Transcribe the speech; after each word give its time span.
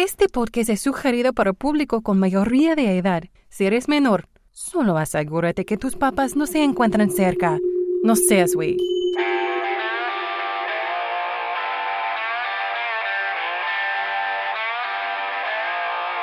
Este 0.00 0.28
podcast 0.28 0.70
es 0.70 0.80
sugerido 0.80 1.32
para 1.32 1.52
público 1.52 2.02
con 2.02 2.20
mayoría 2.20 2.76
de 2.76 2.98
edad. 2.98 3.24
Si 3.48 3.64
eres 3.64 3.88
menor, 3.88 4.28
solo 4.52 4.96
asegúrate 4.96 5.64
que 5.64 5.76
tus 5.76 5.96
papás 5.96 6.36
no 6.36 6.46
se 6.46 6.62
encuentran 6.62 7.10
cerca. 7.10 7.58
No 8.04 8.14
seas 8.14 8.54
güey. 8.54 8.76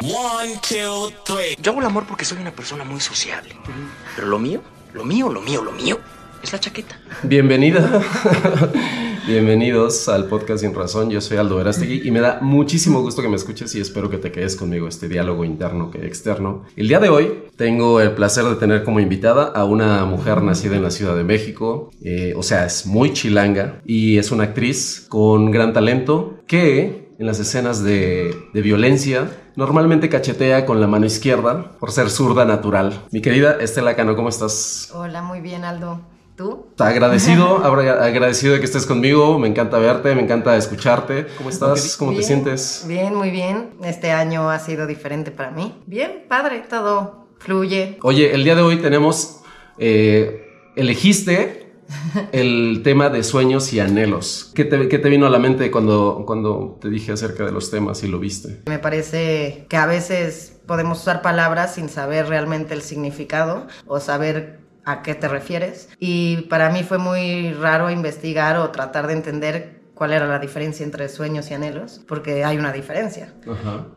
One, 0.04 0.54
two, 0.62 1.12
three. 1.26 1.58
Yo 1.62 1.72
hago 1.72 1.82
el 1.82 1.88
amor 1.88 2.06
porque 2.08 2.24
soy 2.24 2.38
una 2.38 2.52
persona 2.52 2.86
muy 2.86 3.02
sociable. 3.02 3.58
Pero 4.16 4.28
lo 4.30 4.40
mío, 4.40 4.62
lo 4.94 5.04
mío, 5.04 5.28
lo 5.28 5.42
mío, 5.42 5.62
lo 5.62 5.74
mío 5.74 6.00
es 6.42 6.54
la 6.54 6.62
chaqueta. 6.62 6.98
Bienvenida. 7.24 8.02
Bienvenidos 9.28 10.08
al 10.08 10.26
podcast 10.26 10.62
Sin 10.62 10.76
Razón. 10.76 11.10
Yo 11.10 11.20
soy 11.20 11.38
Aldo 11.38 11.56
Verástegui 11.56 12.08
y 12.08 12.12
me 12.12 12.20
da 12.20 12.38
muchísimo 12.42 13.02
gusto 13.02 13.24
que 13.24 13.28
me 13.28 13.38
escuches 13.38 13.74
y 13.74 13.82
espero 13.82 14.08
que 14.08 14.20
te 14.20 14.32
quedes 14.32 14.56
conmigo 14.56 14.88
este 14.88 15.08
diálogo 15.08 15.44
interno 15.44 15.90
que 15.90 16.06
externo. 16.06 16.66
El 16.76 16.88
día 16.88 17.00
de 17.00 17.10
hoy 17.10 17.46
tengo 17.56 18.02
el 18.02 18.12
placer 18.12 18.46
de 18.46 18.56
tener 18.56 18.84
como 18.84 19.00
invitada 19.00 19.46
a 19.46 19.66
una 19.66 20.06
mujer 20.06 20.44
nacida 20.44 20.76
en 20.76 20.84
la 20.84 20.92
Ciudad 20.92 21.16
de 21.16 21.24
México, 21.24 21.90
eh, 22.04 22.36
o 22.38 22.44
sea, 22.44 22.68
es 22.68 22.86
muy 22.86 23.14
chilanga 23.14 23.82
y 23.84 24.20
es 24.20 24.32
una 24.32 24.44
actriz 24.44 25.08
con 25.10 25.50
gran 25.50 25.74
talento 25.74 26.36
que 26.46 27.10
en 27.18 27.26
las 27.26 27.40
escenas 27.40 27.84
de, 27.84 28.32
de, 28.54 28.62
violencia 28.62 29.32
normalmente 29.56 30.08
cachetea 30.08 30.68
con 30.68 30.80
la 30.80 30.88
mano 30.88 31.08
izquierda 31.08 31.72
por 31.80 31.92
ser 31.92 32.12
zurda 32.12 32.46
natural. 32.46 33.02
Mi 33.12 33.22
querida 33.22 33.58
Estela 33.60 33.96
Cano, 33.96 34.16
¿cómo 34.16 34.30
estás? 34.30 34.92
Hola, 34.94 35.24
muy 35.24 35.42
bien 35.42 35.64
Aldo. 35.64 36.15
¿Tú? 36.36 36.68
Agradecido, 36.80 37.58
agradecido 37.66 38.54
de 38.54 38.60
que 38.60 38.66
estés 38.66 38.86
conmigo. 38.86 39.40
Me 39.40 39.48
encanta 39.48 39.78
verte, 39.80 40.14
me 40.16 40.22
encanta 40.22 40.58
escucharte. 40.58 41.28
¿Cómo 41.38 41.50
estás? 41.50 41.96
¿Cómo 41.96 42.14
te 42.14 42.24
sientes? 42.24 42.84
Bien, 42.88 43.16
muy 43.16 43.30
bien. 43.30 43.70
Este 43.84 44.12
año 44.12 44.50
ha 44.50 44.60
sido 44.60 44.86
diferente 44.86 45.32
para 45.32 45.52
mí. 45.52 45.82
Bien, 45.86 46.26
padre, 46.28 46.64
todo 46.70 47.28
fluye. 47.40 47.98
Oye, 48.02 48.34
el 48.34 48.44
día 48.44 48.56
de 48.56 48.62
hoy 48.62 48.78
tenemos, 48.78 49.42
eh, 49.78 50.72
elegiste 50.76 51.74
el 52.34 52.82
tema 52.84 53.10
de 53.10 53.24
sueños 53.24 53.72
y 53.72 53.80
anhelos. 53.80 54.52
¿Qué 54.56 54.66
te, 54.66 54.90
¿Qué 54.90 55.00
te, 55.00 55.08
vino 55.10 55.28
a 55.28 55.30
la 55.30 55.40
mente 55.40 55.72
cuando, 55.72 56.24
cuando 56.26 56.78
te 56.82 56.90
dije 56.90 57.14
acerca 57.14 57.46
de 57.46 57.54
los 57.54 57.72
temas 57.72 58.04
y 58.04 58.08
lo 58.08 58.20
viste? 58.20 58.62
Me 58.68 58.80
parece 58.80 59.68
que 59.70 59.78
a 59.78 59.86
veces 59.86 60.58
podemos 60.68 61.00
usar 61.00 61.22
palabras 61.22 61.76
sin 61.76 61.88
saber 61.88 62.28
realmente 62.28 62.74
el 62.74 62.82
significado 62.82 63.68
o 63.88 64.00
saber 64.00 64.65
a 64.86 65.02
qué 65.02 65.16
te 65.16 65.28
refieres. 65.28 65.90
Y 66.00 66.44
para 66.44 66.70
mí 66.70 66.84
fue 66.84 66.98
muy 66.98 67.52
raro 67.54 67.90
investigar 67.90 68.58
o 68.58 68.70
tratar 68.70 69.08
de 69.08 69.14
entender 69.14 69.82
cuál 69.96 70.14
era 70.14 70.28
la 70.28 70.40
diferencia 70.40 70.84
entre 70.84 71.10
sueños 71.10 71.50
y 71.50 71.56
anhelos, 71.56 72.02
porque 72.08 72.44
hay 72.44 72.58
una 72.58 72.72
diferencia. 72.72 73.34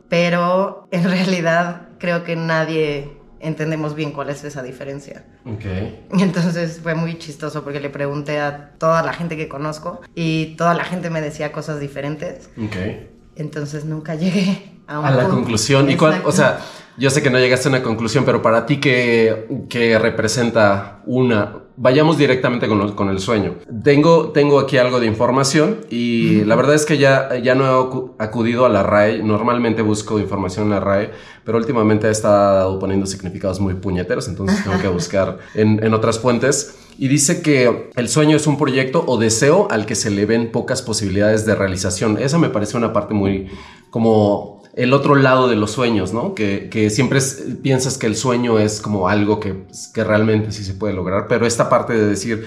Pero 0.09 0.89
en 0.91 1.05
realidad 1.05 1.89
creo 1.99 2.25
que 2.25 2.37
nadie 2.37 3.19
entendemos 3.41 3.95
bien 3.95 4.13
cuál 4.13 4.31
es 4.31 4.43
esa 4.45 4.63
diferencia. 4.63 5.25
Okay. 5.45 6.07
Entonces 6.19 6.81
fue 6.83 6.95
muy 6.95 7.19
chistoso 7.19 7.63
porque 7.63 7.81
le 7.81 7.91
pregunté 7.91 8.41
a 8.41 8.73
toda 8.79 9.03
la 9.03 9.13
gente 9.13 9.37
que 9.37 9.49
conozco 9.49 10.01
y 10.15 10.57
toda 10.57 10.75
la 10.75 10.85
gente 10.85 11.11
me 11.11 11.21
decía 11.21 11.53
cosas 11.53 11.81
diferentes. 11.81 12.51
Okay. 12.57 13.11
Entonces 13.37 13.85
nunca 13.85 14.15
llegué 14.15 14.78
a, 14.89 15.07
a 15.07 15.11
la 15.13 15.29
conclusión. 15.29 15.89
¿Y 15.91 15.97
cuál, 15.97 16.23
o 16.25 16.33
sea, 16.33 16.59
yo 16.99 17.11
sé 17.11 17.23
que 17.23 17.31
no 17.31 17.39
llegaste 17.39 17.69
a 17.69 17.71
una 17.71 17.83
conclusión, 17.83 18.25
pero 18.25 18.43
para 18.43 18.67
ti, 18.67 18.79
¿qué, 18.79 19.47
qué 19.69 19.99
representa 20.01 21.01
una? 21.07 21.59
Vayamos 21.77 22.19
directamente 22.19 22.67
con, 22.67 22.93
con, 22.97 23.09
el 23.09 23.21
sueño. 23.21 23.55
Tengo, 23.85 24.31
tengo 24.31 24.59
aquí 24.59 24.79
algo 24.79 24.99
de 24.99 25.07
información 25.07 25.83
y 25.91 26.45
la 26.45 26.57
verdad 26.57 26.75
es 26.75 26.85
que 26.85 26.99
ya, 26.99 27.37
ya 27.37 27.55
no 27.55 28.17
he 28.19 28.25
acudido 28.25 28.67
a 28.67 28.69
la 28.69 28.83
RAE. 28.83 29.23
Normalmente 29.23 29.81
busco 29.81 30.19
información 30.19 30.65
en 30.65 30.71
la 30.71 30.81
RAE, 30.81 31.13
pero 31.45 31.57
últimamente 31.57 32.09
he 32.09 32.11
estado 32.11 32.81
poniendo 32.81 33.07
significados 33.07 33.61
muy 33.61 33.75
puñeteros, 33.75 34.27
entonces 34.27 34.65
tengo 34.65 34.81
que 34.81 34.89
buscar 34.89 35.39
en, 35.55 35.85
en 35.85 35.95
otras 35.95 36.19
fuentes. 36.19 36.81
Y 36.99 37.07
dice 37.07 37.43
que 37.43 37.91
el 37.95 38.09
sueño 38.09 38.37
es 38.37 38.49
un 38.49 38.59
proyecto 38.59 39.05
o 39.07 39.19
deseo 39.19 39.69
al 39.71 39.87
que 39.87 39.95
se 39.95 40.11
le 40.11 40.27
ven 40.27 40.51
pocas 40.51 40.83
posibilidades 40.83 41.47
de 41.47 41.55
realización. 41.55 42.19
Esa 42.19 42.39
me 42.39 42.49
parece 42.49 42.77
una 42.77 42.93
parte 42.93 43.15
muy 43.15 43.47
como 43.91 44.58
el 44.79 44.93
otro 44.93 45.17
lado 45.17 45.49
de 45.49 45.57
los 45.57 45.73
sueños, 45.73 46.13
¿no? 46.13 46.37
Que, 46.37 46.69
que 46.71 46.89
siempre 46.89 47.19
es, 47.19 47.45
piensas 47.63 47.99
que 47.99 48.07
el 48.07 48.15
sueño 48.15 48.61
es 48.61 48.81
como 48.81 49.09
algo 49.09 49.41
que, 49.41 49.65
que, 49.93 50.05
realmente 50.05 50.53
sí 50.53 50.63
se 50.63 50.73
puede 50.73 50.95
lograr, 50.95 51.27
pero 51.27 51.47
esta 51.47 51.69
parte 51.69 51.95
de 51.95 52.07
decir 52.07 52.47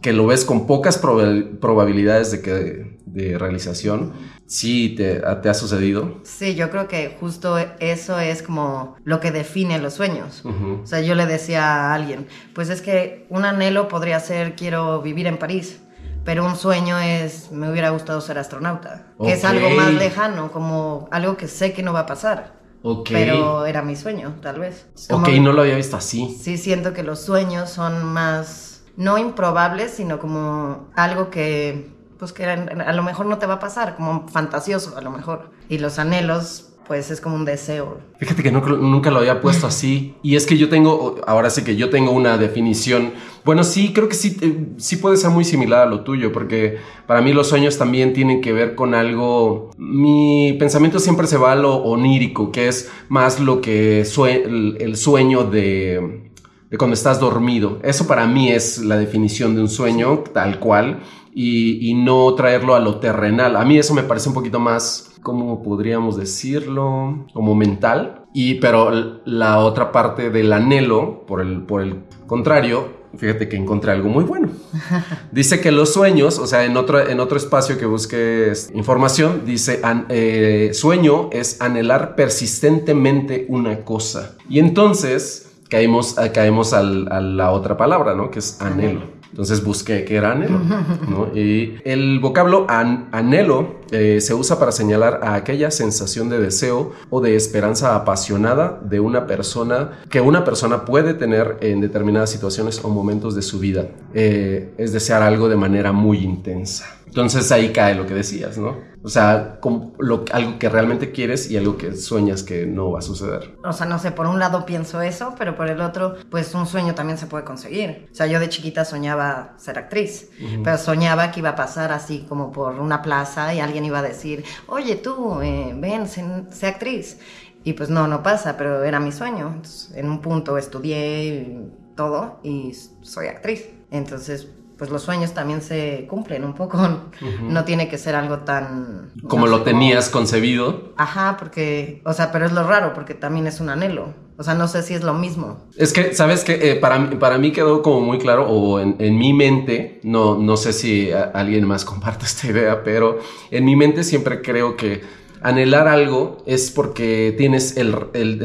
que 0.00 0.12
lo 0.12 0.28
ves 0.28 0.44
con 0.44 0.68
pocas 0.68 0.98
probabilidades 0.98 2.30
de, 2.30 2.42
que, 2.42 2.96
de 3.06 3.38
realización, 3.38 4.12
¿sí 4.46 4.94
te, 4.96 5.20
te, 5.42 5.48
ha 5.48 5.54
sucedido? 5.54 6.20
Sí, 6.22 6.54
yo 6.54 6.70
creo 6.70 6.86
que 6.86 7.16
justo 7.18 7.58
eso 7.80 8.20
es 8.20 8.44
como 8.44 8.94
lo 9.02 9.18
que 9.18 9.32
define 9.32 9.80
los 9.80 9.94
sueños. 9.94 10.42
Uh 10.44 10.50
-huh. 10.50 10.82
O 10.84 10.86
sea, 10.86 11.00
yo 11.00 11.16
le 11.16 11.26
decía 11.26 11.64
a 11.64 11.94
alguien, 11.94 12.28
pues 12.54 12.68
es 12.68 12.82
que 12.82 13.26
un 13.30 13.44
anhelo 13.44 13.88
podría 13.88 14.20
ser 14.20 14.54
quiero 14.54 15.02
vivir 15.02 15.26
en 15.26 15.38
París 15.38 15.80
pero 16.24 16.44
un 16.44 16.56
sueño 16.56 16.98
es, 16.98 17.50
me 17.50 17.70
hubiera 17.70 17.90
gustado 17.90 18.20
ser 18.20 18.38
astronauta, 18.38 19.06
que 19.18 19.22
okay. 19.24 19.32
es 19.32 19.44
algo 19.44 19.70
más 19.70 19.92
lejano, 19.92 20.52
como 20.52 21.08
algo 21.10 21.36
que 21.36 21.48
sé 21.48 21.72
que 21.72 21.82
no 21.82 21.92
va 21.92 22.00
a 22.00 22.06
pasar. 22.06 22.60
Okay. 22.84 23.14
Pero 23.14 23.64
era 23.66 23.82
mi 23.82 23.94
sueño, 23.94 24.34
tal 24.42 24.58
vez. 24.58 24.86
Como, 25.08 25.24
ok, 25.24 25.34
no 25.40 25.52
lo 25.52 25.62
había 25.62 25.76
visto 25.76 25.96
así. 25.96 26.36
Sí, 26.40 26.58
siento 26.58 26.92
que 26.92 27.02
los 27.02 27.20
sueños 27.20 27.70
son 27.70 28.04
más, 28.04 28.84
no 28.96 29.18
improbables, 29.18 29.92
sino 29.92 30.18
como 30.18 30.88
algo 30.96 31.30
que, 31.30 31.92
pues 32.18 32.32
que 32.32 32.44
a 32.44 32.92
lo 32.92 33.02
mejor 33.02 33.26
no 33.26 33.38
te 33.38 33.46
va 33.46 33.54
a 33.54 33.60
pasar, 33.60 33.94
como 33.96 34.26
fantasioso 34.28 34.96
a 34.96 35.00
lo 35.00 35.10
mejor. 35.10 35.50
Y 35.68 35.78
los 35.78 35.98
anhelos, 35.98 36.71
pues 36.86 37.10
es 37.10 37.20
como 37.20 37.36
un 37.36 37.44
deseo. 37.44 37.98
Fíjate 38.18 38.42
que 38.42 38.52
no, 38.52 38.60
nunca 38.60 39.10
lo 39.10 39.18
había 39.18 39.40
puesto 39.40 39.66
así. 39.66 40.14
Y 40.22 40.36
es 40.36 40.46
que 40.46 40.56
yo 40.56 40.68
tengo, 40.68 41.20
ahora 41.26 41.50
sí 41.50 41.64
que 41.64 41.76
yo 41.76 41.90
tengo 41.90 42.12
una 42.12 42.38
definición. 42.38 43.12
Bueno, 43.44 43.64
sí, 43.64 43.92
creo 43.92 44.08
que 44.08 44.14
sí, 44.14 44.36
eh, 44.40 44.68
sí 44.76 44.96
puede 44.96 45.16
ser 45.16 45.30
muy 45.30 45.44
similar 45.44 45.86
a 45.86 45.90
lo 45.90 46.02
tuyo, 46.02 46.32
porque 46.32 46.78
para 47.06 47.20
mí 47.20 47.32
los 47.32 47.48
sueños 47.48 47.78
también 47.78 48.12
tienen 48.12 48.40
que 48.40 48.52
ver 48.52 48.74
con 48.74 48.94
algo. 48.94 49.70
Mi 49.76 50.54
pensamiento 50.58 50.98
siempre 50.98 51.26
se 51.26 51.36
va 51.36 51.52
a 51.52 51.56
lo 51.56 51.76
onírico, 51.76 52.52
que 52.52 52.68
es 52.68 52.90
más 53.08 53.40
lo 53.40 53.60
que 53.60 54.04
sue 54.04 54.44
el, 54.44 54.76
el 54.80 54.96
sueño 54.96 55.44
de, 55.44 56.30
de 56.72 56.78
cuando 56.78 56.94
estás 56.94 57.20
dormido. 57.20 57.78
Eso 57.82 58.06
para 58.06 58.26
mí 58.26 58.50
es 58.50 58.78
la 58.78 58.96
definición 58.96 59.54
de 59.54 59.60
un 59.60 59.68
sueño, 59.68 60.24
tal 60.32 60.58
cual. 60.58 61.02
Y, 61.34 61.90
y, 61.90 61.94
no 61.94 62.34
traerlo 62.34 62.74
a 62.74 62.80
lo 62.80 62.98
terrenal. 62.98 63.56
A 63.56 63.64
mí 63.64 63.78
eso 63.78 63.94
me 63.94 64.02
parece 64.02 64.28
un 64.28 64.34
poquito 64.34 64.58
más, 64.58 65.11
¿cómo 65.22 65.62
podríamos 65.62 66.16
decirlo? 66.16 67.26
Como 67.32 67.54
mental. 67.54 68.24
Y 68.34 68.54
pero 68.54 69.20
la 69.24 69.58
otra 69.60 69.92
parte 69.92 70.30
del 70.30 70.52
anhelo, 70.52 71.24
por 71.26 71.40
el, 71.40 71.62
por 71.62 71.82
el 71.82 72.04
contrario, 72.26 73.02
fíjate 73.16 73.48
que 73.48 73.56
encontré 73.56 73.92
algo 73.92 74.08
muy 74.08 74.24
bueno. 74.24 74.48
Dice 75.32 75.60
que 75.60 75.70
los 75.70 75.92
sueños, 75.92 76.38
o 76.38 76.46
sea, 76.46 76.64
en 76.64 76.76
otro, 76.76 77.06
en 77.06 77.20
otro 77.20 77.36
espacio 77.36 77.78
que 77.78 77.86
busques 77.86 78.70
información, 78.74 79.42
dice, 79.44 79.80
an, 79.82 80.06
eh, 80.08 80.70
sueño 80.72 81.28
es 81.32 81.60
anhelar 81.60 82.14
persistentemente 82.16 83.46
una 83.48 83.84
cosa. 83.84 84.36
Y 84.48 84.58
entonces 84.58 85.52
caemos, 85.68 86.16
caemos 86.34 86.72
al, 86.72 87.10
a 87.12 87.20
la 87.20 87.50
otra 87.50 87.76
palabra, 87.76 88.14
¿no? 88.14 88.30
Que 88.30 88.38
es 88.38 88.60
anhelo. 88.60 89.21
Entonces 89.32 89.64
busqué 89.64 90.04
qué 90.04 90.16
era 90.16 90.32
anhelo. 90.32 90.60
¿no? 91.08 91.34
Y 91.34 91.78
el 91.84 92.20
vocablo 92.20 92.66
an 92.68 93.08
anhelo 93.12 93.80
eh, 93.90 94.20
se 94.20 94.34
usa 94.34 94.58
para 94.58 94.72
señalar 94.72 95.20
a 95.22 95.34
aquella 95.34 95.70
sensación 95.70 96.28
de 96.28 96.38
deseo 96.38 96.92
o 97.08 97.22
de 97.22 97.34
esperanza 97.34 97.96
apasionada 97.96 98.78
de 98.82 99.00
una 99.00 99.26
persona 99.26 100.00
que 100.10 100.20
una 100.20 100.44
persona 100.44 100.84
puede 100.84 101.14
tener 101.14 101.56
en 101.62 101.80
determinadas 101.80 102.30
situaciones 102.30 102.84
o 102.84 102.90
momentos 102.90 103.34
de 103.34 103.42
su 103.42 103.58
vida. 103.58 103.88
Eh, 104.12 104.74
es 104.76 104.92
desear 104.92 105.22
algo 105.22 105.48
de 105.48 105.56
manera 105.56 105.92
muy 105.92 106.18
intensa. 106.18 107.01
Entonces 107.12 107.52
ahí 107.52 107.74
cae 107.74 107.94
lo 107.94 108.06
que 108.06 108.14
decías, 108.14 108.56
¿no? 108.56 108.78
O 109.02 109.08
sea, 109.10 109.58
lo, 109.98 110.24
algo 110.32 110.58
que 110.58 110.70
realmente 110.70 111.12
quieres 111.12 111.50
y 111.50 111.58
algo 111.58 111.76
que 111.76 111.94
sueñas 111.94 112.42
que 112.42 112.64
no 112.64 112.90
va 112.90 113.00
a 113.00 113.02
suceder. 113.02 113.54
O 113.62 113.74
sea, 113.74 113.84
no 113.84 113.98
sé, 113.98 114.12
por 114.12 114.26
un 114.26 114.38
lado 114.38 114.64
pienso 114.64 115.02
eso, 115.02 115.34
pero 115.36 115.54
por 115.54 115.68
el 115.68 115.82
otro, 115.82 116.14
pues 116.30 116.54
un 116.54 116.66
sueño 116.66 116.94
también 116.94 117.18
se 117.18 117.26
puede 117.26 117.44
conseguir. 117.44 118.08
O 118.10 118.14
sea, 118.14 118.26
yo 118.26 118.40
de 118.40 118.48
chiquita 118.48 118.86
soñaba 118.86 119.52
ser 119.58 119.76
actriz, 119.76 120.30
uh 120.40 120.44
-huh. 120.44 120.62
pero 120.64 120.78
soñaba 120.78 121.30
que 121.32 121.40
iba 121.40 121.50
a 121.50 121.54
pasar 121.56 121.92
así 121.92 122.24
como 122.26 122.50
por 122.50 122.80
una 122.80 123.02
plaza 123.02 123.52
y 123.52 123.60
alguien 123.60 123.84
iba 123.84 123.98
a 123.98 124.02
decir, 124.02 124.44
oye 124.66 124.96
tú, 124.96 125.42
eh, 125.42 125.74
ven, 125.76 126.08
sé, 126.08 126.24
sé 126.50 126.66
actriz. 126.66 127.18
Y 127.62 127.74
pues 127.74 127.90
no, 127.90 128.08
no 128.08 128.22
pasa, 128.22 128.56
pero 128.56 128.84
era 128.84 129.00
mi 129.00 129.12
sueño. 129.12 129.52
Entonces, 129.54 129.92
en 129.94 130.08
un 130.08 130.22
punto 130.22 130.56
estudié 130.56 131.58
todo 131.94 132.40
y 132.42 132.72
soy 133.02 133.26
actriz. 133.26 133.68
Entonces, 133.90 134.48
pues 134.82 134.90
los 134.90 135.02
sueños 135.02 135.32
también 135.32 135.62
se 135.62 136.08
cumplen 136.10 136.42
un 136.42 136.54
poco. 136.54 136.76
Uh 136.76 136.80
-huh. 136.80 137.40
No 137.42 137.62
tiene 137.62 137.88
que 137.88 137.98
ser 137.98 138.16
algo 138.16 138.38
tan... 138.38 139.12
Como 139.28 139.46
no 139.46 139.52
lo 139.52 139.62
tenías 139.62 140.08
como... 140.08 140.22
concebido. 140.22 140.92
Ajá, 140.96 141.36
porque, 141.38 142.02
o 142.04 142.12
sea, 142.12 142.32
pero 142.32 142.46
es 142.46 142.52
lo 142.52 142.66
raro, 142.66 142.92
porque 142.92 143.14
también 143.14 143.46
es 143.46 143.60
un 143.60 143.68
anhelo. 143.68 144.12
O 144.38 144.42
sea, 144.42 144.54
no 144.54 144.66
sé 144.66 144.82
si 144.82 144.94
es 144.94 145.04
lo 145.04 145.14
mismo. 145.14 145.68
Es 145.76 145.92
que, 145.92 146.14
¿sabes 146.14 146.42
que 146.42 146.72
eh, 146.72 146.74
para, 146.74 147.10
para 147.20 147.38
mí 147.38 147.52
quedó 147.52 147.80
como 147.80 148.00
muy 148.00 148.18
claro, 148.18 148.50
o 148.50 148.80
en, 148.80 148.96
en 148.98 149.16
mi 149.18 149.32
mente, 149.32 150.00
no, 150.02 150.36
no 150.36 150.56
sé 150.56 150.72
si 150.72 151.12
a, 151.12 151.30
alguien 151.32 151.64
más 151.64 151.84
comparte 151.92 152.24
esta 152.24 152.48
idea, 152.48 152.82
pero 152.82 153.20
en 153.52 153.64
mi 153.64 153.76
mente 153.76 154.02
siempre 154.02 154.42
creo 154.42 154.76
que 154.76 155.02
anhelar 155.42 155.86
algo 155.86 156.38
es 156.44 156.72
porque 156.72 157.36
tienes 157.38 157.76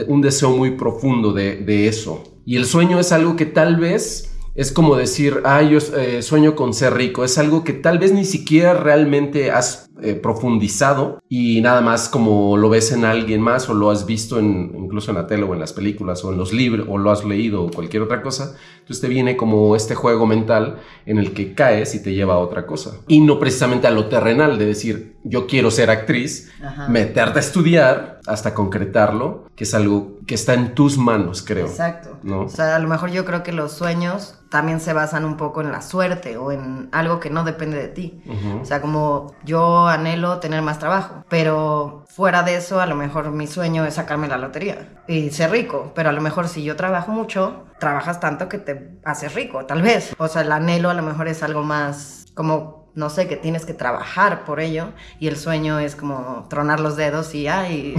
un 0.07 0.22
deseo 0.22 0.51
muy 0.51 0.78
profundo 0.78 1.34
de, 1.34 1.56
de 1.56 1.88
eso. 1.88 2.24
Y 2.45 2.57
el 2.57 2.66
sueño 2.68 3.00
es 3.00 3.12
algo 3.12 3.36
que 3.36 3.48
tal 3.48 3.78
vez 3.78 4.37
es 4.57 4.71
como 4.71 4.95
decir, 4.95 5.42
ah, 5.45 5.62
yo 5.62 5.77
eh, 5.77 6.24
sueño 6.24 6.56
con 6.56 6.74
ser 6.74 6.95
rico. 6.95 7.24
Es 7.24 7.38
algo 7.38 7.63
que 7.63 7.74
tal 7.74 8.00
vez 8.00 8.12
ni 8.12 8.25
siquiera 8.25 8.74
realmente 8.74 9.51
has 9.51 9.92
eh, 10.01 10.15
profundizado 10.15 11.21
y 11.30 11.62
nada 11.62 11.81
más 11.81 12.09
como 12.09 12.57
lo 12.57 12.68
ves 12.68 12.92
en 12.92 13.06
alguien 13.06 13.39
más 13.39 13.69
o 13.69 13.75
lo 13.75 13.92
has 13.92 14.07
visto 14.07 14.39
en, 14.39 14.74
incluso 14.75 15.12
en 15.12 15.18
la 15.18 15.27
tele 15.27 15.44
o 15.44 15.54
en 15.54 15.59
las 15.59 15.74
películas 15.74 16.24
o 16.24 16.31
en 16.31 16.38
los 16.38 16.54
libros 16.54 16.88
o 16.89 16.98
lo 16.98 17.12
has 17.12 17.24
leído 17.24 17.63
o 17.63 17.69
cualquier 17.69 18.01
otra 18.01 18.24
cosa. 18.24 18.56
Entonces 18.80 19.00
te 19.00 19.07
viene 19.07 19.38
como 19.38 19.75
este 19.75 19.94
juego 19.94 20.25
mental 20.25 20.80
en 21.06 21.19
el 21.19 21.33
que 21.33 21.53
caes 21.53 21.94
y 21.94 22.01
te 22.01 22.15
lleva 22.15 22.33
a 22.33 22.39
otra 22.39 22.65
cosa. 22.65 22.98
Y 23.07 23.19
no 23.19 23.39
precisamente 23.39 23.86
a 23.86 23.92
lo 23.92 24.07
terrenal 24.07 24.57
de 24.57 24.65
decir, 24.65 25.18
yo 25.24 25.45
quiero 25.45 25.69
ser 25.69 25.92
actriz, 25.92 26.51
meterte 26.89 27.38
a 27.38 27.42
estudiar 27.42 28.21
hasta 28.25 28.56
concretarlo, 28.56 29.45
que 29.56 29.65
es 29.65 29.74
algo 29.75 30.18
que 30.25 30.36
está 30.36 30.56
en 30.56 30.74
tus 30.74 30.98
manos, 30.98 31.44
creo. 31.44 31.68
Exacto. 31.68 32.18
¿no? 32.24 32.42
O 32.42 32.50
sea, 32.50 32.75
a 32.75 32.80
lo 32.80 32.88
mejor 32.88 33.12
yo 33.12 33.24
creo 33.24 33.44
que 33.44 33.51
los 33.51 33.74
sueños 33.74 34.37
también 34.50 34.80
se 34.80 34.94
basan 34.94 35.26
un 35.26 35.38
poco 35.38 35.62
en 35.62 35.72
la 35.72 35.82
suerte 35.82 36.38
o 36.38 36.52
en 36.52 36.90
algo 36.92 37.20
que 37.20 37.30
no 37.30 37.44
depende 37.44 37.78
de 37.78 37.88
ti. 37.88 38.22
O 38.62 38.66
sea, 38.66 38.82
como 38.82 39.34
yo 39.44 39.88
anhelo 39.88 40.40
tener 40.40 40.62
más 40.62 40.80
trabajo, 40.80 41.24
pero 41.30 42.06
fuera 42.08 42.44
de 42.44 42.56
eso, 42.56 42.80
a 42.80 42.86
lo 42.86 42.96
mejor 42.96 43.32
mi 43.32 43.48
sueño 43.48 43.86
es 43.86 43.96
sacarme 43.96 44.28
la 44.28 44.38
lotería 44.38 44.90
y 45.08 45.30
ser 45.32 45.52
rico, 45.52 45.92
pero 45.96 46.10
a 46.10 46.14
lo 46.14 46.22
mejor 46.22 46.48
si 46.48 46.64
yo 46.64 46.76
trabajo 46.76 47.12
mucho, 47.12 47.66
trabajas 47.80 48.20
tanto 48.20 48.50
que 48.50 48.58
te 48.58 49.00
haces 49.04 49.34
rico, 49.34 49.66
tal 49.66 49.82
vez. 49.82 50.16
O 50.18 50.28
sea, 50.28 50.42
el 50.42 50.52
anhelo 50.52 50.90
a 50.90 50.94
lo 50.94 51.04
mejor 51.04 51.28
es 51.28 51.44
algo 51.44 51.64
más 51.64 52.26
como 52.34 52.88
no 52.98 53.12
sé, 53.12 53.28
que 53.28 53.38
tienes 53.38 53.64
que 53.64 53.76
trabajar 53.76 54.44
por 54.44 54.60
ello 54.60 54.88
y 55.20 55.28
el 55.28 55.38
sueño 55.38 55.78
es 55.78 55.96
como 55.96 56.48
tronar 56.50 56.80
los 56.80 56.96
dedos 56.96 57.36
y, 57.36 57.48
ay, 57.48 57.94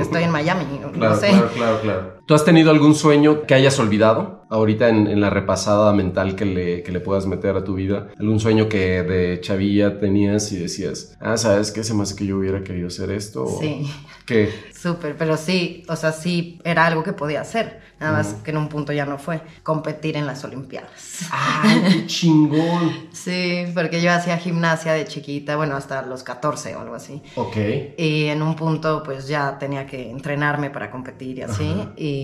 estoy 0.00 0.22
en 0.22 0.30
Miami, 0.30 0.80
no 0.94 1.16
sé. 1.16 1.30
Claro, 1.30 1.48
claro, 1.48 1.80
claro. 1.80 2.15
¿Tú 2.26 2.34
has 2.34 2.44
tenido 2.44 2.72
algún 2.72 2.96
sueño 2.96 3.46
que 3.46 3.54
hayas 3.54 3.78
olvidado 3.78 4.44
ahorita 4.50 4.88
en, 4.88 5.20
la 5.20 5.30
repasada 5.30 5.92
mental 5.92 6.34
que 6.34 6.44
le, 6.44 6.82
que 6.82 6.90
le, 6.90 6.98
puedas 6.98 7.24
meter 7.26 7.56
a 7.56 7.62
tu 7.62 7.74
vida? 7.74 8.08
¿Algún 8.18 8.40
sueño 8.40 8.68
que 8.68 9.04
de 9.04 9.40
chavilla 9.40 10.00
tenías 10.00 10.50
y 10.50 10.58
decías, 10.58 11.16
ah, 11.20 11.36
¿sabes 11.36 11.70
qué? 11.70 11.84
Se 11.84 11.94
me 11.94 12.02
hace 12.02 12.16
que 12.16 12.26
yo 12.26 12.38
hubiera 12.38 12.64
querido 12.64 12.88
hacer 12.88 13.12
esto. 13.12 13.46
Sí. 13.60 13.88
¿Qué? 14.26 14.52
Súper, 14.74 15.16
pero 15.16 15.36
sí, 15.36 15.84
o 15.88 15.94
sea, 15.94 16.10
sí 16.10 16.60
era 16.64 16.86
algo 16.86 17.04
que 17.04 17.12
podía 17.12 17.42
hacer. 17.42 17.80
Nada 17.98 18.12
más 18.12 18.34
que 18.44 18.50
en 18.50 18.58
un 18.58 18.68
punto 18.68 18.92
ya 18.92 19.06
no 19.06 19.16
fue 19.16 19.40
competir 19.62 20.18
en 20.18 20.26
las 20.26 20.44
Olimpiadas. 20.44 21.28
¡Ay, 21.30 21.82
qué 21.90 22.06
chingón! 22.06 23.08
sí, 23.10 23.64
porque 23.72 24.02
yo 24.02 24.12
hacía 24.12 24.36
gimnasia 24.36 24.92
de 24.92 25.06
chiquita, 25.06 25.56
bueno, 25.56 25.76
hasta 25.76 26.02
los 26.02 26.22
14 26.22 26.76
o 26.76 26.80
algo 26.80 26.94
así. 26.94 27.22
Ok. 27.36 27.56
Y 27.96 28.26
en 28.26 28.42
un 28.42 28.54
punto, 28.54 29.02
pues 29.02 29.26
ya 29.28 29.58
tenía 29.58 29.86
que 29.86 30.10
entrenarme 30.10 30.68
para 30.68 30.90
competir 30.90 31.38
y 31.38 31.42
así. 31.42 31.74
Y, 31.96 32.15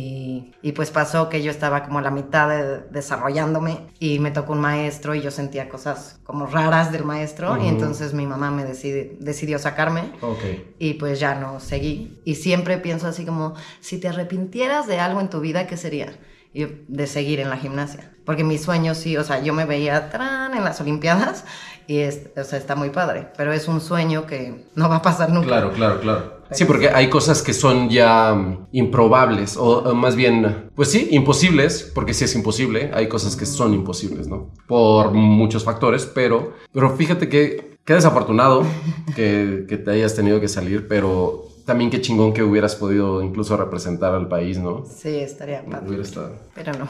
y, 0.63 0.73
pues 0.73 0.91
pasó 0.91 1.29
que 1.29 1.43
yo 1.43 1.51
estaba 1.51 1.85
como 1.85 1.99
a 1.99 2.03
la 2.03 2.11
mitad 2.11 2.49
de 2.49 2.79
desarrollándome 2.91 3.87
y 3.99 4.19
me 4.19 4.31
tocó 4.31 4.53
un 4.53 4.61
maestro 4.61 5.15
y 5.15 5.21
yo 5.21 5.31
sentía 5.31 5.69
cosas 5.69 6.21
como 6.25 6.47
raras 6.47 6.93
del 6.93 7.05
maestro. 7.05 7.57
Y 7.63 7.69
entonces 7.69 8.15
mi 8.15 8.27
mamá 8.27 8.51
me 8.51 8.65
decidió 8.65 9.59
sacarme. 9.59 10.13
Y 10.79 10.95
pues 10.95 11.21
ya 11.21 11.35
no 11.35 11.61
seguí. 11.61 12.21
Y 12.25 12.37
siempre 12.37 12.79
pienso 12.79 13.07
así 13.07 13.25
como, 13.25 13.55
si 13.81 13.99
te 13.99 14.09
arrepintieras 14.09 14.87
de 14.87 15.01
algo 15.01 15.21
en 15.21 15.31
tu 15.31 15.41
vida, 15.41 15.67
¿qué 15.67 15.77
sería? 15.77 16.13
de 16.55 17.07
seguir 17.07 17.41
en 17.41 17.49
la 17.49 17.57
gimnasia. 17.57 18.11
Porque 18.25 18.45
mi 18.45 18.59
sueño 18.59 18.95
sí, 18.95 19.17
o 19.17 19.25
sea, 19.25 19.43
yo 19.43 19.55
me 19.55 19.65
veía 19.65 20.11
tran 20.11 20.55
en 20.55 20.65
las 20.65 20.81
Olimpiadas 20.81 21.45
y 21.87 22.01
es, 22.01 22.29
o 22.37 22.45
sea, 22.45 22.59
está 22.59 22.77
muy 22.77 22.91
padre, 22.91 23.29
pero 23.37 23.53
es 23.53 23.69
un 23.69 23.81
sueño 23.81 24.27
que 24.27 24.67
no 24.75 24.89
va 24.89 24.97
a 24.97 25.03
pasar 25.03 25.31
nunca. 25.31 25.49
Claro, 25.49 25.73
claro, 25.73 26.01
claro. 26.01 26.42
Sí, 26.53 26.65
porque 26.65 26.89
hay 26.89 27.09
cosas 27.09 27.43
que 27.43 27.53
son 27.53 27.89
ya 27.89 28.35
mm, 28.35 28.69
improbables, 28.73 29.57
o, 29.57 29.95
más 29.95 30.17
bien, 30.17 30.71
pues 30.75 30.91
sí, 30.91 31.09
imposibles, 31.11 31.91
porque 31.95 32.15
sí 32.15 32.25
es 32.25 32.35
imposible, 32.35 32.91
hay 32.95 33.09
cosas 33.09 33.37
que 33.37 33.47
son 33.47 33.75
imposibles, 33.75 34.29
¿no? 34.29 34.51
Por 34.67 35.13
muchos 35.13 35.65
factores, 35.65 36.07
pero, 36.07 36.55
pero 36.73 36.97
fíjate 36.97 37.29
que 37.29 37.79
qué 37.85 37.95
desafortunado 37.95 38.65
que, 39.17 39.67
que 39.69 39.77
te 39.77 39.91
hayas 39.91 40.15
tenido 40.15 40.41
que 40.41 40.49
salir, 40.49 40.87
pero 40.89 41.53
también 41.65 41.91
qué 41.91 42.01
chingón 42.01 42.33
que 42.33 42.43
hubieras 42.43 42.75
podido 42.75 43.23
incluso 43.23 43.57
representar 43.57 44.15
al 44.15 44.29
país, 44.29 44.59
¿no? 44.59 44.85
Sí, 44.85 45.17
estaría 45.17 45.65
padre. 45.65 45.87
Hubiera 45.87 46.03
estado. 46.03 46.33
Pero 46.55 46.73
no. 46.73 46.89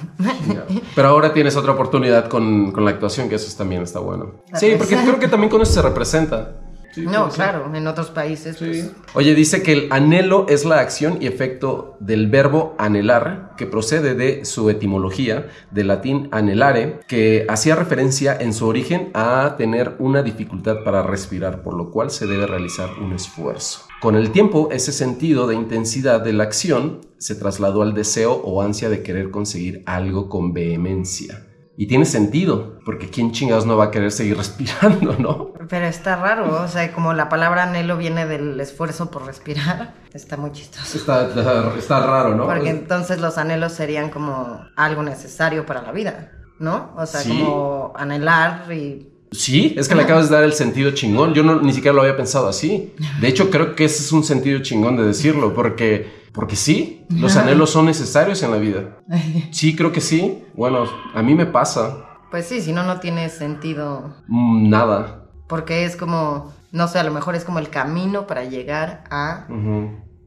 Pero 0.94 1.08
ahora 1.08 1.32
tienes 1.32 1.56
otra 1.56 1.72
oportunidad 1.72 2.28
con, 2.28 2.72
con, 2.72 2.84
la 2.84 2.92
actuación, 2.92 3.28
que 3.28 3.34
eso 3.34 3.54
también 3.56 3.82
está 3.82 4.00
bueno. 4.00 4.42
Sí, 4.54 4.74
porque 4.78 4.96
creo 4.96 5.18
que 5.18 5.28
también 5.28 5.50
con 5.50 5.60
eso 5.60 5.72
se 5.72 5.82
representa 5.82 6.71
no, 6.96 7.28
claro, 7.28 7.74
en 7.74 7.86
otros 7.86 8.10
países. 8.10 8.56
Pues. 8.58 8.92
Oye, 9.14 9.34
dice 9.34 9.62
que 9.62 9.72
el 9.72 9.88
anhelo 9.90 10.46
es 10.48 10.64
la 10.64 10.80
acción 10.80 11.18
y 11.20 11.26
efecto 11.26 11.96
del 12.00 12.28
verbo 12.28 12.74
anhelar, 12.78 13.54
que 13.56 13.66
procede 13.66 14.14
de 14.14 14.44
su 14.44 14.70
etimología, 14.70 15.48
del 15.70 15.88
latín 15.88 16.28
anhelare, 16.32 17.00
que 17.08 17.46
hacía 17.48 17.76
referencia 17.76 18.36
en 18.38 18.52
su 18.52 18.66
origen 18.66 19.10
a 19.14 19.54
tener 19.56 19.96
una 19.98 20.22
dificultad 20.22 20.84
para 20.84 21.02
respirar, 21.02 21.62
por 21.62 21.74
lo 21.74 21.90
cual 21.90 22.10
se 22.10 22.26
debe 22.26 22.46
realizar 22.46 22.90
un 23.00 23.12
esfuerzo. 23.12 23.86
Con 24.00 24.16
el 24.16 24.32
tiempo, 24.32 24.68
ese 24.72 24.92
sentido 24.92 25.46
de 25.46 25.54
intensidad 25.54 26.20
de 26.20 26.32
la 26.32 26.42
acción 26.44 27.00
se 27.18 27.36
trasladó 27.36 27.82
al 27.82 27.94
deseo 27.94 28.32
o 28.32 28.60
ansia 28.60 28.88
de 28.88 29.02
querer 29.02 29.30
conseguir 29.30 29.82
algo 29.86 30.28
con 30.28 30.52
vehemencia. 30.52 31.46
Y 31.76 31.86
tiene 31.86 32.04
sentido, 32.04 32.78
porque 32.84 33.08
quién 33.08 33.32
chingados 33.32 33.64
no 33.64 33.76
va 33.76 33.84
a 33.84 33.90
querer 33.90 34.10
seguir 34.10 34.36
respirando, 34.38 35.16
¿no? 35.18 35.51
Pero 35.68 35.86
está 35.86 36.16
raro, 36.16 36.62
o 36.62 36.68
sea, 36.68 36.92
como 36.92 37.12
la 37.12 37.28
palabra 37.28 37.64
anhelo 37.64 37.96
viene 37.96 38.26
del 38.26 38.58
esfuerzo 38.60 39.10
por 39.10 39.26
respirar, 39.26 39.94
está 40.12 40.36
muy 40.36 40.52
chistoso. 40.52 40.98
Está, 40.98 42.06
raro, 42.06 42.34
¿no? 42.34 42.46
Porque 42.46 42.70
entonces 42.70 43.20
los 43.20 43.38
anhelos 43.38 43.72
serían 43.72 44.10
como 44.10 44.60
algo 44.76 45.02
necesario 45.02 45.66
para 45.66 45.82
la 45.82 45.92
vida, 45.92 46.32
¿no? 46.58 46.92
O 46.96 47.06
sea, 47.06 47.22
como 47.22 47.92
anhelar 47.96 48.72
y 48.72 49.08
Sí, 49.32 49.74
es 49.78 49.88
que 49.88 49.94
le 49.94 50.02
acabas 50.02 50.28
de 50.28 50.36
dar 50.36 50.44
el 50.44 50.52
sentido 50.52 50.90
chingón. 50.90 51.32
Yo 51.32 51.42
no, 51.42 51.58
ni 51.62 51.72
siquiera 51.72 51.94
lo 51.94 52.02
había 52.02 52.18
pensado 52.18 52.48
así. 52.48 52.94
De 53.18 53.28
hecho, 53.28 53.50
creo 53.50 53.74
que 53.74 53.86
ese 53.86 54.02
es 54.02 54.12
un 54.12 54.24
sentido 54.24 54.60
chingón 54.60 54.98
de 54.98 55.04
decirlo, 55.04 55.54
porque 55.54 56.22
porque 56.32 56.56
sí, 56.56 57.04
los 57.10 57.36
anhelos 57.36 57.70
son 57.70 57.86
necesarios 57.86 58.42
en 58.42 58.50
la 58.50 58.56
vida. 58.56 58.98
Sí, 59.50 59.76
creo 59.76 59.92
que 59.92 60.00
sí. 60.00 60.44
Bueno, 60.54 60.84
a 61.14 61.22
mí 61.22 61.34
me 61.34 61.46
pasa. 61.46 62.06
Pues 62.30 62.46
sí, 62.46 62.62
si 62.62 62.72
no, 62.72 62.82
no 62.82 63.00
tiene 63.00 63.28
sentido. 63.28 64.16
Mm, 64.28 64.70
nada. 64.70 65.21
Porque 65.48 65.84
es 65.84 65.96
como, 65.96 66.52
no 66.70 66.88
sé, 66.88 66.98
a 66.98 67.04
lo 67.04 67.12
mejor 67.12 67.34
es 67.34 67.44
como 67.44 67.58
el 67.58 67.68
camino 67.68 68.26
para 68.26 68.44
llegar 68.44 69.04
a... 69.10 69.46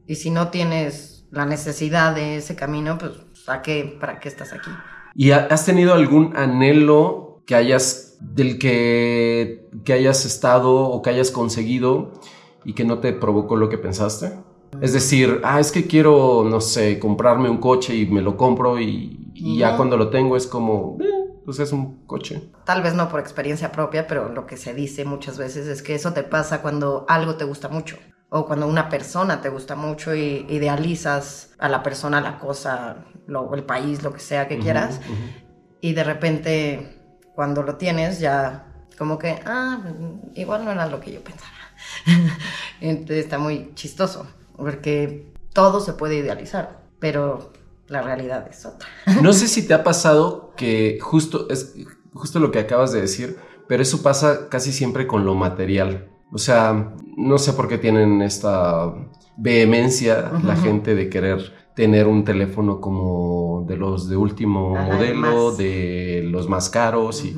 Y 0.06 0.14
si 0.16 0.30
no 0.30 0.48
tienes 0.48 1.26
la 1.30 1.46
necesidad 1.46 2.14
de 2.14 2.36
ese 2.36 2.54
camino, 2.54 2.96
pues 2.98 3.12
¿a 3.48 3.62
qué, 3.62 3.96
¿para 4.00 4.20
qué 4.20 4.28
estás 4.28 4.52
aquí? 4.52 4.70
¿Y 5.14 5.30
has 5.32 5.64
tenido 5.64 5.94
algún 5.94 6.36
anhelo 6.36 7.42
que 7.46 7.54
hayas, 7.54 8.18
del 8.20 8.58
que, 8.58 9.68
que 9.84 9.92
hayas 9.92 10.24
estado 10.24 10.74
o 10.74 11.02
que 11.02 11.10
hayas 11.10 11.30
conseguido 11.30 12.12
y 12.64 12.74
que 12.74 12.84
no 12.84 12.98
te 12.98 13.12
provocó 13.12 13.56
lo 13.56 13.68
que 13.68 13.78
pensaste? 13.78 14.32
Es 14.80 14.92
decir, 14.92 15.40
ah, 15.42 15.58
es 15.60 15.72
que 15.72 15.86
quiero, 15.86 16.44
no 16.44 16.60
sé, 16.60 16.98
comprarme 16.98 17.48
un 17.48 17.58
coche 17.58 17.96
y 17.96 18.06
me 18.06 18.20
lo 18.20 18.36
compro 18.36 18.80
y, 18.80 19.22
ya 19.34 19.76
cuando 19.76 19.96
lo 19.96 20.10
tengo 20.10 20.36
es 20.36 20.46
como, 20.46 20.98
eh, 21.00 21.15
pues 21.46 21.60
es 21.60 21.72
un 21.72 22.04
coche. 22.06 22.50
Tal 22.64 22.82
vez 22.82 22.94
no 22.94 23.08
por 23.08 23.20
experiencia 23.20 23.70
propia, 23.70 24.08
pero 24.08 24.28
lo 24.28 24.46
que 24.46 24.56
se 24.56 24.74
dice 24.74 25.04
muchas 25.04 25.38
veces 25.38 25.68
es 25.68 25.80
que 25.80 25.94
eso 25.94 26.12
te 26.12 26.24
pasa 26.24 26.60
cuando 26.60 27.06
algo 27.08 27.36
te 27.36 27.44
gusta 27.44 27.68
mucho 27.68 27.96
o 28.28 28.46
cuando 28.46 28.66
una 28.66 28.88
persona 28.88 29.40
te 29.40 29.48
gusta 29.48 29.76
mucho 29.76 30.12
y 30.14 30.44
idealizas 30.50 31.54
a 31.58 31.68
la 31.68 31.84
persona, 31.84 32.20
la 32.20 32.40
cosa, 32.40 33.06
lo, 33.28 33.54
el 33.54 33.62
país, 33.62 34.02
lo 34.02 34.12
que 34.12 34.18
sea 34.18 34.48
que 34.48 34.58
quieras, 34.58 35.00
y 35.80 35.92
de 35.94 36.02
repente 36.02 37.00
cuando 37.36 37.62
lo 37.62 37.76
tienes 37.76 38.18
ya 38.18 38.66
como 38.98 39.16
que, 39.16 39.38
ah, 39.46 39.78
igual 40.34 40.64
no 40.64 40.72
era 40.72 40.86
lo 40.86 40.98
que 40.98 41.12
yo 41.12 41.22
pensaba. 41.22 41.52
Entonces 42.80 43.24
está 43.24 43.38
muy 43.38 43.72
chistoso 43.74 44.26
porque 44.56 45.32
todo 45.52 45.78
se 45.78 45.92
puede 45.92 46.16
idealizar, 46.16 46.80
pero 46.98 47.52
la 47.88 48.02
realidad 48.02 48.46
es 48.48 48.66
otra. 48.66 48.88
No 49.22 49.32
sé 49.32 49.48
si 49.48 49.66
te 49.66 49.74
ha 49.74 49.84
pasado 49.84 50.52
que 50.56 50.98
justo 51.00 51.48
es 51.50 51.74
justo 52.12 52.40
lo 52.40 52.50
que 52.50 52.58
acabas 52.58 52.92
de 52.92 53.00
decir, 53.00 53.36
pero 53.68 53.82
eso 53.82 54.02
pasa 54.02 54.48
casi 54.48 54.72
siempre 54.72 55.06
con 55.06 55.24
lo 55.24 55.34
material. 55.34 56.08
O 56.32 56.38
sea, 56.38 56.94
no 57.16 57.38
sé 57.38 57.52
por 57.52 57.68
qué 57.68 57.78
tienen 57.78 58.22
esta 58.22 58.92
vehemencia 59.36 60.32
la 60.42 60.56
gente 60.56 60.94
de 60.94 61.08
querer 61.08 61.52
tener 61.74 62.06
un 62.06 62.24
teléfono 62.24 62.80
como 62.80 63.64
de 63.68 63.76
los 63.76 64.08
de 64.08 64.16
último 64.16 64.74
modelo, 64.74 65.52
de 65.52 66.22
los 66.24 66.48
más 66.48 66.70
caros 66.70 67.22
y 67.24 67.36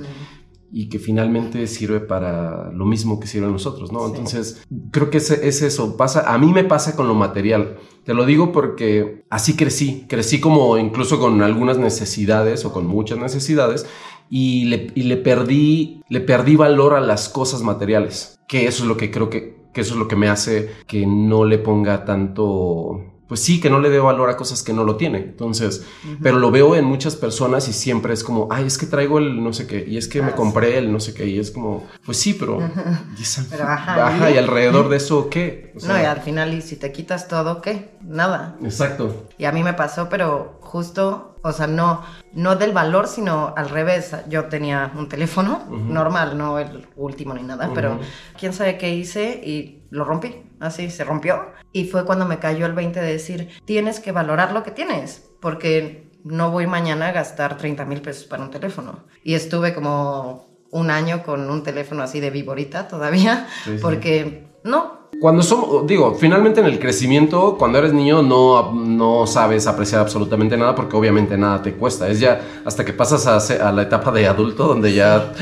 y 0.70 0.88
que 0.88 0.98
finalmente 0.98 1.66
sirve 1.66 2.00
para 2.00 2.70
lo 2.72 2.84
mismo 2.84 3.18
que 3.18 3.26
sirve 3.26 3.46
a 3.46 3.50
nosotros, 3.50 3.90
¿no? 3.90 4.06
Entonces, 4.06 4.62
creo 4.90 5.10
que 5.10 5.18
es, 5.18 5.30
es, 5.30 5.62
eso, 5.62 5.96
pasa, 5.96 6.32
a 6.32 6.38
mí 6.38 6.52
me 6.52 6.64
pasa 6.64 6.94
con 6.94 7.08
lo 7.08 7.14
material, 7.14 7.78
te 8.04 8.14
lo 8.14 8.26
digo 8.26 8.52
porque 8.52 9.24
así 9.30 9.56
crecí, 9.56 10.06
crecí 10.08 10.40
como 10.40 10.76
incluso 10.78 11.18
con 11.18 11.42
algunas 11.42 11.78
necesidades 11.78 12.64
o 12.64 12.72
con 12.72 12.86
muchas 12.86 13.18
necesidades 13.18 13.86
y 14.30 14.66
le, 14.66 14.92
y 14.94 15.04
le, 15.04 15.16
perdí, 15.16 16.02
le 16.08 16.20
perdí 16.20 16.56
valor 16.56 16.94
a 16.94 17.00
las 17.00 17.28
cosas 17.28 17.62
materiales, 17.62 18.38
que 18.46 18.66
eso 18.66 18.82
es 18.82 18.88
lo 18.88 18.96
que 18.96 19.10
creo 19.10 19.30
que, 19.30 19.56
que 19.72 19.80
eso 19.80 19.94
es 19.94 19.98
lo 19.98 20.08
que 20.08 20.16
me 20.16 20.28
hace 20.28 20.70
que 20.86 21.06
no 21.06 21.44
le 21.44 21.58
ponga 21.58 22.04
tanto 22.04 23.17
pues 23.28 23.40
sí, 23.40 23.60
que 23.60 23.68
no 23.68 23.78
le 23.78 23.90
dé 23.90 23.98
valor 23.98 24.30
a 24.30 24.36
cosas 24.36 24.62
que 24.62 24.72
no 24.72 24.84
lo 24.84 24.96
tiene. 24.96 25.18
Entonces, 25.18 25.84
pero 26.22 26.38
lo 26.38 26.50
veo 26.50 26.74
en 26.74 26.84
muchas 26.84 27.14
personas 27.14 27.68
y 27.68 27.72
siempre 27.72 28.14
es 28.14 28.24
como, 28.24 28.48
ay, 28.50 28.66
es 28.66 28.78
que 28.78 28.86
traigo 28.86 29.18
el 29.18 29.42
no 29.44 29.52
sé 29.52 29.66
qué, 29.66 29.84
y 29.86 29.98
es 29.98 30.08
que 30.08 30.22
me 30.22 30.32
ah, 30.32 30.34
compré 30.34 30.78
el 30.78 30.90
no 30.90 30.98
sé 30.98 31.12
qué, 31.12 31.26
y 31.26 31.38
es 31.38 31.50
como, 31.50 31.86
pues 32.04 32.18
sí, 32.18 32.34
pero, 32.34 32.58
pero 33.50 33.64
ajá, 33.64 34.30
y 34.30 34.38
alrededor 34.38 34.88
de 34.88 34.96
eso, 34.96 35.28
¿qué? 35.28 35.72
no, 35.86 36.00
y 36.00 36.04
al 36.04 36.20
final, 36.20 36.54
y 36.54 36.62
si 36.62 36.76
te 36.76 36.90
quitas 36.90 37.28
todo, 37.28 37.60
¿qué? 37.60 37.90
Nada. 38.02 38.56
Exacto. 38.62 39.26
Y 39.36 39.44
a 39.44 39.52
mí 39.52 39.62
me 39.62 39.74
pasó, 39.74 40.08
pero 40.08 40.58
justo, 40.60 41.36
o 41.42 41.52
sea, 41.52 41.66
no, 41.66 42.02
no 42.32 42.56
del 42.56 42.72
valor, 42.72 43.08
sino 43.08 43.52
al 43.56 43.68
revés. 43.68 44.14
Yo 44.28 44.46
tenía 44.46 44.92
un 44.96 45.08
teléfono 45.08 45.64
normal, 45.68 46.36
no 46.36 46.58
el 46.58 46.86
último 46.96 47.34
ni 47.34 47.42
nada, 47.42 47.70
pero 47.74 47.98
quién 48.38 48.52
sabe 48.52 48.78
qué 48.78 48.94
hice 48.94 49.40
y 49.44 49.77
lo 49.90 50.04
rompí 50.04 50.34
así 50.60 50.90
se 50.90 51.04
rompió. 51.04 51.46
Y 51.72 51.84
fue 51.84 52.04
cuando 52.04 52.26
me 52.26 52.38
cayó 52.38 52.66
el 52.66 52.72
20 52.72 53.00
de 53.00 53.12
decir, 53.12 53.48
tienes 53.64 54.00
que 54.00 54.12
valorar 54.12 54.52
lo 54.52 54.62
que 54.62 54.70
tienes, 54.70 55.30
porque 55.40 56.10
no 56.24 56.50
voy 56.50 56.66
mañana 56.66 57.08
a 57.08 57.12
gastar 57.12 57.56
30 57.56 57.84
mil 57.84 58.00
pesos 58.00 58.24
para 58.24 58.42
un 58.42 58.50
teléfono. 58.50 59.04
Y 59.22 59.34
estuve 59.34 59.74
como 59.74 60.48
un 60.70 60.90
año 60.90 61.22
con 61.22 61.48
un 61.50 61.62
teléfono 61.62 62.02
así 62.02 62.20
de 62.20 62.30
viborita 62.30 62.88
todavía, 62.88 63.46
porque 63.80 64.46
no. 64.64 64.98
Cuando 65.20 65.42
somos, 65.42 65.86
digo, 65.86 66.14
finalmente 66.14 66.60
en 66.60 66.66
el 66.66 66.78
crecimiento, 66.78 67.56
cuando 67.58 67.78
eres 67.78 67.94
niño 67.94 68.22
no, 68.22 68.72
no 68.72 69.26
sabes 69.26 69.66
apreciar 69.66 70.02
absolutamente 70.02 70.56
nada 70.56 70.74
porque 70.74 70.96
obviamente 70.96 71.38
nada 71.38 71.62
te 71.62 71.72
cuesta. 71.72 72.08
Es 72.08 72.20
ya 72.20 72.40
hasta 72.64 72.84
que 72.84 72.92
pasas 72.92 73.26
a, 73.26 73.68
a 73.68 73.72
la 73.72 73.82
etapa 73.82 74.12
de 74.12 74.26
adulto 74.26 74.68
donde 74.68 74.92
ya 74.92 75.32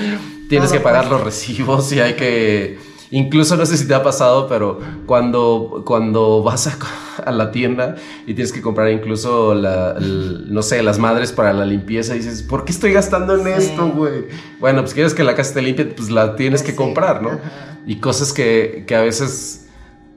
tienes 0.48 0.70
que 0.70 0.78
pagar 0.78 1.06
los 1.08 1.22
recibos 1.22 1.92
y 1.92 2.00
hay 2.00 2.14
que 2.14 2.78
Incluso 3.10 3.56
no 3.56 3.64
sé 3.66 3.76
si 3.76 3.86
te 3.86 3.94
ha 3.94 4.02
pasado, 4.02 4.48
pero 4.48 4.80
cuando, 5.06 5.82
cuando 5.86 6.42
vas 6.42 6.66
a, 6.66 7.30
la 7.30 7.50
tienda 7.50 7.96
y 8.26 8.34
tienes 8.34 8.52
que 8.52 8.60
comprar 8.60 8.90
incluso, 8.90 9.54
la, 9.54 9.96
no 9.98 10.62
sé, 10.62 10.82
las 10.82 10.98
madres 10.98 11.32
para 11.32 11.52
la 11.52 11.64
limpieza, 11.64 12.14
y 12.14 12.18
dices, 12.18 12.42
¿por 12.42 12.64
qué 12.64 12.72
estoy 12.72 12.92
gastando 12.92 13.36
en 13.36 13.46
esto, 13.46 13.88
güey? 13.90 14.26
Bueno, 14.60 14.82
pues 14.82 14.94
quieres 14.94 15.14
que 15.14 15.24
la 15.24 15.34
casa 15.34 15.50
esté 15.50 15.62
limpia, 15.62 15.88
pues 15.94 16.10
la 16.10 16.36
tienes 16.36 16.62
que 16.62 16.74
comprar, 16.74 17.22
¿no? 17.22 17.38
Y 17.86 17.96
cosas 17.96 18.32
que, 18.32 18.84
que 18.86 18.94
a 18.96 19.02
veces 19.02 19.62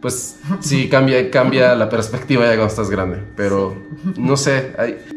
pues 0.02 0.40
sí 0.62 0.88
cambia, 0.88 1.30
cambia 1.30 1.76
la 1.76 1.90
perspectiva 1.90 2.46
ya 2.46 2.52
cuando 2.52 2.68
estás 2.68 2.90
grande. 2.90 3.20
Pero 3.36 3.76
no 4.18 4.38
sé, 4.38 4.74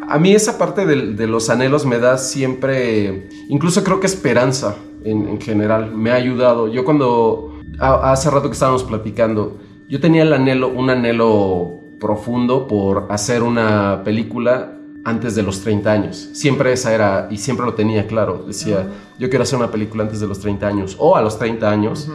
a 0.09 0.19
mí 0.19 0.35
esa 0.35 0.59
parte 0.59 0.85
de, 0.87 1.13
de, 1.13 1.27
los 1.27 1.51
anhelos 1.51 1.87
me 1.87 1.99
da 1.99 2.19
siempre, 2.19 3.29
incluso 3.49 3.85
creo 3.85 4.01
que 4.01 4.07
esperanza 4.07 4.77
en, 5.05 5.29
en, 5.29 5.41
general, 5.41 5.95
me 5.95 6.11
ha 6.11 6.15
ayudado. 6.15 6.67
Yo 6.67 6.85
cuando 6.85 7.52
hace 7.79 8.31
rato 8.31 8.49
que 8.49 8.55
estábamos 8.55 8.85
platicando, 8.85 9.59
yo 9.89 10.01
tenía 10.01 10.23
el 10.23 10.33
anhelo, 10.33 10.69
un 10.69 10.91
anhelo 10.91 11.81
profundo 12.01 12.67
por 12.67 13.07
hacer 13.11 13.43
una 13.43 14.03
película 14.05 14.73
antes 15.05 15.35
de 15.35 15.43
los 15.43 15.61
30 15.61 15.93
años. 15.93 16.31
Siempre 16.33 16.73
esa 16.73 16.95
era, 16.95 17.29
y 17.31 17.39
siempre 17.39 17.67
lo 17.67 17.75
tenía 17.75 18.07
claro. 18.07 18.45
Decía, 18.47 18.89
yo 19.19 19.29
quiero 19.29 19.43
hacer 19.43 19.59
una 19.59 19.71
película 19.71 20.05
antes 20.05 20.21
de 20.21 20.27
los 20.27 20.39
30 20.41 20.67
años 20.67 20.97
o 20.99 21.17
a 21.17 21.23
los 21.23 21.39
30 21.39 21.71
años. 21.71 22.09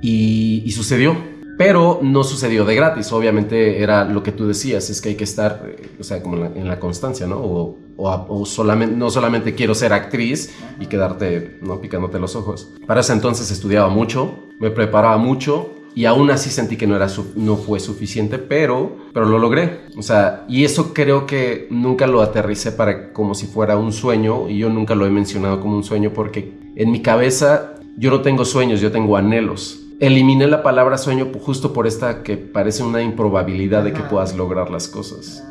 y, 0.00 0.70
sucedió. 0.72 1.16
Pero 1.58 1.98
no 2.00 2.22
sucedió 2.22 2.64
de 2.64 2.76
gratis. 2.76 3.12
Obviamente 3.12 3.82
era 3.82 4.04
lo 4.04 4.22
que 4.22 4.32
tú 4.32 4.46
decías, 4.46 4.88
es 4.88 5.02
que 5.02 5.10
hay 5.10 5.14
que 5.16 5.24
estar, 5.24 5.64
eh, 5.66 5.90
o 5.98 6.04
sea, 6.04 6.22
como 6.22 6.36
en 6.46 6.68
la, 6.68 6.78
constancia, 6.78 7.26
¿no? 7.26 7.36
O, 7.36 7.76
o, 7.96 8.46
solamente, 8.46 8.96
no 8.96 9.10
solamente 9.10 9.56
quiero 9.56 9.74
ser 9.74 9.92
actriz 9.92 10.54
y 10.78 10.86
quedarte, 10.86 11.58
¿no? 11.60 11.80
Picándote 11.80 12.20
los 12.20 12.36
ojos. 12.36 12.70
Para 12.86 13.00
ese 13.00 13.12
entonces 13.12 13.50
estudiaba 13.50 13.88
mucho, 13.88 14.38
me 14.60 14.70
preparaba 14.70 15.18
mucho 15.18 15.74
y 15.96 16.04
aún 16.04 16.30
así 16.30 16.50
sentí 16.50 16.76
que 16.76 16.86
no, 16.86 16.94
era 16.94 17.08
no 17.34 17.56
fue 17.56 17.80
suficiente, 17.80 18.38
pero, 18.38 18.96
pero 19.12 19.26
lo 19.26 19.36
logré. 19.36 19.80
O 19.96 20.02
sea, 20.02 20.44
y 20.48 20.64
eso 20.64 20.94
creo 20.94 21.26
que 21.26 21.66
nunca 21.70 22.06
lo 22.06 22.22
aterricé 22.22 22.70
para 22.70 23.12
como 23.12 23.34
si 23.34 23.48
fuera 23.48 23.76
un 23.76 23.92
sueño 23.92 24.48
y 24.48 24.58
yo 24.58 24.70
nunca 24.70 24.94
lo 24.94 25.06
he 25.06 25.10
mencionado 25.10 25.60
como 25.60 25.74
un 25.74 25.82
sueño 25.82 26.12
porque 26.14 26.52
en 26.76 26.92
mi 26.92 27.02
cabeza 27.02 27.74
yo 27.96 28.12
no 28.12 28.20
tengo 28.22 28.44
sueños, 28.44 28.80
yo 28.80 28.92
tengo 28.92 29.16
anhelos. 29.16 29.87
Eliminé 30.00 30.46
la 30.46 30.62
palabra 30.62 30.96
sueño 30.96 31.32
justo 31.40 31.72
por 31.72 31.88
esta 31.88 32.22
que 32.22 32.36
parece 32.36 32.84
una 32.84 33.02
improbabilidad 33.02 33.82
de 33.82 33.92
que 33.92 34.02
puedas 34.02 34.36
lograr 34.36 34.70
las 34.70 34.86
cosas. 34.86 35.44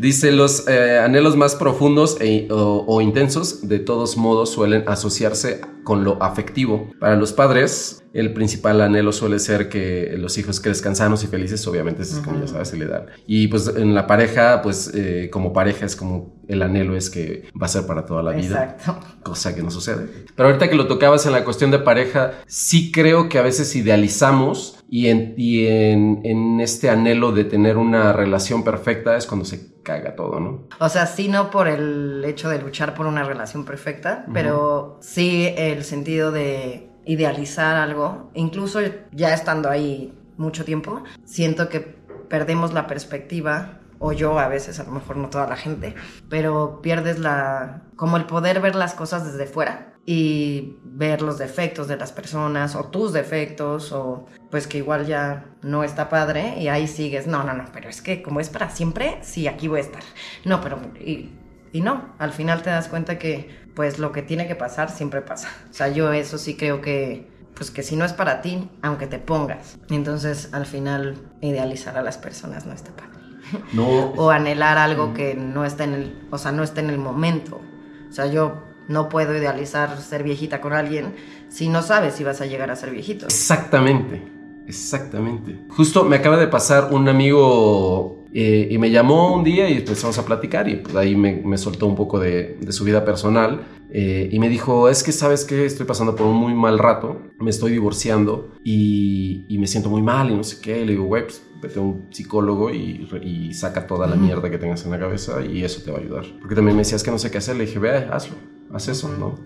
Dice, 0.00 0.32
los 0.32 0.66
eh, 0.66 0.98
anhelos 0.98 1.36
más 1.36 1.54
profundos 1.56 2.16
e, 2.22 2.48
o, 2.50 3.02
intensos 3.02 3.68
de 3.68 3.80
todos 3.80 4.16
modos 4.16 4.48
suelen 4.48 4.82
asociarse 4.86 5.60
con 5.84 6.04
lo 6.04 6.22
afectivo. 6.22 6.88
Para 6.98 7.16
los 7.16 7.34
padres, 7.34 8.02
el 8.14 8.32
principal 8.32 8.80
anhelo 8.80 9.12
suele 9.12 9.38
ser 9.38 9.68
que 9.68 10.14
los 10.16 10.38
hijos 10.38 10.58
crezcan 10.60 10.96
sanos 10.96 11.22
y 11.22 11.26
felices, 11.26 11.66
obviamente 11.66 12.02
es 12.02 12.14
como 12.24 12.40
ya 12.40 12.46
sabes 12.46 12.72
el 12.72 12.82
ideal. 12.82 13.08
Y 13.26 13.48
pues 13.48 13.68
en 13.76 13.94
la 13.94 14.06
pareja, 14.06 14.62
pues 14.62 14.90
eh, 14.94 15.28
como 15.30 15.52
pareja 15.52 15.84
es 15.84 15.96
como 15.96 16.40
el 16.48 16.62
anhelo 16.62 16.96
es 16.96 17.10
que 17.10 17.44
va 17.60 17.66
a 17.66 17.68
ser 17.68 17.86
para 17.86 18.06
toda 18.06 18.22
la 18.22 18.32
vida. 18.32 18.76
Exacto. 18.78 19.06
Cosa 19.22 19.54
que 19.54 19.62
no 19.62 19.70
sucede. 19.70 20.08
Pero 20.34 20.48
ahorita 20.48 20.70
que 20.70 20.76
lo 20.76 20.86
tocabas 20.86 21.26
en 21.26 21.32
la 21.32 21.44
cuestión 21.44 21.70
de 21.70 21.78
pareja, 21.78 22.40
sí 22.46 22.90
creo 22.90 23.28
que 23.28 23.38
a 23.38 23.42
veces 23.42 23.76
idealizamos 23.76 24.79
y 24.90 25.06
en, 25.06 25.34
y 25.36 25.66
en, 25.68 26.20
en 26.24 26.60
este 26.60 26.90
anhelo 26.90 27.30
de 27.30 27.44
tener 27.44 27.76
una 27.76 28.12
relación 28.12 28.64
perfecta 28.64 29.16
es 29.16 29.26
cuando 29.26 29.44
se 29.44 29.82
caga 29.82 30.16
todo, 30.16 30.40
¿no? 30.40 30.66
O 30.80 30.88
sea, 30.88 31.06
sí 31.06 31.28
no 31.28 31.50
por 31.50 31.68
el 31.68 32.24
hecho 32.26 32.48
de 32.50 32.60
luchar 32.60 32.94
por 32.94 33.06
una 33.06 33.22
relación 33.22 33.64
perfecta, 33.64 34.26
pero 34.32 34.98
sí 35.00 35.48
el 35.56 35.84
sentido 35.84 36.32
de 36.32 36.88
idealizar 37.06 37.76
algo, 37.76 38.30
incluso 38.34 38.80
ya 39.12 39.32
estando 39.32 39.70
ahí 39.70 40.12
mucho 40.36 40.64
tiempo, 40.64 41.04
siento 41.24 41.68
que 41.68 41.80
perdemos 42.28 42.72
la 42.72 42.86
perspectiva 42.86 43.79
o 44.00 44.12
yo 44.12 44.38
a 44.38 44.48
veces, 44.48 44.80
a 44.80 44.84
lo 44.84 44.92
mejor 44.92 45.16
no 45.18 45.28
toda 45.28 45.46
la 45.46 45.56
gente, 45.56 45.94
pero 46.28 46.80
pierdes 46.82 47.18
la 47.18 47.82
como 47.96 48.16
el 48.16 48.24
poder 48.24 48.60
ver 48.60 48.74
las 48.74 48.94
cosas 48.94 49.30
desde 49.30 49.46
fuera 49.46 49.92
y 50.06 50.78
ver 50.82 51.20
los 51.20 51.36
defectos 51.38 51.86
de 51.86 51.96
las 51.96 52.10
personas 52.10 52.74
o 52.74 52.86
tus 52.86 53.12
defectos 53.12 53.92
o 53.92 54.26
pues 54.50 54.66
que 54.66 54.78
igual 54.78 55.06
ya 55.06 55.44
no 55.62 55.84
está 55.84 56.08
padre 56.08 56.56
y 56.58 56.68
ahí 56.68 56.88
sigues, 56.88 57.26
no, 57.26 57.44
no, 57.44 57.52
no, 57.52 57.66
pero 57.72 57.90
es 57.90 58.00
que 58.00 58.22
como 58.22 58.40
es 58.40 58.48
para 58.48 58.70
siempre, 58.70 59.18
sí, 59.20 59.46
aquí 59.46 59.68
voy 59.68 59.80
a 59.80 59.82
estar. 59.82 60.02
No, 60.46 60.62
pero 60.62 60.80
y, 60.98 61.30
y 61.70 61.82
no, 61.82 62.14
al 62.18 62.32
final 62.32 62.62
te 62.62 62.70
das 62.70 62.88
cuenta 62.88 63.18
que 63.18 63.50
pues 63.74 63.98
lo 63.98 64.12
que 64.12 64.22
tiene 64.22 64.48
que 64.48 64.56
pasar 64.56 64.90
siempre 64.90 65.20
pasa. 65.20 65.48
O 65.70 65.74
sea, 65.74 65.88
yo 65.88 66.10
eso 66.12 66.38
sí 66.38 66.56
creo 66.56 66.80
que 66.80 67.28
pues 67.54 67.70
que 67.70 67.82
si 67.82 67.94
no 67.96 68.06
es 68.06 68.14
para 68.14 68.40
ti, 68.40 68.70
aunque 68.80 69.06
te 69.06 69.18
pongas. 69.18 69.78
Entonces, 69.90 70.48
al 70.52 70.64
final 70.64 71.16
idealizar 71.42 71.98
a 71.98 72.02
las 72.02 72.16
personas 72.16 72.64
no 72.64 72.72
está 72.72 72.90
padre. 72.92 73.09
No. 73.72 74.12
o 74.16 74.30
anhelar 74.30 74.78
algo 74.78 75.14
que 75.14 75.34
no 75.34 75.64
está 75.64 75.84
en 75.84 75.94
el, 75.94 76.12
o 76.30 76.38
sea, 76.38 76.52
no 76.52 76.62
está 76.62 76.80
en 76.80 76.90
el 76.90 76.98
momento. 76.98 77.60
O 78.08 78.12
sea, 78.12 78.26
yo 78.26 78.64
no 78.88 79.08
puedo 79.08 79.36
idealizar 79.36 80.00
ser 80.00 80.24
viejita 80.24 80.60
con 80.60 80.72
alguien 80.72 81.14
si 81.48 81.68
no 81.68 81.82
sabes 81.82 82.14
si 82.14 82.24
vas 82.24 82.40
a 82.40 82.46
llegar 82.46 82.70
a 82.70 82.76
ser 82.76 82.90
viejito. 82.90 83.26
Exactamente, 83.26 84.22
exactamente. 84.66 85.58
Justo 85.68 86.04
me 86.04 86.16
acaba 86.16 86.36
de 86.36 86.48
pasar 86.48 86.88
un 86.92 87.08
amigo 87.08 88.24
eh, 88.32 88.68
y 88.70 88.78
me 88.78 88.90
llamó 88.90 89.34
un 89.34 89.44
día 89.44 89.68
y 89.68 89.78
empezamos 89.78 90.18
a 90.18 90.24
platicar 90.24 90.68
y 90.68 90.76
pues 90.76 90.94
ahí 90.94 91.16
me, 91.16 91.58
soltó 91.58 91.86
un 91.86 91.96
poco 91.96 92.18
de, 92.18 92.58
su 92.70 92.84
vida 92.84 93.04
personal 93.04 93.62
eh, 93.92 94.28
y 94.30 94.38
me 94.38 94.48
dijo, 94.48 94.88
es 94.88 95.02
que 95.02 95.12
sabes 95.12 95.44
que 95.44 95.64
estoy 95.64 95.86
pasando 95.86 96.14
por 96.16 96.26
un 96.26 96.36
muy 96.36 96.54
mal 96.54 96.78
rato, 96.78 97.20
me 97.38 97.50
estoy 97.50 97.72
divorciando 97.72 98.50
y, 98.64 99.46
me 99.58 99.66
siento 99.66 99.90
muy 99.90 100.00
mal 100.00 100.30
y 100.30 100.34
no 100.34 100.42
sé 100.42 100.60
qué. 100.62 100.84
le 100.84 100.92
digo, 100.92 101.04
güey, 101.04 101.24
pues 101.24 101.42
vete 101.60 101.78
a 101.78 101.82
un 101.82 102.06
psicólogo 102.10 102.70
y, 102.70 103.06
y 103.22 103.52
saca 103.52 103.86
toda 103.86 104.06
la 104.06 104.16
mierda 104.16 104.50
que 104.50 104.56
tengas 104.56 104.84
en 104.86 104.92
la 104.92 104.98
cabeza 104.98 105.44
y 105.44 105.62
eso 105.62 105.82
te 105.82 105.90
va 105.90 105.98
a 105.98 106.00
ayudar. 106.00 106.24
Porque 106.40 106.54
también 106.54 106.76
me 106.76 106.80
decías 106.80 107.02
que 107.02 107.10
no 107.10 107.18
sé 107.18 107.30
qué 107.30 107.38
hacer, 107.38 107.56
le 107.56 107.66
dije, 107.66 107.78
ve, 107.78 108.08
hazlo 108.10 108.36
haz 108.72 108.88
eso, 108.88 109.08
¿no? 109.18 109.38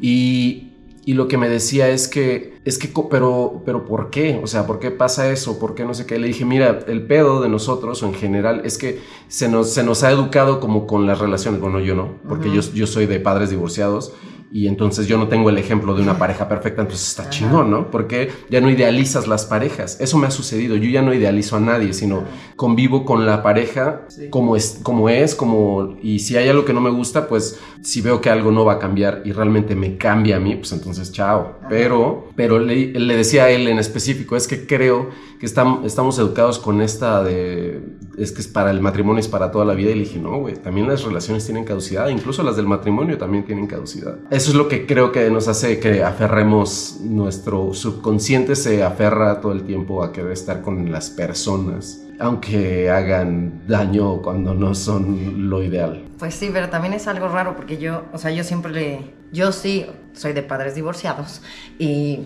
Y, 0.00 0.71
y 1.04 1.14
lo 1.14 1.26
que 1.26 1.36
me 1.36 1.48
decía 1.48 1.88
es 1.88 2.06
que, 2.06 2.54
es 2.64 2.78
que, 2.78 2.88
pero, 3.10 3.62
pero 3.64 3.84
¿por 3.84 4.10
qué? 4.10 4.40
O 4.42 4.46
sea, 4.46 4.66
¿por 4.66 4.78
qué 4.78 4.92
pasa 4.92 5.30
eso? 5.32 5.58
¿Por 5.58 5.74
qué 5.74 5.84
no 5.84 5.94
sé 5.94 6.06
qué? 6.06 6.18
Le 6.18 6.28
dije, 6.28 6.44
mira, 6.44 6.80
el 6.86 7.06
pedo 7.06 7.40
de 7.40 7.48
nosotros 7.48 8.02
o 8.02 8.06
en 8.06 8.14
general 8.14 8.62
es 8.64 8.78
que 8.78 9.00
se 9.26 9.48
nos, 9.48 9.70
se 9.72 9.82
nos 9.82 10.04
ha 10.04 10.12
educado 10.12 10.60
como 10.60 10.86
con 10.86 11.06
las 11.06 11.18
relaciones. 11.18 11.60
Bueno, 11.60 11.80
yo 11.80 11.96
no, 11.96 12.18
porque 12.28 12.52
yo, 12.52 12.60
yo 12.60 12.86
soy 12.86 13.06
de 13.06 13.18
padres 13.18 13.50
divorciados 13.50 14.12
y 14.52 14.68
entonces 14.68 15.06
yo 15.06 15.16
no 15.16 15.28
tengo 15.28 15.48
el 15.48 15.56
ejemplo 15.56 15.94
de 15.94 16.02
una 16.02 16.18
pareja 16.18 16.48
perfecta, 16.48 16.82
entonces 16.82 17.08
está 17.08 17.30
chingón, 17.30 17.70
¿no? 17.70 17.90
Porque 17.90 18.30
ya 18.50 18.60
no 18.60 18.68
idealizas 18.70 19.26
las 19.26 19.46
parejas. 19.46 19.98
Eso 19.98 20.18
me 20.18 20.26
ha 20.26 20.30
sucedido. 20.30 20.76
Yo 20.76 20.90
ya 20.90 21.00
no 21.00 21.14
idealizo 21.14 21.56
a 21.56 21.60
nadie, 21.60 21.94
sino 21.94 22.24
convivo 22.56 23.04
con 23.06 23.24
la 23.24 23.42
pareja 23.42 24.02
como 24.30 24.54
es, 24.54 24.80
como 24.82 25.08
es, 25.08 25.34
como 25.34 25.96
y 26.02 26.18
si 26.18 26.36
hay 26.36 26.48
algo 26.48 26.66
que 26.66 26.74
no 26.74 26.82
me 26.82 26.90
gusta, 26.90 27.28
pues 27.28 27.60
si 27.82 28.02
veo 28.02 28.20
que 28.20 28.28
algo 28.28 28.50
no 28.52 28.64
va 28.64 28.74
a 28.74 28.78
cambiar 28.78 29.22
y 29.24 29.32
realmente 29.32 29.74
me 29.74 29.96
cambia 29.96 30.36
a 30.36 30.40
mí, 30.40 30.54
pues 30.56 30.72
entonces 30.72 31.12
chao. 31.12 31.58
Pero, 31.70 32.28
pero 32.36 32.58
le, 32.58 32.92
le 32.92 33.16
decía 33.16 33.44
a 33.44 33.50
él 33.50 33.66
en 33.68 33.78
específico, 33.78 34.36
es 34.36 34.46
que 34.46 34.66
creo 34.66 35.08
que 35.42 35.46
estamos, 35.46 35.84
estamos 35.84 36.16
educados 36.20 36.60
con 36.60 36.80
esta 36.80 37.24
de, 37.24 37.82
es 38.16 38.30
que 38.30 38.42
es 38.42 38.46
para 38.46 38.70
el 38.70 38.80
matrimonio, 38.80 39.18
es 39.18 39.26
para 39.26 39.50
toda 39.50 39.64
la 39.64 39.74
vida. 39.74 39.90
Y 39.90 39.94
le 39.94 40.04
dije, 40.04 40.20
no, 40.20 40.38
güey, 40.38 40.54
también 40.54 40.86
las 40.86 41.02
relaciones 41.02 41.44
tienen 41.44 41.64
caducidad, 41.64 42.08
incluso 42.10 42.44
las 42.44 42.54
del 42.54 42.68
matrimonio 42.68 43.18
también 43.18 43.44
tienen 43.44 43.66
caducidad. 43.66 44.18
Eso 44.42 44.50
es 44.50 44.56
lo 44.56 44.66
que 44.66 44.86
creo 44.86 45.12
que 45.12 45.30
nos 45.30 45.46
hace 45.46 45.78
que 45.78 46.02
aferremos, 46.02 46.96
nuestro 47.00 47.72
subconsciente 47.74 48.56
se 48.56 48.82
aferra 48.82 49.40
todo 49.40 49.52
el 49.52 49.62
tiempo 49.62 50.02
a 50.02 50.12
querer 50.12 50.32
estar 50.32 50.62
con 50.62 50.90
las 50.90 51.10
personas, 51.10 52.02
aunque 52.18 52.90
hagan 52.90 53.62
daño 53.68 54.20
cuando 54.20 54.52
no 54.52 54.74
son 54.74 55.48
lo 55.48 55.62
ideal. 55.62 56.02
Pues 56.18 56.34
sí, 56.34 56.50
pero 56.52 56.70
también 56.70 56.92
es 56.92 57.06
algo 57.06 57.28
raro 57.28 57.54
porque 57.54 57.78
yo, 57.78 58.02
o 58.12 58.18
sea, 58.18 58.32
yo 58.32 58.42
siempre 58.42 58.72
le, 58.72 59.14
yo 59.30 59.52
sí 59.52 59.86
soy 60.12 60.32
de 60.32 60.42
padres 60.42 60.74
divorciados 60.74 61.40
y, 61.78 62.22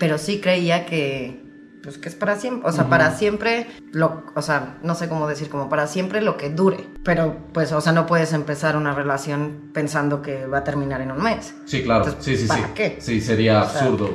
pero 0.00 0.18
sí 0.18 0.40
creía 0.40 0.86
que 0.86 1.40
pues 1.82 1.98
que 1.98 2.08
es 2.08 2.14
para 2.14 2.36
siempre, 2.36 2.68
o 2.68 2.72
sea, 2.72 2.88
para 2.88 3.10
siempre, 3.16 3.66
lo, 3.92 4.24
o 4.34 4.42
sea, 4.42 4.76
no 4.82 4.94
sé 4.94 5.08
cómo 5.08 5.26
decir, 5.26 5.48
como 5.48 5.68
para 5.68 5.86
siempre 5.86 6.20
lo 6.20 6.36
que 6.36 6.50
dure, 6.50 6.86
pero 7.02 7.36
pues, 7.52 7.72
o 7.72 7.80
sea, 7.80 7.92
no 7.92 8.06
puedes 8.06 8.32
empezar 8.32 8.76
una 8.76 8.94
relación 8.94 9.70
pensando 9.72 10.20
que 10.22 10.46
va 10.46 10.58
a 10.58 10.64
terminar 10.64 11.00
en 11.00 11.10
un 11.12 11.22
mes. 11.22 11.54
Sí, 11.64 11.82
claro, 11.82 12.14
sí, 12.20 12.36
sí, 12.36 12.46
¿para 12.46 12.66
sí. 12.66 12.72
qué? 12.74 12.96
Sí, 13.00 13.20
sería 13.20 13.62
absurdo. 13.62 14.10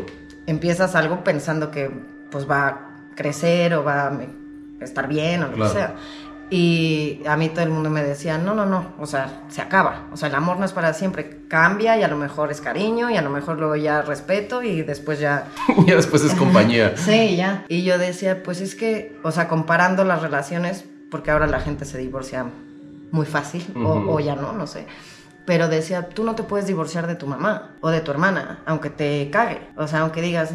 Empiezas 0.46 0.96
algo 0.96 1.24
pensando 1.24 1.72
que 1.72 1.90
pues 2.30 2.50
va 2.50 2.68
a 2.68 2.80
crecer 3.16 3.74
o 3.74 3.84
va 3.84 4.08
a 4.08 4.20
estar 4.82 5.08
bien 5.08 5.42
o 5.44 5.48
lo 5.48 5.54
Claro. 5.56 5.72
que 5.74 5.78
sea. 5.80 5.96
Y 6.50 7.22
a 7.28 7.36
mí 7.38 7.50
todo 7.50 7.64
el 7.64 7.72
mundo 7.72 7.90
me 7.90 8.04
decía, 8.04 8.38
no, 8.38 8.54
no, 8.54 8.66
no, 8.66 8.94
o 9.00 9.06
sea, 9.08 9.42
se 9.50 9.62
acaba. 9.62 10.08
O 10.12 10.18
sea, 10.18 10.30
el 10.30 10.36
amor 10.36 10.58
no 10.58 10.66
es 10.66 10.74
para 10.74 10.94
siempre. 10.94 11.42
Cambia 11.48 11.98
y 11.98 12.04
a 12.04 12.08
lo 12.08 12.18
mejor 12.18 12.52
es 12.52 12.62
cariño 12.62 13.10
y 13.10 13.18
a 13.18 13.22
lo 13.22 13.30
mejor 13.32 13.58
luego 13.58 13.76
ya 13.76 14.02
respeto 14.04 14.62
y 14.62 14.84
después 14.84 15.20
ya 15.20 15.48
y 15.88 15.92
después 15.92 16.24
es 16.24 16.34
compañía. 16.36 16.94
Sí, 16.98 17.36
ya. 17.36 17.66
Y 17.68 17.84
yo 17.84 17.98
decía, 17.98 18.44
pues 18.44 18.62
es 18.62 18.76
que, 18.76 19.18
o 19.24 19.32
sea, 19.32 19.48
comparando 19.48 20.04
las 20.04 20.22
relaciones, 20.22 20.86
porque 21.10 21.32
ahora 21.32 21.48
la 21.48 21.60
gente 21.62 21.86
se 21.86 21.98
divorcia 21.98 22.46
muy 23.12 23.26
fácil, 23.26 23.66
o- 23.76 24.14
o, 24.14 24.20
ya 24.20 24.36
no, 24.36 24.52
no 24.54 24.68
sé. 24.68 24.86
Pero 25.46 25.68
decía, 25.68 26.10
tú 26.10 26.24
no 26.24 26.34
te 26.36 26.44
puedes 26.44 26.66
divorciar 26.68 27.06
de 27.08 27.16
tu 27.16 27.28
mamá 27.28 27.76
o 27.82 27.90
de 27.90 28.02
tu 28.02 28.12
hermana, 28.12 28.60
aunque 28.66 28.90
te 28.90 29.30
cague. 29.32 29.62
O 29.78 29.88
sea, 29.88 30.00
aunque 30.02 30.22
digas, 30.22 30.52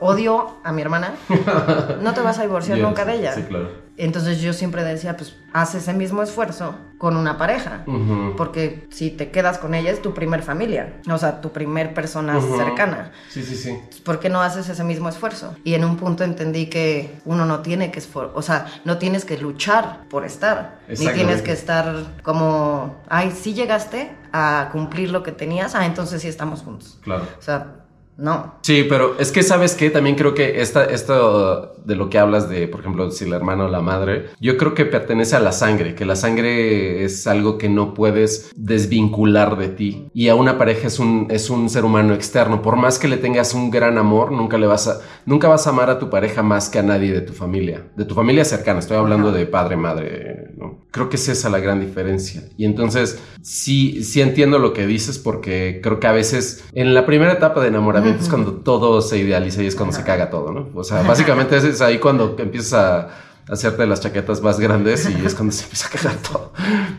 odio 0.00 0.58
a 0.64 0.72
mi 0.72 0.82
hermana, 0.82 1.14
no 2.02 2.14
te 2.14 2.20
vas 2.20 2.38
a 2.38 2.42
divorciar 2.42 2.78
nunca 2.78 3.04
de 3.04 3.14
ella. 3.14 3.34
Sí, 3.34 3.42
claro. 3.42 3.88
Entonces 3.96 4.40
yo 4.40 4.52
siempre 4.52 4.84
decía, 4.84 5.16
pues 5.16 5.34
haz 5.52 5.74
ese 5.74 5.92
mismo 5.92 6.22
esfuerzo 6.22 6.76
con 6.98 7.16
una 7.16 7.36
pareja. 7.36 7.82
Ujú. 7.86 8.34
Porque 8.36 8.86
si 8.90 9.10
te 9.10 9.32
quedas 9.32 9.58
con 9.58 9.74
ella 9.74 9.90
es 9.90 10.00
tu 10.00 10.14
primer 10.14 10.42
familia, 10.42 11.00
o 11.10 11.18
sea, 11.18 11.40
tu 11.40 11.50
primer 11.50 11.94
persona 11.94 12.38
Ujú. 12.38 12.56
cercana. 12.56 13.10
Sí, 13.28 13.42
sí, 13.42 13.56
sí. 13.56 13.76
¿por 14.04 14.20
qué 14.20 14.28
no 14.28 14.40
haces 14.40 14.68
ese 14.68 14.84
mismo 14.84 15.08
esfuerzo? 15.08 15.56
Y 15.64 15.74
en 15.74 15.84
un 15.84 15.96
punto 15.96 16.22
entendí 16.22 16.66
que 16.66 17.18
uno 17.24 17.44
no 17.44 17.60
tiene 17.60 17.90
que 17.90 18.00
o 18.14 18.42
sea, 18.42 18.66
no 18.84 18.98
tienes 18.98 19.24
que 19.24 19.36
luchar 19.36 20.04
por 20.08 20.24
estar, 20.24 20.78
ni 20.88 21.08
tienes 21.08 21.42
que 21.42 21.52
estar 21.52 22.04
como, 22.22 22.96
ay, 23.08 23.32
sí 23.32 23.52
llegaste 23.52 24.12
a 24.32 24.68
cumplir 24.72 25.10
lo 25.10 25.22
que 25.22 25.32
tenías, 25.32 25.74
ah, 25.74 25.84
entonces 25.86 26.22
sí 26.22 26.28
estamos 26.28 26.62
juntos. 26.62 26.98
Claro. 27.02 27.24
O 27.38 27.42
sea, 27.42 27.87
no. 28.18 28.56
Sí, 28.62 28.84
pero 28.88 29.16
es 29.20 29.30
que 29.30 29.44
sabes 29.44 29.76
que 29.76 29.90
también 29.90 30.16
creo 30.16 30.34
que 30.34 30.60
esta, 30.60 30.84
esto 30.84 31.76
de 31.84 31.94
lo 31.94 32.10
que 32.10 32.18
hablas 32.18 32.48
de, 32.48 32.66
por 32.66 32.80
ejemplo, 32.80 33.12
si 33.12 33.26
la 33.26 33.36
hermana 33.36 33.66
o 33.66 33.68
la 33.68 33.80
madre, 33.80 34.26
yo 34.40 34.56
creo 34.56 34.74
que 34.74 34.84
pertenece 34.84 35.36
a 35.36 35.40
la 35.40 35.52
sangre, 35.52 35.94
que 35.94 36.04
la 36.04 36.16
sangre 36.16 37.04
es 37.04 37.28
algo 37.28 37.58
que 37.58 37.68
no 37.68 37.94
puedes 37.94 38.50
desvincular 38.56 39.56
de 39.56 39.68
ti. 39.68 40.08
Y 40.14 40.28
a 40.28 40.34
una 40.34 40.58
pareja 40.58 40.88
es 40.88 40.98
un, 40.98 41.28
es 41.30 41.48
un 41.48 41.70
ser 41.70 41.84
humano 41.84 42.12
externo. 42.12 42.60
Por 42.60 42.74
más 42.74 42.98
que 42.98 43.06
le 43.06 43.18
tengas 43.18 43.54
un 43.54 43.70
gran 43.70 43.96
amor, 43.98 44.32
nunca 44.32 44.58
le 44.58 44.66
vas 44.66 44.88
a, 44.88 45.00
nunca 45.24 45.46
vas 45.46 45.68
a 45.68 45.70
amar 45.70 45.88
a 45.88 46.00
tu 46.00 46.10
pareja 46.10 46.42
más 46.42 46.68
que 46.68 46.80
a 46.80 46.82
nadie 46.82 47.12
de 47.12 47.20
tu 47.20 47.32
familia, 47.32 47.86
de 47.94 48.04
tu 48.04 48.16
familia 48.16 48.44
cercana. 48.44 48.80
Estoy 48.80 48.96
hablando 48.96 49.28
Ajá. 49.28 49.38
de 49.38 49.46
padre, 49.46 49.76
madre, 49.76 50.48
¿no? 50.56 50.86
Creo 50.90 51.08
que 51.08 51.16
es 51.16 51.28
esa 51.28 51.50
la 51.50 51.60
gran 51.60 51.80
diferencia. 51.80 52.42
Y 52.56 52.64
entonces, 52.64 53.22
sí, 53.42 54.02
sí 54.02 54.20
entiendo 54.20 54.58
lo 54.58 54.72
que 54.72 54.88
dices 54.88 55.18
porque 55.18 55.80
creo 55.82 56.00
que 56.00 56.06
a 56.08 56.12
veces 56.12 56.64
en 56.72 56.94
la 56.94 57.06
primera 57.06 57.32
etapa 57.32 57.60
de 57.60 57.68
enamoramiento 57.68 58.07
es 58.08 58.28
cuando 58.28 58.52
todo 58.52 59.00
se 59.00 59.18
idealiza 59.18 59.62
y 59.62 59.66
es 59.66 59.76
cuando 59.76 59.94
se 59.94 60.02
caga 60.04 60.30
todo, 60.30 60.52
¿no? 60.52 60.68
O 60.74 60.84
sea, 60.84 61.02
básicamente 61.02 61.56
es, 61.56 61.64
es 61.64 61.80
ahí 61.80 61.98
cuando 61.98 62.36
empiezas 62.38 62.72
a 62.74 63.08
hacerte 63.48 63.86
las 63.86 64.00
chaquetas 64.00 64.42
más 64.42 64.60
grandes 64.60 65.08
y 65.08 65.24
es 65.24 65.34
cuando 65.34 65.52
se 65.52 65.64
empieza 65.64 65.88
a 65.88 65.90
cagar 65.90 66.16
todo. 66.22 66.52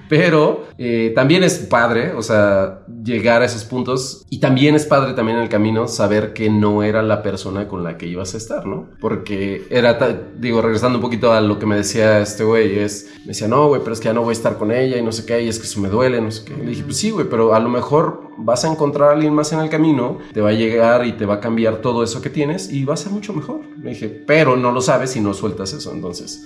Pero 0.09 0.65
eh, 0.77 1.11
también 1.15 1.43
es 1.43 1.59
padre, 1.59 2.13
o 2.13 2.21
sea, 2.21 2.81
llegar 3.03 3.41
a 3.41 3.45
esos 3.45 3.63
puntos 3.63 4.25
y 4.29 4.39
también 4.39 4.75
es 4.75 4.85
padre 4.85 5.13
también 5.13 5.37
en 5.37 5.43
el 5.43 5.49
camino 5.49 5.87
saber 5.87 6.33
que 6.33 6.49
no 6.49 6.83
era 6.83 7.03
la 7.03 7.21
persona 7.21 7.67
con 7.67 7.83
la 7.83 7.97
que 7.97 8.07
ibas 8.07 8.33
a 8.33 8.37
estar, 8.37 8.65
¿no? 8.65 8.89
Porque 8.99 9.67
era, 9.69 9.97
digo, 10.37 10.61
regresando 10.61 10.97
un 10.97 11.03
poquito 11.03 11.31
a 11.31 11.41
lo 11.41 11.59
que 11.59 11.65
me 11.65 11.75
decía 11.75 12.19
este 12.19 12.43
güey, 12.43 12.79
es, 12.79 13.09
me 13.21 13.27
decía, 13.27 13.47
no, 13.47 13.67
güey, 13.67 13.81
pero 13.81 13.93
es 13.93 13.99
que 13.99 14.05
ya 14.05 14.13
no 14.13 14.21
voy 14.21 14.31
a 14.31 14.33
estar 14.33 14.57
con 14.57 14.71
ella 14.71 14.97
y 14.97 15.03
no 15.03 15.11
sé 15.11 15.25
qué, 15.25 15.41
y 15.41 15.47
es 15.47 15.59
que 15.59 15.65
eso 15.65 15.79
me 15.79 15.89
duele, 15.89 16.21
no 16.21 16.31
sé 16.31 16.45
qué. 16.45 16.55
Le 16.55 16.71
dije, 16.71 16.83
pues 16.83 16.97
sí, 16.97 17.11
güey, 17.11 17.27
pero 17.29 17.53
a 17.53 17.59
lo 17.59 17.69
mejor 17.69 18.29
vas 18.37 18.65
a 18.65 18.71
encontrar 18.71 19.09
a 19.09 19.11
alguien 19.13 19.33
más 19.33 19.51
en 19.53 19.59
el 19.59 19.69
camino, 19.69 20.17
te 20.33 20.41
va 20.41 20.49
a 20.49 20.53
llegar 20.53 21.05
y 21.05 21.13
te 21.13 21.25
va 21.25 21.35
a 21.35 21.39
cambiar 21.39 21.77
todo 21.77 22.03
eso 22.03 22.21
que 22.21 22.29
tienes 22.29 22.71
y 22.71 22.85
va 22.85 22.93
a 22.95 22.97
ser 22.97 23.11
mucho 23.11 23.33
mejor. 23.33 23.61
Le 23.81 23.91
dije, 23.91 24.07
pero 24.07 24.55
no 24.55 24.71
lo 24.71 24.81
sabes 24.81 25.11
si 25.11 25.19
no 25.19 25.33
sueltas 25.33 25.73
eso, 25.73 25.91
entonces... 25.93 26.38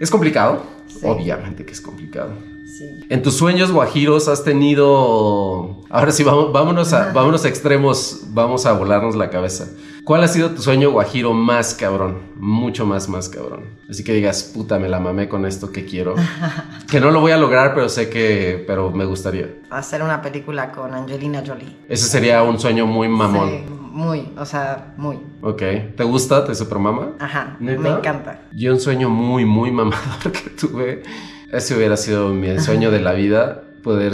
Es 0.00 0.10
complicado, 0.10 0.62
Sí. 0.88 1.00
obviamente 1.02 1.64
que 1.64 1.72
es 1.72 1.80
complicado. 1.80 2.30
Sí. 2.66 3.00
En 3.08 3.22
tus 3.22 3.34
sueños 3.36 3.72
guajiros 3.72 4.28
has 4.28 4.44
tenido. 4.44 5.82
Ahora 5.88 6.12
sí, 6.12 6.22
vamos, 6.24 6.52
vámonos, 6.52 6.92
a, 6.92 7.12
vámonos 7.12 7.44
a 7.44 7.48
extremos, 7.48 8.22
vamos 8.28 8.66
a 8.66 8.72
volarnos 8.72 9.16
la 9.16 9.30
cabeza. 9.30 9.68
¿Cuál 10.04 10.22
ha 10.22 10.28
sido 10.28 10.50
tu 10.50 10.62
sueño 10.62 10.90
guajiro 10.90 11.32
más 11.32 11.74
cabrón? 11.74 12.18
Mucho 12.36 12.86
más, 12.86 13.08
más 13.08 13.28
cabrón. 13.28 13.64
Así 13.90 14.04
que 14.04 14.12
digas, 14.12 14.44
puta, 14.54 14.78
me 14.78 14.88
la 14.88 15.00
mamé 15.00 15.28
con 15.28 15.46
esto 15.46 15.72
que 15.72 15.84
quiero. 15.84 16.14
que 16.90 17.00
no 17.00 17.10
lo 17.10 17.20
voy 17.20 17.32
a 17.32 17.36
lograr, 17.38 17.74
pero 17.74 17.88
sé 17.88 18.08
que. 18.10 18.62
Pero 18.66 18.90
me 18.92 19.04
gustaría. 19.04 19.54
Hacer 19.70 20.02
una 20.02 20.20
película 20.22 20.70
con 20.70 20.94
Angelina 20.94 21.42
Jolie. 21.44 21.76
Ese 21.88 22.06
sería 22.06 22.42
un 22.42 22.58
sueño 22.60 22.86
muy 22.86 23.08
mamón. 23.08 23.48
Sí, 23.48 23.64
muy, 23.96 24.30
o 24.36 24.44
sea, 24.44 24.92
muy. 24.98 25.18
Ok. 25.40 25.62
¿Te 25.96 26.04
gusta? 26.04 26.44
¿Te 26.44 26.54
supermama? 26.54 27.12
Ajá, 27.18 27.56
¿Neta? 27.60 27.80
me 27.80 27.88
encanta. 27.88 28.40
Yo 28.52 28.72
un 28.72 28.78
sueño 28.80 29.08
muy, 29.08 29.44
muy 29.46 29.72
mamador 29.72 30.32
que 30.32 30.50
tuve. 30.50 31.02
Ese 31.50 31.74
hubiera 31.76 31.96
sido 31.96 32.28
mi 32.28 32.58
sueño 32.58 32.90
de 32.90 33.00
la 33.00 33.12
vida. 33.12 33.62
Poder, 33.82 34.12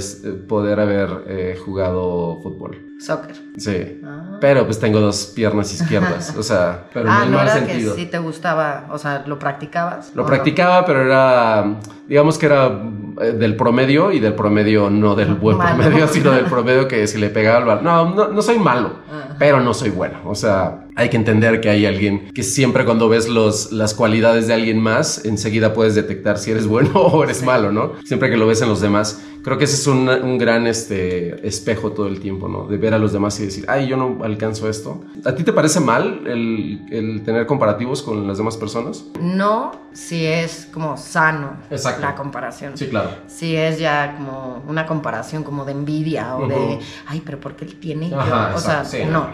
poder 0.49 0.79
haber 0.81 1.25
eh, 1.29 1.59
jugado 1.65 2.39
fútbol. 2.43 2.79
Soccer. 3.01 3.35
Sí. 3.57 4.01
Ah. 4.05 4.37
Pero 4.39 4.67
pues 4.67 4.79
tengo 4.79 5.01
dos 5.01 5.33
piernas 5.35 5.73
izquierdas. 5.73 6.35
O 6.39 6.43
sea, 6.43 6.85
pero 6.93 7.11
ah, 7.11 7.21
en 7.21 7.25
el 7.25 7.31
no 7.33 7.39
mal 7.39 7.47
era 7.47 7.57
sentido. 7.57 7.95
que 7.95 8.01
sí 8.03 8.07
te 8.07 8.19
gustaba, 8.19 8.87
o 8.91 8.99
sea, 8.99 9.25
¿lo 9.27 9.39
practicabas? 9.39 10.15
Lo 10.15 10.27
practicaba, 10.27 10.85
pero 10.85 11.01
era, 11.07 11.79
digamos 12.07 12.37
que 12.37 12.47
era 12.47 12.83
eh, 13.23 13.33
del 13.33 13.57
promedio 13.57 14.13
y 14.13 14.21
del 14.21 14.35
promedio 14.35 14.91
no 14.91 15.15
del 15.15 15.35
buen 15.43 15.57
Malo. 15.57 15.77
promedio, 15.83 16.07
sino 16.07 16.33
del 16.33 16.45
promedio 16.45 16.87
que 16.87 17.07
si 17.07 17.17
le 17.19 17.31
pegaba 17.31 17.57
al 17.57 17.65
balón. 17.65 17.85
No, 17.85 18.15
no, 18.15 18.29
no 18.29 18.43
soy 18.43 18.59
malo, 18.59 18.97
Ah. 19.11 19.32
Pero 19.43 19.61
no 19.61 19.75
soy 19.75 19.91
bueno. 19.91 20.19
O 20.25 20.37
sea, 20.37 20.87
hay 20.95 21.09
que 21.09 21.17
entender 21.17 21.61
que 21.61 21.69
hay 21.69 21.85
alguien 21.85 22.31
que 22.33 22.45
siempre 22.45 22.85
cuando 22.85 23.09
ves 23.09 23.29
los, 23.29 23.73
las 23.73 23.93
cualidades 23.93 24.47
de 24.47 24.55
alguien 24.55 24.79
más, 24.81 25.25
enseguida 25.25 25.75
puedes 25.75 25.97
detectar 25.97 26.39
si 26.39 26.53
eres 26.53 26.69
bueno 26.69 26.93
o 26.95 27.25
eres 27.25 27.43
malo, 27.43 27.73
¿no? 27.73 27.95
Siempre 28.05 28.31
que 28.31 28.37
lo 28.37 28.47
ves 28.47 28.63
en 28.63 28.69
los 28.69 28.81
demás. 28.81 29.21
Creo 29.43 29.59
que 29.59 29.65
ese 29.65 29.75
es 29.75 29.89
un, 29.89 30.09
un 30.09 30.39
gran 30.39 30.69
este, 30.69 31.45
espejo 31.45 31.91
todo 31.91 32.07
el 32.07 32.21
tiempo, 32.21 32.47
¿no? 32.47 32.69
De 32.69 32.77
ver 32.77 32.95
a 32.95 32.99
los 32.99 33.13
demás 33.13 33.41
y 33.41 33.47
decir, 33.47 33.65
ay, 33.67 33.89
yo 33.89 33.97
no 33.97 34.23
alcanzo 34.23 34.69
esto. 34.69 35.01
¿A 35.25 35.35
ti 35.35 35.43
te 35.43 35.53
parece 35.53 35.81
mal 35.81 36.21
el, 36.29 36.87
el 36.93 37.25
tener 37.25 37.47
comparativos 37.47 38.03
con 38.03 38.29
las 38.29 38.39
demás 38.39 38.57
personas? 38.57 39.05
No, 39.21 39.73
si 39.93 40.25
es 40.25 40.69
como 40.73 40.97
sano 40.97 41.57
Exacto. 41.69 42.03
la 42.03 42.15
comparación. 42.15 42.79
Sí, 42.79 42.87
claro. 42.87 43.11
Si 43.27 43.57
es 43.57 43.81
ya 43.81 44.15
como 44.17 44.63
una 44.69 44.87
comparación 44.87 45.43
como 45.43 45.65
de 45.65 45.73
envidia 45.73 46.37
o 46.37 46.47
de, 46.47 46.55
Ujú. 46.55 46.79
ay, 47.09 47.21
pero 47.27 47.41
¿por 47.41 47.57
qué 47.57 47.65
él 47.65 47.75
tiene? 47.81 48.07
y 48.07 48.11
yo?" 48.11 48.21
Ajá, 48.21 48.53
o 48.55 48.61
sea, 48.61 48.85
sí, 48.85 48.99
no. 49.11 49.27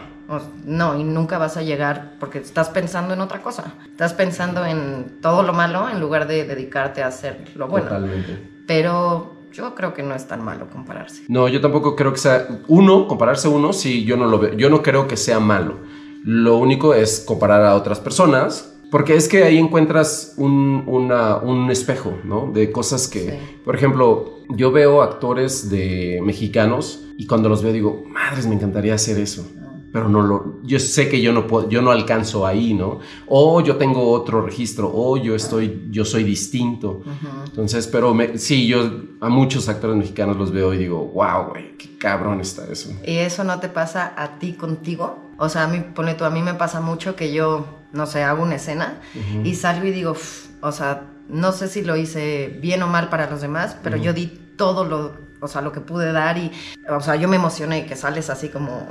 No, 0.67 0.99
y 0.99 1.05
nunca 1.05 1.39
vas 1.39 1.57
a 1.57 1.63
llegar 1.63 2.13
porque 2.21 2.39
estás 2.39 2.69
pensando 2.69 3.15
en 3.15 3.21
otra 3.21 3.41
cosa. 3.43 3.73
Estás 3.87 4.13
pensando 4.13 4.65
en 4.67 5.19
todo 5.23 5.43
lo 5.43 5.53
malo 5.55 5.89
en 5.89 6.01
lugar 6.01 6.29
de 6.29 6.45
dedicarte 6.45 7.03
a 7.03 7.07
hacer 7.09 7.45
lo 7.55 7.67
bueno. 7.69 7.87
Totalmente. 7.87 8.39
Pero 8.67 9.35
yo 9.53 9.75
creo 9.75 9.95
que 9.95 10.03
no 10.03 10.15
es 10.15 10.29
tan 10.29 10.45
malo 10.45 10.69
compararse. 10.71 11.23
No, 11.29 11.49
yo 11.49 11.61
tampoco 11.63 11.97
creo 11.97 12.13
que 12.13 12.19
sea 12.19 12.47
uno, 12.69 13.09
compararse 13.09 13.49
uno, 13.49 13.73
sí, 13.73 14.05
yo 14.05 14.17
no 14.19 14.27
lo 14.27 14.39
veo, 14.39 14.53
yo 14.55 14.69
no 14.69 14.83
creo 14.83 15.09
que 15.09 15.17
sea 15.17 15.41
malo. 15.41 15.77
Lo 16.25 16.59
único 16.59 16.93
es 16.93 17.21
comparar 17.27 17.63
a 17.65 17.75
otras 17.75 17.99
personas, 17.99 18.75
porque 18.91 19.17
es 19.17 19.29
que 19.29 19.45
ahí 19.45 19.57
encuentras 19.57 20.35
un, 20.37 20.85
una- 20.87 21.37
un 21.37 21.71
espejo, 21.71 22.19
¿no? 22.25 22.51
De 22.53 22.71
cosas 22.71 23.09
que, 23.09 23.21
Sí. 23.31 23.39
por 23.65 23.75
ejemplo, 23.75 24.41
yo 24.51 24.71
veo 24.73 25.01
actores 25.03 25.71
de 25.71 26.21
mexicanos 26.23 27.05
y 27.17 27.27
cuando 27.27 27.49
los 27.49 27.63
veo 27.63 27.73
digo, 27.73 28.05
madres, 28.07 28.47
me 28.47 28.55
encantaría 28.55 28.95
hacer 28.95 29.19
eso. 29.19 29.47
Pero 29.91 30.09
no 30.09 30.21
lo, 30.23 30.59
yo 30.65 30.79
sé 30.79 31.09
que 31.09 31.23
yo 31.23 31.33
no 31.33 31.47
puedo, 31.47 31.69
yo 31.71 31.81
no 31.81 31.91
alcanzo 31.91 32.47
ahí, 32.47 32.75
¿no? 32.75 32.99
O 33.27 33.63
yo 33.63 33.77
tengo 33.77 34.11
otro 34.11 34.43
registro, 34.43 34.91
o 34.95 35.17
yo 35.17 35.35
estoy, 35.35 35.87
yo 35.91 36.05
soy 36.05 36.25
distinto. 36.25 37.03
Entonces, 37.47 37.87
pero 37.87 38.13
me- 38.13 38.37
sí, 38.39 38.67
yo 38.67 38.91
a 39.21 39.29
muchos 39.31 39.69
actores 39.69 39.97
mexicanos 39.97 40.37
los 40.37 40.53
veo 40.53 40.75
y 40.75 40.79
digo, 40.79 40.99
wow, 41.15 41.49
güey, 41.51 41.77
qué 41.79 41.97
cabrón 41.97 42.41
está 42.41 42.65
eso. 42.71 42.91
¿Y 43.05 43.17
eso 43.17 43.45
no 43.45 43.59
te 43.61 43.69
pasa 43.71 44.13
a 44.17 44.39
ti 44.39 44.53
contigo? 44.53 45.31
O 45.39 45.49
sea, 45.49 45.65
a 45.65 45.69
mí, 45.69 45.83
pone 45.95 46.15
tú, 46.15 46.25
a 46.25 46.31
mí 46.31 46.43
me 46.43 46.55
pasa 46.55 46.81
mucho 46.83 47.17
que 47.17 47.33
yo, 47.33 47.65
no 47.93 48.07
sé, 48.07 48.23
hago 48.25 48.43
una 48.43 48.57
escena 48.57 49.01
y 49.45 49.55
salgo 49.55 49.87
y 49.87 49.93
digo, 49.93 50.15
o 50.61 50.73
sea, 50.73 51.05
no 51.31 51.53
sé 51.53 51.69
si 51.69 51.83
lo 51.83 51.97
hice 51.97 52.59
bien 52.61 52.83
o 52.83 52.89
mal 52.89 53.09
para 53.09 53.31
los 53.31 53.41
demás, 53.41 53.77
pero 53.83 53.97
yo 53.97 54.13
di 54.13 54.27
todo 54.57 54.85
lo 54.85 55.27
o 55.41 55.47
sea, 55.47 55.61
lo 55.63 55.71
que 55.71 55.81
pude 55.81 56.11
dar 56.13 56.37
y, 56.37 56.51
o 56.91 57.01
sea, 57.01 57.15
yo 57.15 57.29
me 57.29 57.37
emocioné 57.37 57.87
que 57.87 57.95
sales 57.95 58.29
así 58.29 58.49
como, 58.49 58.89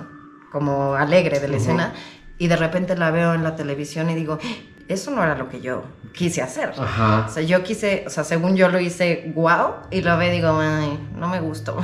como 0.51 0.95
alegre 0.95 1.39
de 1.39 1.47
la 1.47 1.57
escena 1.57 1.93
y 2.37 2.47
de 2.47 2.55
repente 2.55 2.95
la 2.95 3.11
veo 3.11 3.33
en 3.33 3.43
la 3.43 3.55
televisión 3.55 4.09
y 4.09 4.15
digo, 4.15 4.37
eso 4.87 5.11
no 5.11 5.21
era 5.23 5.35
lo 5.35 5.49
que 5.49 5.59
yo 5.59 5.83
quise 6.13 6.41
hacer. 6.41 6.71
Ajá. 6.77 7.25
O 7.27 7.31
sea, 7.31 7.43
yo 7.43 7.61
quise, 7.63 8.05
o 8.07 8.09
sea, 8.09 8.23
según 8.23 8.55
yo 8.55 8.69
lo 8.69 8.79
hice 8.79 9.31
wow 9.35 9.73
y 9.91 10.01
lo 10.01 10.17
veo 10.17 10.29
y 10.31 10.35
digo, 10.35 10.57
ay, 10.59 10.97
no 11.15 11.27
me 11.27 11.39
gustó. 11.41 11.77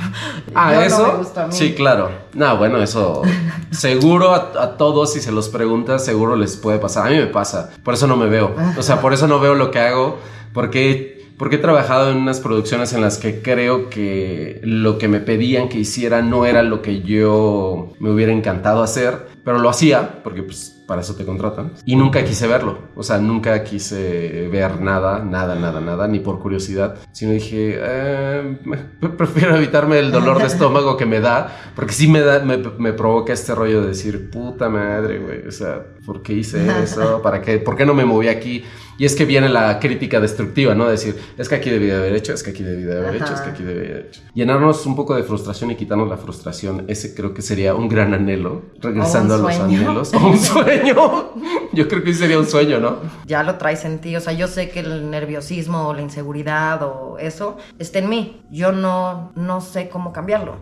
Ah, 0.54 0.72
Yo 0.72 0.80
no 0.80 0.86
eso. 0.86 1.06
me 1.08 1.18
gustó 1.18 1.40
a 1.42 1.46
mí. 1.48 1.52
Sí, 1.52 1.74
claro. 1.74 2.10
No, 2.32 2.56
bueno, 2.56 2.82
eso 2.82 3.22
seguro 3.70 4.32
a, 4.34 4.52
a 4.62 4.76
todos, 4.76 5.12
si 5.12 5.20
se 5.20 5.32
los 5.32 5.48
preguntas, 5.50 6.04
seguro 6.04 6.34
les 6.36 6.56
puede 6.56 6.78
pasar. 6.78 7.06
A 7.06 7.10
mí 7.10 7.16
me 7.16 7.26
pasa. 7.26 7.70
Por 7.82 7.94
eso 7.94 8.06
no 8.06 8.16
me 8.16 8.26
veo. 8.26 8.54
O 8.78 8.82
sea, 8.82 9.00
por 9.00 9.12
eso 9.12 9.26
no 9.28 9.38
veo 9.40 9.54
lo 9.54 9.70
que 9.70 9.80
hago. 9.80 10.18
Porque, 10.54 11.13
porque 11.38 11.56
he 11.56 11.58
trabajado 11.58 12.10
en 12.10 12.18
unas 12.18 12.40
producciones 12.40 12.92
en 12.92 13.00
las 13.00 13.18
que 13.18 13.42
creo 13.42 13.90
que 13.90 14.60
lo 14.62 14.98
que 14.98 15.08
me 15.08 15.20
pedían 15.20 15.68
que 15.68 15.78
hiciera 15.78 16.22
no 16.22 16.46
era 16.46 16.62
lo 16.62 16.80
que 16.82 17.02
yo 17.02 17.92
me 17.98 18.10
hubiera 18.10 18.32
encantado 18.32 18.82
hacer. 18.82 19.34
Pero 19.44 19.58
lo 19.58 19.68
hacía, 19.68 20.22
porque 20.22 20.42
pues 20.42 20.82
para 20.86 21.02
eso 21.02 21.16
te 21.16 21.26
contratan. 21.26 21.72
Y 21.84 21.96
nunca 21.96 22.24
quise 22.24 22.46
verlo. 22.46 22.78
O 22.94 23.02
sea, 23.02 23.18
nunca 23.18 23.62
quise 23.62 24.48
ver 24.50 24.80
nada, 24.80 25.22
nada, 25.22 25.54
nada, 25.54 25.80
nada, 25.80 26.08
ni 26.08 26.20
por 26.20 26.40
curiosidad. 26.40 26.96
Sino 27.12 27.32
dije, 27.32 27.78
eh, 27.78 28.58
prefiero 29.18 29.56
evitarme 29.56 29.98
el 29.98 30.12
dolor 30.12 30.38
de 30.38 30.46
estómago 30.46 30.96
que 30.96 31.04
me 31.04 31.20
da. 31.20 31.54
Porque 31.74 31.92
sí 31.92 32.08
me, 32.08 32.20
da, 32.20 32.40
me, 32.40 32.56
me 32.56 32.94
provoca 32.94 33.34
este 33.34 33.54
rollo 33.54 33.82
de 33.82 33.88
decir, 33.88 34.30
puta 34.30 34.70
madre, 34.70 35.18
güey. 35.18 35.46
O 35.46 35.52
sea, 35.52 35.84
¿por 36.06 36.22
qué 36.22 36.34
hice 36.34 36.66
eso? 36.82 37.20
¿Para 37.20 37.42
qué? 37.42 37.58
¿Por 37.58 37.76
qué 37.76 37.84
no 37.84 37.92
me 37.92 38.06
moví 38.06 38.28
aquí? 38.28 38.64
Y 38.98 39.04
es 39.04 39.14
que 39.16 39.24
viene 39.24 39.48
la 39.48 39.78
crítica 39.80 40.20
destructiva, 40.20 40.74
¿no? 40.74 40.86
Decir, 40.88 41.16
es 41.36 41.48
que 41.48 41.54
aquí 41.56 41.70
debí 41.70 41.86
de 41.86 41.96
haber 41.96 42.14
hecho, 42.14 42.32
es 42.32 42.42
que 42.42 42.50
aquí 42.50 42.62
debí 42.62 42.82
de 42.82 42.96
haber 42.96 43.16
hecho, 43.16 43.34
es 43.34 43.40
que 43.40 43.50
aquí 43.50 43.62
debí 43.62 43.80
de 43.80 43.92
haber 43.92 44.06
hecho. 44.06 44.22
Llenarnos 44.34 44.86
un 44.86 44.96
poco 44.96 45.14
de 45.14 45.22
frustración 45.22 45.70
y 45.70 45.76
quitarnos 45.76 46.08
la 46.08 46.16
frustración, 46.16 46.84
ese 46.88 47.14
creo 47.14 47.34
que 47.34 47.42
sería 47.42 47.74
un 47.74 47.88
gran 47.88 48.14
anhelo, 48.14 48.62
regresando 48.80 49.34
a 49.34 49.38
los 49.38 49.58
anhelos. 49.58 50.12
O 50.14 50.28
un 50.28 50.38
sueño. 50.38 51.32
Yo 51.72 51.88
creo 51.88 52.04
que 52.04 52.12
sí 52.12 52.20
sería 52.20 52.38
un 52.38 52.46
sueño, 52.46 52.78
¿no? 52.78 52.98
ya 53.26 53.42
lo 53.42 53.56
traes 53.56 53.84
en 53.84 53.98
ti. 53.98 54.14
O 54.16 54.20
sea, 54.20 54.32
yo 54.32 54.46
sé 54.46 54.70
que 54.70 54.80
el 54.80 55.10
nerviosismo 55.10 55.88
o 55.88 55.94
la 55.94 56.02
inseguridad 56.02 56.82
o 56.82 57.18
eso 57.18 57.56
está 57.78 57.98
en 57.98 58.08
mí. 58.08 58.42
Yo 58.50 58.72
no, 58.72 59.32
no 59.34 59.60
sé 59.60 59.88
cómo 59.88 60.12
cambiarlo. 60.12 60.56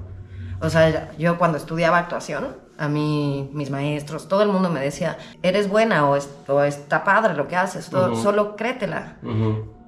O 0.60 0.70
sea, 0.70 1.12
yo 1.18 1.38
cuando 1.38 1.58
estudiaba 1.58 1.98
actuación, 1.98 2.56
a 2.78 2.88
mí, 2.88 3.50
mis 3.52 3.70
maestros, 3.70 4.28
todo 4.28 4.42
el 4.42 4.48
mundo 4.48 4.70
me 4.70 4.80
decía, 4.80 5.18
eres 5.42 5.68
buena 5.68 6.08
o, 6.08 6.16
es- 6.16 6.28
o 6.48 6.62
está 6.62 7.04
padre 7.04 7.34
lo 7.34 7.46
que 7.48 7.56
haces, 7.56 7.90
solo 8.16 8.56
créetela. 8.56 9.16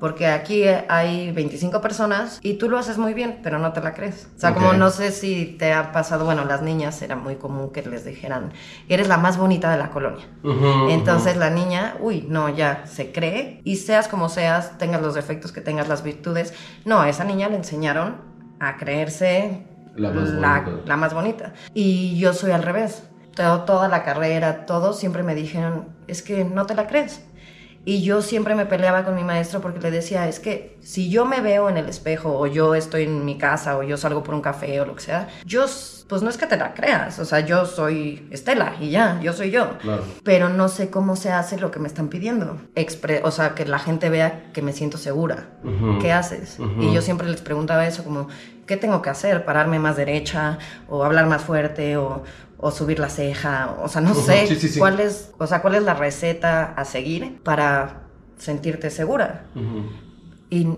Porque 0.01 0.27
aquí 0.27 0.64
hay 0.88 1.33
25 1.33 1.81
personas 1.81 2.38
y 2.42 2.55
tú 2.55 2.68
lo 2.68 2.77
haces 2.77 2.99
muy 2.99 3.14
bien, 3.14 3.40
pero 3.42 3.59
no 3.59 3.73
te 3.73 3.81
la 3.81 3.94
crees. 3.94 4.29
O 4.37 4.38
sea, 4.38 4.53
como 4.55 4.66
no 4.79 4.90
sé 4.90 5.12
si 5.12 5.47
te 5.59 5.73
ha 5.73 5.92
pasado, 5.92 6.27
bueno, 6.27 6.44
las 6.44 6.61
niñas 6.61 7.01
era 7.01 7.16
muy 7.16 7.37
común 7.37 7.70
que 7.73 7.81
les 7.83 8.05
dijeran, 8.05 8.53
eres 8.88 9.09
la 9.09 9.16
más 9.16 9.38
bonita 9.38 9.70
de 9.70 9.79
la 9.79 9.88
colonia. 9.90 10.27
Entonces 10.90 11.37
la 11.38 11.49
niña, 11.49 11.97
uy, 12.01 12.27
no, 12.29 12.51
ya 12.51 12.85
se 12.87 13.12
cree 13.12 13.61
y 13.64 13.77
seas 13.77 14.07
como 14.09 14.29
seas, 14.29 14.77
tengas 14.77 15.01
los 15.01 15.14
defectos 15.14 15.53
que 15.53 15.62
tengas, 15.62 15.88
las 15.88 16.03
virtudes. 16.03 16.53
No, 16.85 17.01
a 17.01 17.09
esa 17.09 17.25
niña 17.25 17.49
le 17.49 17.57
enseñaron 17.57 18.16
a 18.61 18.77
creerse 18.77 19.66
La 19.97 20.11
más 20.11 20.29
la, 20.31 20.61
bonita. 20.61 20.83
la 20.87 20.97
más 20.97 21.15
bonita. 21.15 21.53
Y 21.75 22.19
yo 22.19 22.33
soy 22.33 22.51
al 22.53 22.63
revés. 22.63 23.05
Todo- 23.35 23.63
toda 23.65 23.89
la 23.89 24.05
carrera, 24.05 24.65
todo, 24.67 24.93
siempre 24.93 25.23
me 25.25 25.35
dijeron, 25.35 25.89
es 26.07 26.23
que 26.23 26.45
no 26.45 26.67
te 26.67 26.75
la 26.75 26.87
crees. 26.87 27.25
Y 27.87 28.03
yo 28.03 28.23
siempre 28.23 28.55
me 28.55 28.65
peleaba 28.65 29.05
con 29.05 29.15
mi 29.15 29.25
maestro 29.25 29.61
porque 29.61 29.79
le 29.81 29.91
decía, 29.91 30.27
es 30.27 30.41
que 30.41 30.79
si 30.81 31.11
yo 31.11 31.27
me 31.27 31.43
veo 31.43 31.69
en 31.69 31.77
el 31.77 31.87
espejo 31.89 32.39
o 32.39 32.47
yo 32.47 32.75
estoy 32.75 33.03
en 33.03 33.27
mi 33.27 33.37
casa 33.37 33.77
o 33.77 33.83
yo 33.83 33.99
salgo 33.99 34.23
por 34.23 34.35
un 34.35 34.41
café 34.41 34.81
o 34.81 34.87
lo 34.87 34.95
que 34.95 35.03
sea, 35.03 35.29
yo, 35.45 35.67
pues 36.09 36.23
no 36.23 36.31
es 36.31 36.39
que 36.39 36.47
te 36.47 36.57
la 36.57 36.73
creas, 36.73 37.19
o 37.19 37.27
sea, 37.27 37.41
yo 37.41 37.67
soy 37.67 38.27
Estela 38.31 38.77
y 38.81 38.89
ya, 38.89 39.21
yo 39.21 39.35
soy 39.35 39.51
yo. 39.51 39.77
Claro. 39.79 40.03
Pero 40.23 40.49
no 40.49 40.69
sé 40.71 40.89
cómo 40.89 41.15
se 41.15 41.31
hace 41.31 41.59
lo 41.59 41.71
que 41.71 41.79
me 41.79 41.89
están 41.89 42.09
pidiendo. 42.09 42.57
Expre- 42.75 43.21
o 43.23 43.31
sea, 43.31 43.55
que 43.55 43.67
la 43.67 43.79
gente 43.79 44.09
vea 44.09 44.45
que 44.55 44.63
me 44.63 44.73
siento 44.73 44.97
segura. 44.97 45.49
Ujú. 45.63 45.99
¿Qué 46.01 46.11
haces? 46.11 46.59
Y 46.81 46.91
yo 46.95 47.03
siempre 47.03 47.29
les 47.29 47.43
preguntaba 47.43 47.87
eso, 47.87 48.03
como, 48.03 48.29
¿qué 48.66 48.77
tengo 48.77 49.03
que 49.03 49.11
hacer? 49.11 49.44
¿Pararme 49.44 49.79
más 49.79 49.96
derecha? 49.96 50.59
¿O 50.88 51.05
hablar 51.05 51.27
más 51.27 51.42
fuerte? 51.42 51.96
¿O, 51.96 52.22
o 52.59 52.70
subir 52.70 52.98
la 52.98 53.09
ceja? 53.09 53.77
O 53.83 53.88
sea, 53.88 54.00
no 54.00 54.12
Ujú, 54.12 54.20
sé 54.22 54.46
sí, 54.46 54.57
sí, 54.57 54.68
sí. 54.68 54.79
cuál 54.79 55.00
es, 55.00 55.33
o 55.38 55.46
sea, 55.46 55.61
cuál 55.62 55.74
es 55.77 55.83
la 55.83 55.94
receta 55.94 56.72
a 56.77 56.85
seguir 56.85 57.40
para 57.42 58.03
sentirte 58.38 58.90
segura. 58.90 59.44
Ujú. 59.55 59.85
Y 60.50 60.68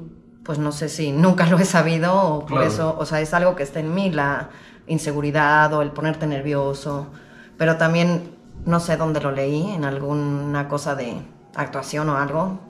pues 0.45 0.59
no 0.59 0.73
sé 0.73 0.89
si 0.89 1.13
nunca 1.13 1.47
lo 1.47 1.59
he 1.59 1.65
sabido 1.65 2.15
o 2.15 2.41
por 2.41 2.59
Claro. 2.59 2.67
eso, 2.67 2.97
o 2.99 3.05
sea, 3.07 3.21
es 3.21 3.35
algo 3.35 3.57
que 3.57 3.63
está 3.63 3.81
en 3.81 3.95
mí, 3.95 4.11
la 4.11 4.51
inseguridad 4.87 5.73
o 5.75 5.83
el 5.83 5.91
ponerte 5.91 6.27
nervioso. 6.27 7.09
Pero 7.59 7.77
también 7.77 8.31
no 8.65 8.81
sé 8.81 8.97
dónde 8.97 9.21
lo 9.21 9.33
leí, 9.33 9.71
en 9.73 9.85
alguna 9.85 10.69
cosa 10.69 10.95
de 10.95 11.17
actuación 11.55 12.09
o 12.11 12.17
algo, 12.17 12.61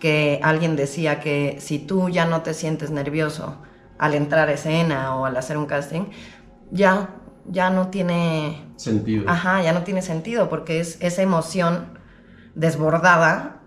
que 0.00 0.40
alguien 0.42 0.76
decía 0.76 1.20
que 1.20 1.58
si 1.60 1.78
tú 1.78 2.08
ya 2.08 2.24
no 2.24 2.42
te 2.42 2.54
sientes 2.54 2.90
nervioso 2.90 3.56
al 3.98 4.14
entrar 4.14 4.48
a 4.48 4.52
escena 4.52 5.16
o 5.16 5.24
al 5.24 5.36
hacer 5.36 5.56
un 5.56 5.66
casting, 5.66 6.02
ya, 6.70 7.10
ya 7.46 7.70
no 7.70 7.88
tiene 7.88 8.68
Sentido. 8.78 9.24
Ajá, 9.28 9.60
ya 9.60 9.72
no 9.72 9.82
tiene 9.82 10.02
sentido 10.02 10.48
porque 10.48 10.78
es 10.78 10.98
esa 11.00 11.20
emoción 11.20 11.98
desbordada 12.54 13.60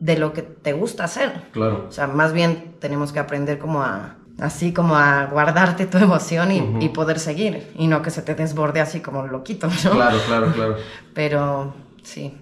de 0.00 0.18
lo 0.18 0.34
que 0.34 0.42
te 0.42 0.74
gusta 0.74 1.04
hacer. 1.04 1.32
Claro. 1.52 1.86
O 1.88 1.92
sea, 1.92 2.06
más 2.08 2.34
bien 2.34 2.74
tenemos 2.78 3.10
que 3.10 3.20
aprender 3.20 3.58
como 3.58 3.82
a, 3.82 4.16
así 4.38 4.74
como 4.74 4.96
a 4.96 5.24
guardarte 5.26 5.86
tu 5.86 5.96
emoción 5.96 6.52
y, 6.52 6.88
poder 6.90 7.18
seguir 7.18 7.72
y 7.74 7.86
no 7.86 8.02
que 8.02 8.10
se 8.10 8.20
te 8.20 8.34
desborde 8.34 8.82
así 8.82 9.00
como 9.00 9.26
loquito, 9.26 9.68
¿no? 9.84 9.92
Claro, 9.92 10.18
claro, 10.26 10.52
claro. 10.52 10.76
Pero 11.14 11.72
sí, 12.02 12.36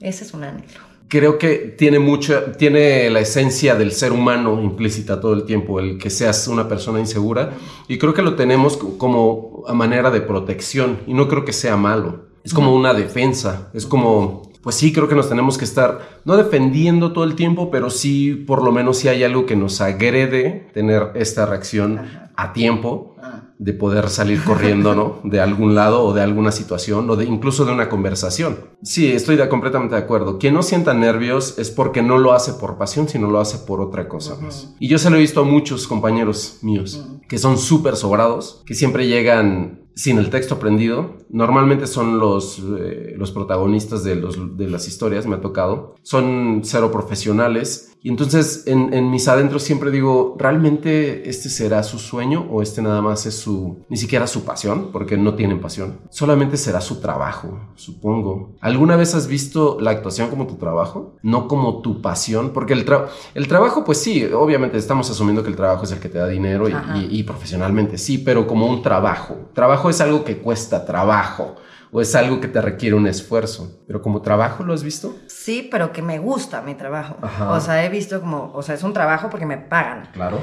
ese 0.00 0.24
es 0.24 0.34
un 0.34 0.42
anhelo. 0.42 0.89
Creo 1.10 1.38
que 1.38 1.74
tiene 1.76 1.98
mucho, 1.98 2.40
tiene 2.56 3.10
la 3.10 3.18
esencia 3.18 3.74
del 3.74 3.90
ser 3.90 4.12
humano 4.12 4.62
implícita 4.62 5.20
todo 5.20 5.32
el 5.34 5.42
tiempo, 5.44 5.80
el 5.80 5.98
que 5.98 6.08
seas 6.08 6.46
una 6.46 6.68
persona 6.68 7.00
insegura. 7.00 7.50
Y 7.88 7.98
creo 7.98 8.14
que 8.14 8.22
lo 8.22 8.36
tenemos 8.36 8.76
co- 8.76 8.96
como 8.96 9.64
a 9.66 9.74
manera 9.74 10.12
de 10.12 10.20
protección. 10.20 11.00
Y 11.08 11.14
no 11.14 11.26
creo 11.26 11.44
que 11.44 11.52
sea 11.52 11.76
malo. 11.76 12.26
Es 12.44 12.54
como 12.54 12.74
una 12.74 12.94
defensa. 12.94 13.70
Es 13.74 13.86
como, 13.86 14.52
pues 14.62 14.76
sí, 14.76 14.92
creo 14.92 15.08
que 15.08 15.16
nos 15.16 15.28
tenemos 15.28 15.58
que 15.58 15.64
estar, 15.64 16.20
no 16.24 16.36
defendiendo 16.36 17.12
todo 17.12 17.24
el 17.24 17.34
tiempo, 17.34 17.72
pero 17.72 17.90
sí, 17.90 18.32
por 18.46 18.62
lo 18.62 18.70
menos 18.70 18.98
si 18.98 19.08
hay 19.08 19.24
algo 19.24 19.46
que 19.46 19.56
nos 19.56 19.80
agrede 19.80 20.68
tener 20.72 21.08
esta 21.16 21.44
reacción 21.44 22.02
a 22.36 22.52
tiempo 22.52 23.16
de 23.62 23.74
poder 23.74 24.08
salir 24.08 24.42
corriendo, 24.42 24.94
¿no? 24.94 25.18
De 25.30 25.38
algún 25.38 25.74
lado 25.74 26.02
o 26.02 26.14
de 26.14 26.22
alguna 26.22 26.50
situación 26.50 27.10
o 27.10 27.14
de 27.16 27.26
incluso 27.26 27.66
de 27.66 27.72
una 27.72 27.90
conversación. 27.90 28.56
Sí, 28.82 29.12
estoy 29.12 29.36
de- 29.36 29.48
completamente 29.50 29.94
de 29.96 30.00
acuerdo. 30.00 30.38
Quien 30.38 30.54
no 30.54 30.62
sienta 30.62 30.94
nervios 30.94 31.58
es 31.58 31.70
porque 31.70 32.00
no 32.02 32.16
lo 32.16 32.32
hace 32.32 32.54
por 32.54 32.78
pasión, 32.78 33.06
sino 33.06 33.30
lo 33.30 33.38
hace 33.38 33.58
por 33.66 33.82
otra 33.82 34.08
cosa 34.08 34.36
más. 34.40 34.74
Y 34.80 34.88
yo 34.88 34.96
se 34.98 35.10
lo 35.10 35.16
he 35.16 35.20
visto 35.20 35.40
a 35.42 35.44
muchos 35.44 35.86
compañeros 35.86 36.58
míos 36.62 37.04
que 37.28 37.36
son 37.36 37.58
súper 37.58 37.96
sobrados, 37.96 38.62
que 38.64 38.74
siempre 38.74 39.06
llegan 39.06 39.82
sin 39.94 40.16
el 40.18 40.30
texto 40.30 40.54
aprendido. 40.54 41.18
Normalmente 41.28 41.86
son 41.86 42.18
los, 42.18 42.62
eh, 42.80 43.12
los 43.18 43.30
protagonistas 43.30 44.02
de, 44.04 44.16
los, 44.16 44.56
de 44.56 44.68
las 44.68 44.88
historias, 44.88 45.26
me 45.26 45.36
ha 45.36 45.40
tocado. 45.42 45.96
Son 46.02 46.62
cero 46.64 46.90
profesionales. 46.90 47.89
Y 48.02 48.08
entonces 48.08 48.64
en, 48.66 48.94
en 48.94 49.10
mis 49.10 49.28
adentros 49.28 49.62
siempre 49.62 49.90
digo, 49.90 50.34
¿realmente 50.38 51.28
este 51.28 51.50
será 51.50 51.82
su 51.82 51.98
sueño 51.98 52.46
o 52.50 52.62
este 52.62 52.80
nada 52.80 53.02
más 53.02 53.26
es 53.26 53.34
su, 53.38 53.84
ni 53.90 53.96
siquiera 53.98 54.26
su 54.26 54.44
pasión? 54.44 54.88
Porque 54.90 55.18
no 55.18 55.34
tienen 55.34 55.60
pasión. 55.60 55.98
Solamente 56.08 56.56
será 56.56 56.80
su 56.80 57.00
trabajo, 57.00 57.58
supongo. 57.74 58.54
¿Alguna 58.62 58.96
vez 58.96 59.14
has 59.14 59.26
visto 59.26 59.76
la 59.80 59.90
actuación 59.90 60.30
como 60.30 60.46
tu 60.46 60.54
trabajo? 60.54 61.16
No 61.22 61.46
como 61.46 61.82
tu 61.82 62.00
pasión, 62.00 62.50
porque 62.54 62.72
el, 62.72 62.86
tra- 62.86 63.06
el 63.34 63.46
trabajo, 63.48 63.84
pues 63.84 63.98
sí, 63.98 64.24
obviamente 64.24 64.78
estamos 64.78 65.10
asumiendo 65.10 65.42
que 65.42 65.50
el 65.50 65.56
trabajo 65.56 65.84
es 65.84 65.92
el 65.92 65.98
que 66.00 66.08
te 66.08 66.18
da 66.18 66.26
dinero 66.26 66.68
y, 66.68 66.72
Ajá. 66.72 66.96
y- 66.96 67.18
y 67.18 67.22
profesionalmente 67.24 67.98
sí, 67.98 68.16
pero 68.18 68.46
como 68.46 68.66
un 68.66 68.80
trabajo. 68.82 69.36
Trabajo 69.52 69.90
es 69.90 70.00
algo 70.00 70.24
que 70.24 70.38
cuesta 70.38 70.86
trabajo 70.86 71.56
o 71.92 72.00
es 72.00 72.14
algo 72.14 72.40
que 72.40 72.48
te 72.48 72.60
requiere 72.60 72.94
un 72.96 73.06
esfuerzo. 73.06 73.82
Pero 73.86 74.00
como 74.02 74.22
trabajo, 74.22 74.62
¿lo 74.64 74.72
has 74.74 74.82
visto? 74.82 75.16
Sí, 75.26 75.68
pero 75.70 75.92
que 75.92 76.02
me 76.02 76.18
gusta 76.18 76.62
mi 76.62 76.74
trabajo. 76.74 77.16
Ajá. 77.22 77.50
O 77.52 77.60
sea, 77.60 77.84
he 77.84 77.88
visto 77.88 78.20
como, 78.20 78.52
o 78.54 78.62
sea, 78.62 78.74
es 78.74 78.82
un 78.82 78.92
trabajo 78.92 79.28
porque 79.30 79.46
me 79.46 79.58
pagan. 79.58 80.08
Claro. 80.12 80.40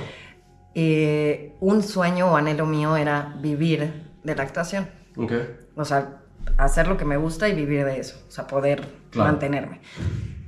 Eh, 0.75 1.55
un 1.59 1.81
sueño 1.83 2.31
o 2.31 2.37
anhelo 2.37 2.65
mío 2.65 2.97
era 2.97 3.35
vivir 3.41 4.11
de 4.23 4.35
la 4.35 4.43
actuación. 4.43 4.89
Ok. 5.15 5.31
O 5.75 5.85
sea, 5.85 6.21
hacer 6.57 6.87
lo 6.87 6.97
que 6.97 7.05
me 7.05 7.17
gusta 7.17 7.47
y 7.49 7.53
vivir 7.55 7.83
de 7.85 7.99
eso. 7.99 8.23
O 8.27 8.31
sea, 8.31 8.45
poder 8.47 8.81
Claro. 9.09 9.31
mantenerme. 9.31 9.81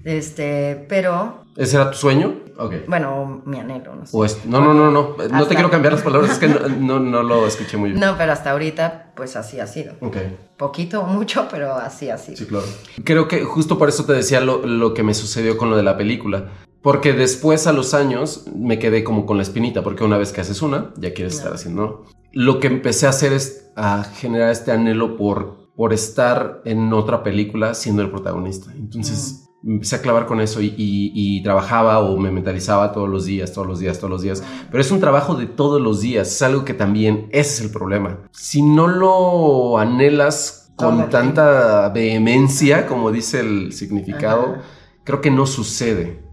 Este, 0.03 0.85
pero, 0.89 1.43
¿Ese 1.55 1.75
era 1.75 1.91
tu 1.91 1.97
sueño? 1.97 2.35
Ok. 2.57 2.73
bueno, 2.87 3.41
mi 3.45 3.57
anhelo, 3.59 3.95
no 3.95 4.05
sé. 4.05 4.15
O 4.15 4.25
es- 4.25 4.45
no, 4.45 4.59
no, 4.59 4.73
no, 4.73 4.91
no. 4.91 5.15
No 5.17 5.23
Hasta- 5.23 5.47
te 5.49 5.55
quiero 5.55 5.69
cambiar 5.69 5.93
las 5.93 6.01
palabras, 6.01 6.31
es 6.31 6.37
que 6.39 6.47
no, 6.47 6.59
no, 6.79 6.99
no 6.99 7.23
lo 7.23 7.47
escuché 7.47 7.77
muy 7.77 7.91
bien. 7.91 8.01
No, 8.01 8.17
pero 8.17 8.31
hasta 8.33 8.51
ahorita, 8.51 9.13
pues 9.15 9.35
así 9.35 9.59
ha 9.59 9.67
sido. 9.67 9.93
Ok. 10.01 10.17
Poquito 10.57 11.01
o 11.01 11.05
mucho, 11.05 11.47
pero 11.49 11.73
así 11.75 12.09
ha 12.09 12.17
sido. 12.17 12.37
Sí, 12.37 12.45
claro. 12.45 12.65
Creo 13.03 13.27
que 13.27 13.43
justo 13.43 13.77
por 13.77 13.87
eso 13.89 14.05
te 14.05 14.13
decía 14.13 14.41
lo, 14.41 14.65
lo 14.65 14.93
que 14.93 15.03
me 15.03 15.13
sucedió 15.13 15.57
con 15.57 15.69
lo 15.69 15.77
de 15.77 15.83
la 15.83 15.97
película. 15.97 16.49
Porque 16.81 17.11
después 17.13 17.67
a 17.67 17.73
los 17.73 17.93
años 17.93 18.45
me 18.55 18.79
quedé 18.79 19.03
como 19.03 19.25
con 19.25 19.35
la 19.37 19.43
espinita, 19.43 19.83
porque 19.83 20.03
una 20.05 20.17
vez 20.17 20.31
que 20.31 20.41
haces 20.41 20.61
una, 20.61 20.93
ya 20.97 21.13
quieres 21.13 21.35
estar 21.35 21.53
haciendo. 21.53 22.05
Lo 22.31 22.59
que 22.61 22.67
empecé 22.67 23.05
a 23.05 23.09
hacer 23.09 23.33
es 23.33 23.69
a 23.75 24.03
generar 24.03 24.49
este 24.49 24.71
anhelo 24.71 25.17
por, 25.17 25.73
por 25.75 25.91
estar 25.93 26.61
en 26.63 26.93
otra 26.93 27.21
película 27.23 27.73
siendo 27.73 28.01
el 28.01 28.09
protagonista. 28.11 28.71
Entonces 28.73 29.48
me 29.61 29.73
empecé 29.73 29.97
a 29.97 30.01
clavar 30.01 30.25
con 30.25 30.39
eso 30.41 30.59
y, 30.61 31.41
trabajaba 31.43 31.99
o 31.99 32.17
me 32.17 32.31
mentalizaba 32.31 32.91
todos 32.91 33.09
los 33.09 33.25
días, 33.25 33.53
todos 33.53 33.67
los 33.67 33.79
días, 33.79 33.97
todos 33.97 34.11
los 34.11 34.21
días. 34.21 34.43
Pero 34.69 34.81
es 34.81 34.91
un 34.91 34.99
trabajo 34.99 35.35
de 35.35 35.45
todos 35.45 35.81
los 35.81 36.01
días, 36.01 36.27
es 36.27 36.41
algo 36.41 36.65
que 36.65 36.73
también, 36.73 37.27
ese 37.31 37.55
es 37.55 37.61
el 37.61 37.71
problema. 37.71 38.19
Si 38.31 38.61
no 38.61 38.87
lo 38.87 39.77
anhelas 39.77 40.71
con 40.75 41.09
tanta 41.09 41.89
vehemencia, 41.89 42.87
como 42.87 43.11
dice 43.11 43.41
el 43.41 43.73
significado, 43.73 44.57
creo 45.03 45.21
que 45.21 45.31
no 45.31 45.45
sucede. 45.45 46.23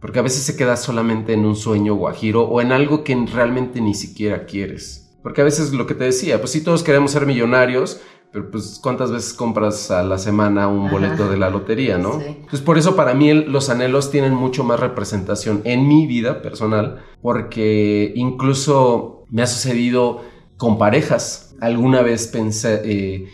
Porque 0.00 0.18
a 0.18 0.22
veces 0.22 0.42
se 0.42 0.56
queda 0.56 0.76
solamente 0.76 1.32
en 1.32 1.46
un 1.46 1.56
sueño 1.56 1.94
guajiro 1.94 2.42
o 2.42 2.60
en 2.60 2.72
algo 2.72 3.04
que 3.04 3.16
realmente 3.32 3.80
ni 3.80 3.94
siquiera 3.94 4.44
quieres. 4.44 5.04
Porque 5.22 5.40
a 5.40 5.44
veces 5.44 5.72
lo 5.72 5.86
que 5.86 5.94
te 5.94 6.04
decía, 6.04 6.38
pues 6.38 6.50
sí, 6.50 6.62
todos 6.62 6.82
queremos 6.82 7.12
ser 7.12 7.24
millonarios, 7.24 8.02
pero 8.34 8.50
pues 8.50 8.80
cuántas 8.82 9.12
veces 9.12 9.32
compras 9.32 9.92
a 9.92 10.02
la 10.02 10.18
semana 10.18 10.66
un 10.66 10.90
boleto 10.90 11.30
de 11.30 11.36
la 11.36 11.50
lotería, 11.50 11.98
¿no? 11.98 12.18
Sí. 12.18 12.26
Entonces 12.26 12.62
por 12.62 12.78
eso 12.78 12.96
para 12.96 13.14
mí 13.14 13.32
los 13.32 13.70
anhelos 13.70 14.10
tienen 14.10 14.34
mucho 14.34 14.64
más 14.64 14.80
representación 14.80 15.62
en 15.62 15.86
mi 15.86 16.08
vida 16.08 16.42
personal, 16.42 17.04
porque 17.22 18.12
incluso 18.16 19.24
me 19.30 19.42
ha 19.42 19.46
sucedido 19.46 20.22
con 20.56 20.78
parejas. 20.78 21.54
Alguna 21.60 22.02
vez 22.02 22.26
pensé, 22.26 22.82
eh, 22.84 23.28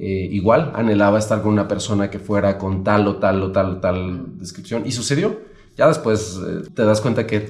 eh, 0.00 0.28
igual, 0.32 0.72
anhelaba 0.74 1.18
estar 1.18 1.42
con 1.42 1.52
una 1.52 1.68
persona 1.68 2.08
que 2.08 2.18
fuera 2.18 2.56
con 2.56 2.82
tal 2.82 3.06
o 3.08 3.16
tal 3.16 3.42
o 3.42 3.52
tal 3.52 3.72
o 3.72 3.80
tal 3.80 4.38
descripción 4.38 4.84
y 4.86 4.92
sucedió. 4.92 5.38
Ya 5.76 5.88
después 5.88 6.40
eh, 6.46 6.68
te 6.74 6.84
das 6.84 7.00
cuenta 7.00 7.26
que 7.26 7.40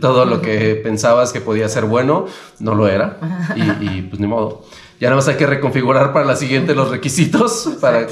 todo 0.00 0.24
lo 0.24 0.40
que 0.40 0.74
pensabas 0.82 1.32
que 1.32 1.40
podía 1.40 1.68
ser 1.68 1.84
bueno 1.84 2.26
no 2.60 2.74
lo 2.74 2.88
era 2.88 3.18
y, 3.56 3.84
y 3.84 4.02
pues 4.02 4.20
ni 4.20 4.26
modo. 4.26 4.64
Ya 5.00 5.08
nada 5.08 5.16
más 5.16 5.28
hay 5.28 5.36
que 5.36 5.46
reconfigurar 5.46 6.12
para 6.12 6.24
la 6.24 6.36
siguiente 6.36 6.74
los 6.74 6.90
requisitos. 6.90 7.76
Para, 7.80 8.06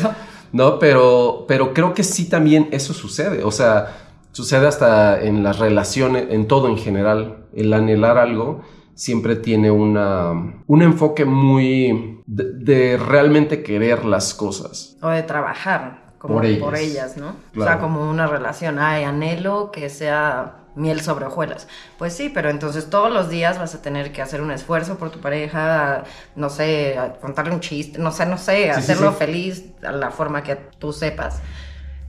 ¿no? 0.52 0.78
Pero, 0.78 1.44
pero 1.48 1.72
creo 1.72 1.94
que 1.94 2.04
sí 2.04 2.28
también 2.28 2.68
eso 2.72 2.92
sucede. 2.92 3.44
O 3.44 3.50
sea, 3.50 3.96
sucede 4.32 4.66
hasta 4.66 5.20
en 5.22 5.42
las 5.42 5.58
relaciones, 5.58 6.26
en 6.30 6.46
todo 6.46 6.68
en 6.68 6.76
general. 6.76 7.46
El 7.54 7.72
anhelar 7.72 8.18
algo 8.18 8.62
siempre 8.94 9.36
tiene 9.36 9.70
una, 9.70 10.32
un 10.66 10.82
enfoque 10.82 11.24
muy 11.24 12.20
de, 12.26 12.98
realmente 12.98 13.62
querer 13.62 14.04
las 14.04 14.34
cosas. 14.34 14.96
O 15.02 15.08
de 15.08 15.22
trabajar 15.22 16.11
como 16.22 16.40
por 16.60 16.76
ellas, 16.76 17.16
¿no? 17.16 17.34
O 17.58 17.64
sea, 17.64 17.80
como 17.80 18.08
una 18.08 18.28
relación. 18.28 18.78
Ay, 18.78 19.02
anhelo 19.02 19.72
que 19.72 19.90
sea 19.90 20.58
miel 20.76 21.00
sobre 21.00 21.26
hojuelas. 21.26 21.66
Pues 21.98 22.12
sí, 22.12 22.30
pero 22.32 22.48
entonces 22.48 22.88
todos 22.88 23.12
los 23.12 23.28
días 23.28 23.58
vas 23.58 23.74
a 23.74 23.82
tener 23.82 24.12
que 24.12 24.22
hacer 24.22 24.40
un 24.40 24.52
esfuerzo 24.52 24.98
por 24.98 25.10
tu 25.10 25.20
pareja, 25.20 26.04
no 26.36 26.48
sé, 26.48 26.96
contarle 27.20 27.52
un 27.52 27.58
chiste, 27.58 27.98
no 27.98 28.12
sé, 28.12 28.24
no 28.26 28.38
sé, 28.38 28.70
hacerlo 28.70 29.12
feliz 29.12 29.64
a 29.82 29.90
la 29.90 30.12
forma 30.12 30.44
que 30.44 30.54
tú 30.54 30.92
sepas. 30.92 31.40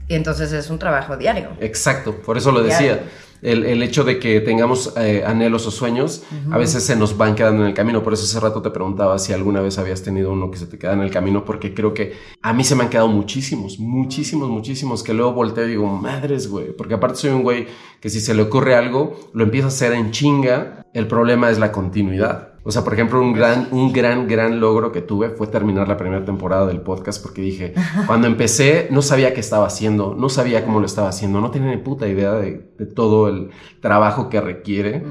Y 0.06 0.14
entonces 0.14 0.52
es 0.52 0.70
un 0.70 0.78
trabajo 0.78 1.16
diario. 1.16 1.50
Exacto, 1.58 2.14
por 2.22 2.38
eso 2.38 2.52
lo 2.52 2.62
decía 2.62 3.02
el, 3.44 3.82
hecho 3.82 4.04
de 4.04 4.18
que 4.18 4.40
tengamos 4.40 4.94
eh, 4.96 5.22
anhelos 5.26 5.66
o 5.66 5.70
sueños, 5.70 6.22
a 6.50 6.56
veces 6.56 6.82
se 6.82 6.96
nos 6.96 7.16
van 7.16 7.34
quedando 7.34 7.62
en 7.62 7.68
el 7.68 7.74
camino. 7.74 8.02
Por 8.02 8.14
eso 8.14 8.24
hace 8.24 8.40
rato 8.40 8.62
te 8.62 8.70
preguntaba 8.70 9.18
si 9.18 9.34
alguna 9.34 9.60
vez 9.60 9.78
habías 9.78 10.02
tenido 10.02 10.32
uno 10.32 10.50
que 10.50 10.58
se 10.58 10.66
te 10.66 10.78
queda 10.78 10.94
en 10.94 11.00
el 11.00 11.10
camino, 11.10 11.44
porque 11.44 11.74
creo 11.74 11.92
que 11.92 12.14
a 12.40 12.54
mí 12.54 12.64
se 12.64 12.74
me 12.74 12.84
han 12.84 12.88
quedado 12.88 13.08
muchísimos, 13.08 13.78
muchísimos, 13.78 14.48
muchísimos, 14.48 15.02
que 15.02 15.12
luego 15.12 15.34
volteo 15.34 15.66
y 15.66 15.70
digo, 15.70 15.86
madres, 15.86 16.48
güey, 16.48 16.74
porque 16.74 16.94
aparte 16.94 17.18
soy 17.18 17.30
un 17.30 17.42
güey 17.42 17.66
que 18.00 18.08
si 18.08 18.20
se 18.20 18.34
le 18.34 18.42
ocurre 18.42 18.74
algo, 18.74 19.18
lo 19.34 19.44
empieza 19.44 19.66
a 19.66 19.68
hacer 19.68 19.92
en 19.92 20.10
chinga, 20.10 20.86
el 20.94 21.06
problema 21.06 21.50
es 21.50 21.58
la 21.58 21.70
continuidad. 21.70 22.53
O 22.66 22.72
sea, 22.72 22.82
por 22.82 22.94
ejemplo, 22.94 23.20
un 23.20 23.34
gran, 23.34 23.68
un 23.72 23.92
gran, 23.92 24.26
gran 24.26 24.58
logro 24.58 24.90
que 24.90 25.02
tuve 25.02 25.28
fue 25.30 25.46
terminar 25.46 25.86
la 25.86 25.98
primera 25.98 26.24
temporada 26.24 26.66
del 26.66 26.80
podcast 26.80 27.22
porque 27.22 27.42
dije, 27.42 27.74
cuando 28.06 28.26
empecé 28.26 28.88
no 28.90 29.02
sabía 29.02 29.34
qué 29.34 29.40
estaba 29.40 29.66
haciendo, 29.66 30.14
no 30.18 30.30
sabía 30.30 30.64
cómo 30.64 30.80
lo 30.80 30.86
estaba 30.86 31.10
haciendo, 31.10 31.42
no 31.42 31.50
tenía 31.50 31.70
ni 31.70 31.76
puta 31.76 32.08
idea 32.08 32.32
de, 32.32 32.64
todo 32.94 33.28
el 33.28 33.50
trabajo 33.80 34.28
que 34.28 34.40
requiere, 34.40 35.04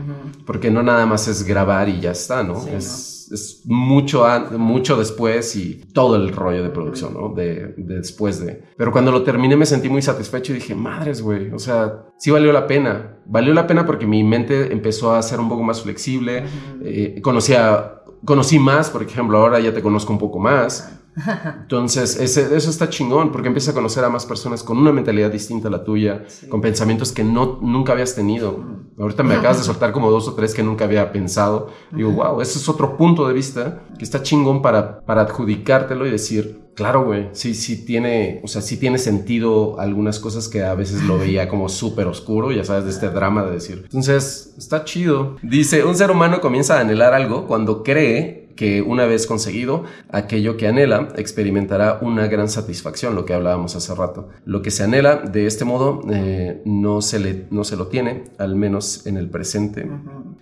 porque 0.46 0.70
no 0.70 0.84
nada 0.84 1.06
más 1.06 1.28
es 1.28 1.44
grabar 1.44 1.90
y 1.90 2.00
ya 2.02 2.12
está, 2.12 2.44
¿no? 2.44 2.68
es, 2.68 3.13
es 3.34 3.64
mucho, 3.66 4.26
mucho 4.58 4.98
después 4.98 5.56
y 5.56 5.82
todo 5.94 6.16
el 6.16 6.32
rollo 6.32 6.64
de 6.64 6.70
producción, 6.70 7.14
¿no? 7.14 7.30
De, 7.30 7.74
después 7.78 8.40
de... 8.40 8.64
Pero 8.78 8.92
cuando 8.92 9.12
lo 9.12 9.24
terminé 9.24 9.56
me 9.56 9.66
sentí 9.66 9.90
muy 9.90 10.02
satisfecho 10.02 10.52
y 10.52 10.56
dije, 10.56 10.76
madres, 10.76 11.22
güey, 11.22 11.52
o 11.52 11.60
sea, 11.60 12.06
sí 12.18 12.32
valió 12.32 12.52
la 12.54 12.68
pena. 12.68 13.18
Valió 13.26 13.54
la 13.54 13.68
pena 13.68 13.86
porque 13.86 14.06
mi 14.06 14.24
mente 14.24 14.72
empezó 14.72 15.14
a 15.14 15.22
ser 15.22 15.40
un 15.40 15.50
poco 15.50 15.64
más 15.64 15.82
flexible, 15.82 16.44
eh, 16.84 17.20
conocía, 17.22 18.02
conocí 18.26 18.60
más, 18.60 18.90
por 18.90 19.02
ejemplo, 19.02 19.38
ahora 19.38 19.60
ya 19.60 19.74
te 19.74 19.82
conozco 19.82 20.12
un 20.14 20.20
poco 20.20 20.40
más. 20.40 21.00
Entonces, 21.62 22.20
ese, 22.20 22.56
eso 22.56 22.70
está 22.70 22.90
chingón 22.90 23.32
porque 23.32 23.48
empiezas 23.48 23.72
a 23.72 23.74
conocer 23.74 24.04
a 24.04 24.10
más 24.10 24.26
personas 24.26 24.64
con 24.64 24.78
una 24.78 24.92
mentalidad 24.92 25.32
distinta 25.32 25.68
a 25.68 25.72
la 25.72 25.84
tuya, 25.84 26.26
con 26.50 26.62
pensamientos 26.62 27.12
que 27.12 27.24
no, 27.24 27.60
nunca 27.62 27.94
habías 27.94 28.16
tenido. 28.16 28.84
Ahorita 28.98 29.24
me 29.24 29.36
acabas 29.36 29.58
de 29.58 29.64
soltar 29.64 29.92
como 29.92 30.12
dos 30.12 30.28
o 30.28 30.34
tres 30.34 30.54
que 30.54 30.64
nunca 30.64 30.86
había 30.86 31.12
pensado. 31.12 31.70
Digo, 31.92 32.12
wow, 32.12 32.42
ese 32.42 32.60
es 32.60 32.70
otro 32.70 32.98
punto 32.98 33.28
de 33.28 33.34
vista 33.34 33.84
que 33.98 34.04
está 34.04 34.22
chingón 34.22 34.62
para, 34.62 35.02
para 35.02 35.22
adjudicártelo 35.22 36.06
y 36.06 36.12
decir, 36.12 36.64
claro, 36.76 37.06
güey, 37.06 37.30
sí, 37.34 37.54
sí 37.54 37.86
tiene, 37.86 38.42
o 38.44 38.48
sea, 38.48 38.62
sí 38.62 38.78
tiene 38.78 38.98
sentido 38.98 39.80
algunas 39.80 40.20
cosas 40.20 40.48
que 40.48 40.64
a 40.64 40.76
veces 40.76 41.04
lo 41.04 41.18
veía 41.18 41.48
como 41.50 41.70
súper 41.70 42.08
oscuro, 42.08 42.52
ya 42.52 42.64
sabes, 42.64 42.86
de 42.86 42.92
este 42.92 43.10
drama 43.10 43.44
de 43.44 43.52
decir. 43.52 43.82
Entonces, 43.84 44.54
está 44.58 44.84
chido. 44.84 45.38
Dice, 45.42 45.84
un 45.84 45.96
ser 45.96 46.12
humano 46.12 46.42
comienza 46.42 46.78
a 46.78 46.82
anhelar 46.82 47.14
algo 47.14 47.48
cuando 47.48 47.84
cree 47.84 48.43
que 48.56 48.82
una 48.82 49.06
vez 49.06 49.28
conseguido 49.28 49.84
aquello 50.10 50.58
que 50.58 50.68
anhela, 50.68 51.10
experimentará 51.16 52.00
una 52.02 52.28
gran 52.28 52.50
satisfacción, 52.50 53.16
lo 53.16 53.26
que 53.26 53.34
hablábamos 53.34 53.76
hace 53.76 53.94
rato. 53.96 54.30
Lo 54.46 54.62
que 54.62 54.72
se 54.72 54.84
anhela 54.84 55.18
de 55.18 55.46
este 55.46 55.66
modo 55.66 56.02
eh, 56.12 56.62
no, 56.66 57.02
se 57.02 57.20
le, 57.20 57.48
no 57.50 57.64
se 57.64 57.76
lo 57.76 57.88
tiene, 57.88 58.26
al 58.38 58.56
menos 58.56 59.06
en 59.06 59.18
el 59.18 59.30
presente. 59.30 59.90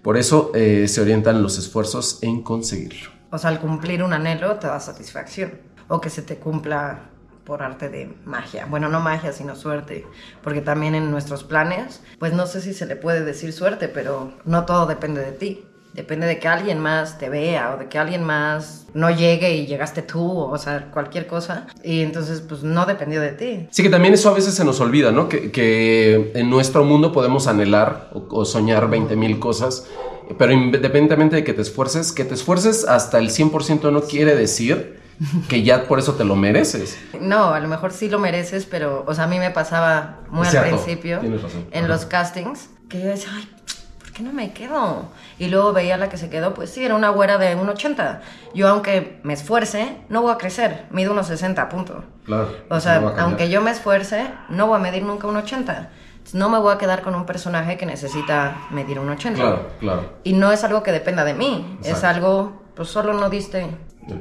Por 0.02 0.18
eso 0.18 0.52
eh, 0.54 0.88
se 0.88 1.02
orientan 1.02 1.42
los 1.44 1.58
esfuerzos 1.58 2.20
en 2.22 2.42
conseguirlo. 2.42 3.12
O 3.32 3.38
sea, 3.38 3.50
al 3.50 3.60
cumplir 3.60 4.04
un 4.04 4.14
anhelo 4.14 4.58
te 4.58 4.68
da 4.68 4.80
satisfacción. 4.80 5.54
O 5.88 6.00
que 6.00 6.10
se 6.10 6.22
te 6.22 6.38
cumpla 6.38 7.12
por 7.46 7.64
arte 7.64 7.90
de 7.90 8.14
magia. 8.26 8.66
Bueno, 8.66 8.88
no 8.88 9.00
magia, 9.00 9.34
sino 9.34 9.56
suerte. 9.56 10.06
Porque 10.44 10.62
también 10.62 10.96
en 10.96 11.12
nuestros 11.12 11.44
planes, 11.44 12.02
pues 12.20 12.34
no 12.34 12.46
sé 12.46 12.62
si 12.62 12.74
se 12.74 12.86
le 12.86 12.96
puede 12.96 13.24
decir 13.26 13.52
suerte, 13.52 13.88
pero 13.88 14.34
no 14.46 14.66
todo 14.66 14.86
depende 14.86 15.22
de 15.22 15.32
ti. 15.32 15.66
Depende 15.94 16.26
de 16.26 16.40
que 16.40 16.48
alguien 16.48 16.80
más 16.80 17.18
te 17.18 17.30
vea 17.30 17.74
o 17.76 17.80
de 17.80 17.90
que 17.90 17.98
alguien 17.98 18.24
más 18.24 18.86
no 18.94 19.10
llegue 19.10 19.56
y 19.56 19.66
llegaste 19.68 20.02
tú, 20.02 20.40
o 20.40 20.58
sea, 20.58 20.90
cualquier 20.92 21.28
cosa. 21.28 21.68
Y 21.84 22.02
entonces, 22.02 22.42
pues 22.42 22.64
no 22.64 22.86
dependió 22.86 23.20
de 23.20 23.32
ti. 23.32 23.68
Sí, 23.72 23.84
que 23.84 23.90
también 23.90 24.14
eso 24.14 24.30
a 24.30 24.34
veces 24.34 24.54
se 24.54 24.64
nos 24.64 24.80
olvida, 24.80 25.12
¿no? 25.12 25.28
Que, 25.28 26.32
en 26.34 26.50
nuestro 26.50 26.86
mundo 26.86 27.12
podemos 27.12 27.48
anhelar 27.48 28.10
o, 28.14 28.46
soñar 28.46 28.90
20 28.90 29.16
mil 29.16 29.40
cosas, 29.40 29.88
pero 30.38 30.54
independientemente 30.54 31.36
de 31.38 31.44
que 31.44 31.54
te 31.54 31.62
esfuerces, 31.62 32.12
que 32.12 32.24
te 32.24 32.36
esfuerces 32.36 32.86
hasta 32.86 33.20
el 33.20 33.30
100% 33.30 33.92
no 33.92 34.02
quiere 34.02 34.36
decir 34.36 35.02
que 35.48 35.62
ya 35.62 35.88
por 35.88 36.00
eso 36.00 36.14
te 36.14 36.24
lo 36.24 36.36
mereces. 36.36 36.98
No, 37.20 37.54
a 37.54 37.60
lo 37.60 37.68
mejor 37.68 37.92
sí 37.92 38.10
lo 38.10 38.18
mereces, 38.18 38.66
pero, 38.66 39.04
o 39.08 39.14
sea, 39.14 39.26
a 39.26 39.28
mí 39.28 39.40
me 39.40 39.52
pasaba 39.52 40.22
muy 40.30 40.48
al 40.48 40.70
principio 40.70 41.20
en 41.72 41.88
los 41.88 42.06
castings 42.06 42.70
que 42.92 43.00
yo 43.00 43.08
decía, 43.08 43.30
ay, 43.34 43.50
¿por 44.12 44.18
qué 44.18 44.24
no 44.24 44.34
me 44.34 44.52
quedo? 44.52 45.06
Y 45.40 45.48
luego 45.48 45.72
veía 45.72 45.96
la 45.96 46.10
que 46.10 46.18
se 46.18 46.30
quedó, 46.30 46.54
pues 46.54 46.70
sí, 46.70 46.84
era 46.84 46.96
una 46.96 47.10
güera 47.10 47.38
de 47.38 47.56
1,80. 47.56 48.20
Yo, 48.54 48.68
aunque 48.68 49.22
me 49.24 49.34
esfuerce, 49.34 49.96
no 50.10 50.22
voy 50.22 50.34
a 50.34 50.38
crecer. 50.38 50.86
Mido 50.92 51.16
1,60, 51.16 51.70
punto. 51.70 52.04
Claro. 52.26 52.50
O 52.70 52.82
sea, 52.82 52.98
aunque 53.20 53.50
yo 53.50 53.62
me 53.62 53.72
esfuerce, 53.72 54.28
no 54.50 54.68
voy 54.68 54.78
a 54.78 54.80
medir 54.80 55.04
nunca 55.04 55.30
1,80. 55.30 55.88
No 56.34 56.50
me 56.50 56.60
voy 56.60 56.74
a 56.74 56.78
quedar 56.78 57.04
con 57.04 57.16
un 57.16 57.26
personaje 57.26 57.78
que 57.78 57.86
necesita 57.86 58.58
medir 58.70 59.00
1,80. 59.00 59.34
Claro, 59.36 59.70
claro. 59.80 60.14
Y 60.26 60.34
no 60.34 60.52
es 60.52 60.66
algo 60.66 60.84
que 60.84 60.92
dependa 60.92 61.24
de 61.24 61.34
mí. 61.34 61.80
Es 61.84 62.04
algo, 62.04 62.64
pues 62.76 62.90
solo 62.90 63.14
no 63.14 63.30
diste 63.30 63.70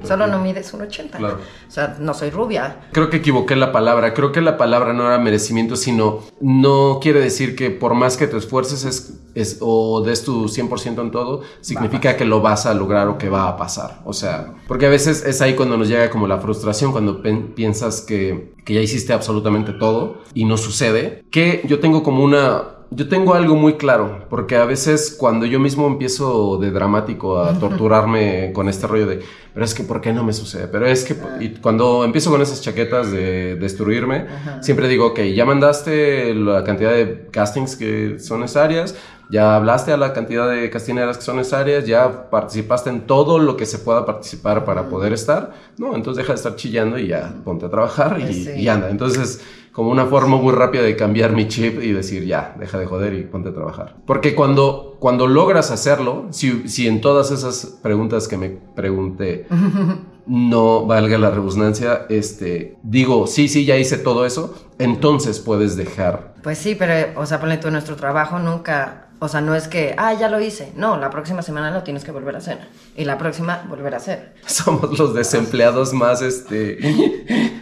Solo 0.04 0.26
no 0.26 0.38
mides 0.38 0.72
un 0.74 0.82
80. 0.82 1.18
Claro. 1.18 1.38
O 1.66 1.70
sea, 1.70 1.96
no 1.98 2.14
soy 2.14 2.30
rubia. 2.30 2.80
Creo 2.92 3.10
que 3.10 3.18
equivoqué 3.18 3.56
la 3.56 3.72
palabra. 3.72 4.14
Creo 4.14 4.32
que 4.32 4.40
la 4.40 4.56
palabra 4.56 4.92
no 4.92 5.06
era 5.06 5.18
merecimiento, 5.18 5.76
sino 5.76 6.20
no 6.40 6.98
quiere 7.00 7.20
decir 7.20 7.56
que 7.56 7.70
por 7.70 7.94
más 7.94 8.16
que 8.16 8.26
te 8.26 8.36
esfuerces 8.36 8.84
es, 8.84 9.20
es 9.34 9.58
o 9.60 10.02
des 10.02 10.22
tu 10.24 10.44
100% 10.44 11.00
en 11.00 11.10
todo, 11.10 11.42
significa 11.60 12.16
que 12.16 12.24
lo 12.24 12.40
vas 12.40 12.66
a 12.66 12.74
lograr 12.74 13.08
o 13.08 13.18
que 13.18 13.28
va 13.28 13.48
a 13.48 13.56
pasar. 13.56 14.00
O 14.04 14.12
sea, 14.12 14.54
porque 14.68 14.86
a 14.86 14.90
veces 14.90 15.24
es 15.24 15.40
ahí 15.40 15.54
cuando 15.54 15.76
nos 15.76 15.88
llega 15.88 16.10
como 16.10 16.26
la 16.26 16.38
frustración, 16.38 16.92
cuando 16.92 17.22
piensas 17.54 18.00
que, 18.00 18.54
que 18.64 18.74
ya 18.74 18.80
hiciste 18.80 19.12
absolutamente 19.12 19.72
todo 19.72 20.18
y 20.34 20.44
no 20.44 20.56
sucede. 20.56 21.24
Que 21.30 21.62
yo 21.66 21.80
tengo 21.80 22.02
como 22.02 22.22
una 22.22 22.79
yo 22.92 23.08
tengo 23.08 23.34
algo 23.34 23.54
muy 23.54 23.74
claro, 23.74 24.24
porque 24.28 24.56
a 24.56 24.64
veces 24.64 25.14
cuando 25.16 25.46
yo 25.46 25.60
mismo 25.60 25.86
empiezo 25.86 26.58
de 26.58 26.72
dramático 26.72 27.40
a 27.40 27.56
torturarme 27.56 28.52
con 28.52 28.68
este 28.68 28.88
rollo 28.88 29.06
de, 29.06 29.20
pero 29.54 29.64
es 29.64 29.74
que, 29.74 29.84
¿por 29.84 30.00
qué 30.00 30.12
no 30.12 30.24
me 30.24 30.32
sucede? 30.32 30.66
Pero 30.66 30.86
es 30.86 31.04
que, 31.04 31.16
y 31.38 31.50
cuando 31.50 32.02
empiezo 32.02 32.30
con 32.30 32.42
esas 32.42 32.60
chaquetas 32.60 33.12
de 33.12 33.54
destruirme, 33.54 34.26
siempre 34.60 34.88
digo, 34.88 35.06
ok, 35.06 35.20
ya 35.20 35.44
mandaste 35.44 36.34
la 36.34 36.64
cantidad 36.64 36.90
de 36.90 37.28
castings 37.30 37.76
que 37.76 38.18
son 38.18 38.40
necesarias, 38.40 38.96
ya 39.30 39.54
hablaste 39.54 39.92
a 39.92 39.96
la 39.96 40.12
cantidad 40.12 40.50
de 40.50 40.68
castineras 40.70 41.16
que 41.16 41.22
son 41.22 41.36
necesarias, 41.36 41.86
ya 41.86 42.28
participaste 42.28 42.90
en 42.90 43.02
todo 43.02 43.38
lo 43.38 43.56
que 43.56 43.66
se 43.66 43.78
pueda 43.78 44.04
participar 44.04 44.64
para 44.64 44.88
poder 44.88 45.12
estar, 45.12 45.52
no, 45.78 45.94
entonces 45.94 46.22
deja 46.22 46.32
de 46.32 46.38
estar 46.38 46.56
chillando 46.56 46.98
y 46.98 47.06
ya 47.06 47.32
ponte 47.44 47.66
a 47.66 47.70
trabajar 47.70 48.18
y, 48.20 48.48
y 48.60 48.68
anda. 48.68 48.90
Entonces, 48.90 49.40
como 49.72 49.90
una 49.90 50.06
forma 50.06 50.36
muy 50.36 50.52
rápida 50.52 50.82
de 50.82 50.96
cambiar 50.96 51.32
mi 51.32 51.48
chip 51.48 51.82
y 51.82 51.92
decir, 51.92 52.24
ya, 52.24 52.54
deja 52.58 52.78
de 52.78 52.86
joder 52.86 53.14
y 53.14 53.22
ponte 53.22 53.50
a 53.50 53.54
trabajar. 53.54 53.96
Porque 54.06 54.34
cuando, 54.34 54.96
cuando 54.98 55.26
logras 55.26 55.70
hacerlo, 55.70 56.26
si, 56.30 56.68
si 56.68 56.88
en 56.88 57.00
todas 57.00 57.30
esas 57.30 57.78
preguntas 57.82 58.28
que 58.28 58.36
me 58.36 58.50
pregunté 58.74 59.46
no 60.26 60.86
valga 60.86 61.18
la 61.18 61.30
redundancia, 61.30 62.06
este, 62.08 62.76
digo, 62.82 63.26
sí, 63.26 63.48
sí, 63.48 63.64
ya 63.64 63.76
hice 63.76 63.98
todo 63.98 64.26
eso, 64.26 64.54
entonces 64.78 65.38
puedes 65.38 65.76
dejar. 65.76 66.34
Pues 66.42 66.58
sí, 66.58 66.74
pero, 66.74 67.20
o 67.20 67.26
sea, 67.26 67.40
ponle 67.40 67.58
tú, 67.58 67.70
nuestro 67.70 67.96
trabajo 67.96 68.38
nunca 68.38 69.09
o 69.22 69.28
sea, 69.28 69.42
no 69.42 69.54
es 69.54 69.68
que, 69.68 69.94
ah, 69.98 70.14
ya 70.14 70.30
lo 70.30 70.40
hice. 70.40 70.72
No, 70.74 70.96
la 70.96 71.10
próxima 71.10 71.42
semana 71.42 71.70
lo 71.70 71.82
tienes 71.82 72.04
que 72.04 72.10
volver 72.10 72.34
a 72.34 72.38
hacer. 72.38 72.58
Y 72.96 73.04
la 73.04 73.18
próxima, 73.18 73.66
volver 73.68 73.92
a 73.92 73.98
hacer. 73.98 74.32
Somos 74.46 74.98
los 74.98 75.14
desempleados 75.14 75.92
más, 75.92 76.22
este, 76.22 76.78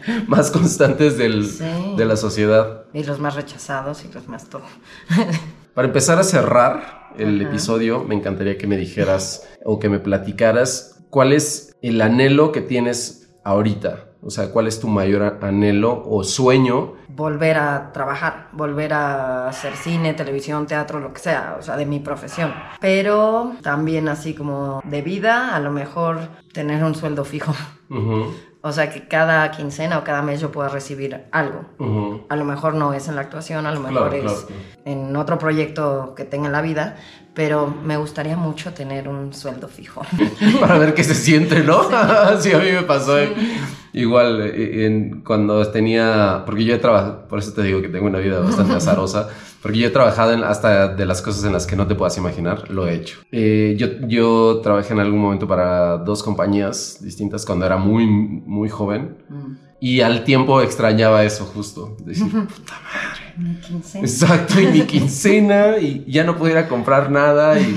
más 0.29 0.53
constantes 0.53 1.19
del, 1.19 1.49
de 1.97 2.05
la 2.05 2.17
sociedad. 2.17 2.85
Y 2.95 3.03
los 3.03 3.19
más 3.19 3.35
rechazados 3.35 4.05
y 4.05 4.13
los 4.13 4.29
más 4.29 4.49
todo. 4.49 4.63
Para 5.75 5.89
empezar 5.89 6.19
a 6.21 6.23
cerrar 6.23 7.11
el 7.19 7.43
episodio, 7.43 8.05
me 8.05 8.15
encantaría 8.15 8.57
que 8.57 8.69
me 8.69 8.77
dijeras 8.77 9.49
o 9.65 9.81
que 9.81 9.89
me 9.89 9.99
platicaras 9.99 11.05
cuál 11.11 11.33
es 11.33 11.77
el 11.83 12.01
anhelo 12.01 12.53
que 12.53 12.61
tienes 12.61 13.31
ahorita. 13.43 14.08
O 14.23 14.31
sea, 14.31 14.51
¿cuál 14.51 14.67
es 14.67 14.81
tu 14.81 14.89
mayor 14.89 15.39
anhelo 15.41 16.03
o 16.07 16.25
sueño 16.25 16.95
volver 17.19 17.57
a 17.57 17.93
trabajar, 17.93 18.49
volver 18.53 18.93
a 18.93 19.49
hacer 19.49 19.75
cine, 19.75 20.15
televisión, 20.15 20.69
teatro, 20.69 21.01
lo 21.01 21.13
que 21.13 21.19
sea, 21.19 21.57
o 21.59 21.63
sea, 21.63 21.77
de 21.77 21.85
mi 21.85 21.99
profesión. 21.99 22.55
Pero 22.81 23.55
también 23.61 24.09
así 24.09 24.35
como 24.35 24.81
de 24.85 25.03
vida, 25.03 25.55
a 25.57 25.61
lo 25.61 25.73
mejor 25.73 26.21
tener 26.53 26.83
un 26.85 26.95
sueldo 26.95 27.25
fijo. 27.25 27.53
O 28.61 28.73
sea, 28.73 28.91
que 28.91 29.07
cada 29.07 29.49
quincena 29.53 29.99
o 29.99 30.05
cada 30.05 30.21
mes 30.21 30.41
yo 30.41 30.51
pueda 30.51 30.69
recibir 30.69 31.27
algo. 31.31 31.65
A 32.29 32.35
lo 32.35 32.45
mejor 32.45 32.75
no 32.75 32.93
es 32.93 33.07
en 33.07 33.15
la 33.15 33.21
actuación, 33.21 33.67
a 33.67 33.73
lo 33.73 33.79
mejor 33.79 34.13
es 34.13 34.47
en 34.85 35.15
otro 35.15 35.39
proyecto 35.39 36.13
que 36.17 36.25
tenga 36.25 36.47
en 36.47 36.53
la 36.53 36.61
vida, 36.61 36.97
pero 37.39 37.73
me 37.85 37.97
gustaría 37.97 38.37
mucho 38.37 38.75
tener 38.75 39.09
un 39.09 39.33
sueldo 39.33 39.69
fijo. 39.69 40.03
Para 40.61 40.77
ver 40.77 40.93
qué 40.93 41.05
se 41.05 41.15
siente, 41.15 41.63
¿no? 41.63 41.85
Sí, 42.41 42.53
a 42.53 42.59
mí 42.59 42.73
me 42.73 42.83
pasó 42.83 43.17
igual 43.93 44.41
eh, 44.43 44.87
en, 44.87 45.21
cuando 45.21 45.65
tenía, 45.71 46.43
porque 46.45 46.65
yo 46.65 46.75
he 46.75 46.79
trabajado, 46.79 47.29
por 47.29 47.39
eso 47.39 47.53
te 47.53 47.63
digo 47.63 47.81
que 47.81 47.89
tengo 47.91 48.07
una 48.07 48.19
vida 48.19 48.41
bastante 48.41 48.75
azarosa, 48.79 49.29
porque 49.63 49.79
yo 49.79 49.87
he 49.87 49.91
trabajado 49.93 50.33
en, 50.33 50.43
hasta 50.43 50.89
de 50.97 51.07
las 51.07 51.23
cosas 51.23 51.45
en 51.45 51.53
las 51.53 51.65
que 51.65 51.77
no 51.77 51.87
te 51.87 51.95
puedas 51.95 52.19
imaginar, 52.19 52.69
lo 52.73 52.89
he 52.89 52.95
hecho. 52.97 53.21
Eh, 53.31 53.77
yo, 53.79 53.87
yo 54.09 54.61
trabajé 54.61 54.93
en 54.95 54.99
algún 54.99 55.21
momento 55.21 55.47
para 55.47 55.99
dos 55.99 56.25
compañías 56.25 56.99
distintas 57.01 57.47
cuando 57.47 57.67
era 57.67 57.77
muy, 57.77 58.05
muy 58.09 58.69
joven. 58.69 59.17
Mm. 59.29 59.53
Y 59.79 60.01
al 60.01 60.25
tiempo 60.25 60.61
extrañaba 60.61 61.23
eso 61.23 61.45
justo. 61.45 61.97
Decir, 62.05 62.27
puta 62.29 62.75
madre. 62.83 63.28
Mi 63.39 63.55
quincena. 63.61 64.05
Exacto, 64.05 64.61
y 64.61 64.67
mi 64.67 64.81
quincena. 64.87 65.79
y 65.79 66.05
ya 66.07 66.25
no 66.25 66.37
pudiera 66.37 66.69
comprar 66.69 67.11
nada. 67.11 67.59
Y, 67.61 67.77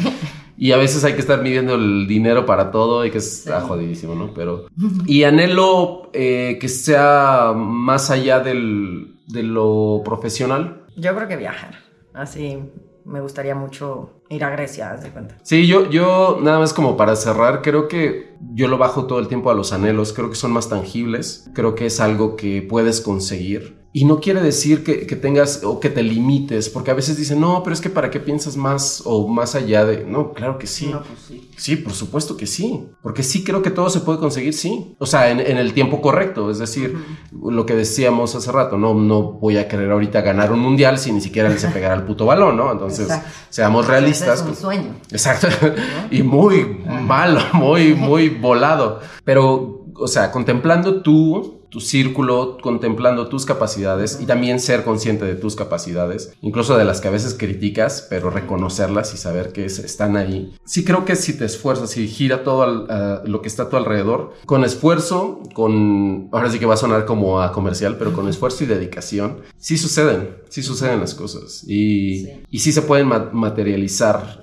y, 0.58 0.72
a 0.72 0.78
veces 0.78 1.04
hay 1.04 1.14
que 1.14 1.20
estar 1.20 1.42
midiendo 1.42 1.76
el 1.76 2.08
dinero 2.08 2.46
para 2.46 2.72
todo. 2.72 3.06
Y 3.06 3.12
que 3.12 3.20
es 3.20 3.50
jodidísimo, 3.68 4.16
¿no? 4.16 4.34
Pero. 4.34 4.68
Y 5.06 5.24
anhelo 5.24 6.10
eh, 6.14 6.58
que 6.60 6.68
sea 6.68 7.54
más 7.56 8.10
allá 8.10 8.40
del, 8.40 9.20
de 9.28 9.44
lo 9.44 10.02
profesional. 10.04 10.86
Yo 10.98 11.16
creo 11.16 11.28
que 11.28 11.38
viajar. 11.38 11.76
Así 12.14 12.58
me 13.06 13.22
gustaría 13.22 13.56
mucho 13.56 14.22
ir 14.30 14.44
a 14.44 14.50
Grecia, 14.50 14.92
haz 14.92 15.04
de 15.04 15.10
cuenta. 15.10 15.38
Sí, 15.44 15.68
yo, 15.68 15.90
yo 15.90 16.40
nada 16.42 16.60
más 16.60 16.74
como 16.74 16.98
para 16.98 17.16
cerrar, 17.16 17.62
creo 17.62 17.88
que 17.88 18.36
yo 18.54 18.68
lo 18.68 18.78
bajo 18.78 19.06
todo 19.06 19.20
el 19.20 19.28
tiempo 19.28 19.50
a 19.50 19.54
los 19.54 19.74
anhelos, 19.74 20.14
creo 20.14 20.30
que 20.30 20.36
son 20.36 20.52
más 20.52 20.70
tangibles, 20.70 21.50
creo 21.54 21.76
que 21.76 21.88
es 21.88 22.00
algo 22.00 22.36
que 22.36 22.62
puedes 22.62 23.02
conseguir 23.02 23.81
y 23.94 24.06
no 24.06 24.22
quiere 24.22 24.42
decir 24.42 24.86
que, 24.86 25.04
tengas 25.18 25.66
o 25.66 25.82
que 25.82 25.90
te 25.90 26.02
limites, 26.02 26.70
porque 26.70 26.92
a 26.92 26.94
veces 26.94 27.18
dicen, 27.18 27.42
no, 27.42 27.62
pero 27.62 27.74
es 27.74 27.82
que 27.82 27.90
para 27.90 28.10
qué 28.10 28.22
piensas 28.22 28.56
más 28.56 29.04
o 29.04 29.28
más 29.28 29.54
allá 29.54 29.84
de... 29.84 30.06
No, 30.06 30.32
claro 30.32 30.58
que 30.58 30.66
sí. 30.66 30.88
No, 30.88 31.04
pues 31.04 31.20
sí. 31.28 31.52
sí. 31.58 31.76
por 31.76 31.92
supuesto 31.92 32.38
que 32.38 32.48
sí. 32.48 32.88
Porque 33.02 33.22
sí 33.22 33.44
creo 33.44 33.62
que 33.62 33.70
todo 33.70 33.90
se 33.90 34.00
puede 34.00 34.18
conseguir, 34.20 34.54
sí. 34.54 34.96
O 34.98 35.06
sea, 35.06 35.30
en, 35.30 35.42
el 35.42 35.74
tiempo 35.74 36.00
correcto. 36.00 36.50
Es 36.50 36.60
decir, 36.60 36.98
lo 37.38 37.66
que 37.66 37.76
decíamos 37.76 38.34
hace 38.34 38.50
rato, 38.50 38.78
no, 38.78 38.94
no 38.94 39.24
voy 39.24 39.58
a 39.58 39.68
querer 39.68 39.92
ahorita 39.92 40.22
ganar 40.22 40.54
un 40.54 40.60
mundial 40.60 40.98
si 40.98 41.12
ni 41.12 41.20
siquiera 41.20 41.50
le 41.50 41.60
se 41.60 41.68
pegar 41.68 41.92
al 41.92 42.06
puto 42.06 42.26
balón, 42.26 42.56
¿no? 42.56 42.72
Entonces, 42.72 43.10
seamos 43.50 43.88
realistas. 43.88 44.40
Es 44.40 44.48
un 44.48 44.56
sueño. 44.56 44.96
Exacto. 45.12 45.48
y 46.12 46.24
muy 46.24 46.82
malo, 46.88 47.42
muy, 47.52 47.94
muy 47.94 48.30
volado. 48.42 49.02
Pero, 49.26 49.86
o 49.96 50.08
sea, 50.08 50.32
contemplando 50.32 51.02
tú 51.02 51.61
tu 51.72 51.80
círculo, 51.80 52.58
contemplando 52.62 53.30
tus 53.30 53.46
capacidades 53.46 54.20
y 54.22 54.26
también 54.26 54.60
ser 54.60 54.84
consciente 54.84 55.24
de 55.24 55.36
tus 55.36 55.56
capacidades, 55.56 56.34
incluso 56.42 56.78
de 56.78 56.84
las 56.84 57.00
que 57.00 57.08
a 57.08 57.12
veces 57.12 57.34
criticas, 57.34 58.06
pero 58.10 58.30
reconocerlas 58.30 59.14
y 59.14 59.18
saber 59.18 59.54
que 59.54 59.66
están 59.66 60.18
ahí. 60.18 60.54
Sí 60.66 60.84
creo 60.84 61.06
que 61.06 61.16
si 61.16 61.38
te 61.38 61.46
esfuerzas 61.46 61.96
y 61.96 62.10
gira 62.10 62.44
todo 62.44 63.22
lo 63.24 63.42
que 63.42 63.48
está 63.48 63.64
a 63.64 63.70
tu 63.70 63.78
alrededor, 63.78 64.34
con 64.46 64.66
esfuerzo, 64.66 65.42
con, 65.54 66.28
ahora 66.34 66.52
sí 66.52 66.60
que 66.60 66.66
va 66.66 66.74
a 66.74 66.78
sonar 66.78 67.06
como 67.06 67.42
a 67.42 67.54
comercial, 67.54 67.96
pero 67.98 68.12
con 68.12 68.28
esfuerzo 68.28 68.66
y 68.66 68.68
dedicación, 68.68 69.38
sí 69.58 69.78
suceden, 69.78 70.36
sí 70.50 70.64
suceden 70.64 71.00
las 71.00 71.16
cosas 71.16 71.64
y 71.64 72.26
sí, 72.26 72.44
y 72.52 72.60
sí 72.60 72.74
se 72.74 72.82
pueden 72.82 73.08
materializar 73.08 74.42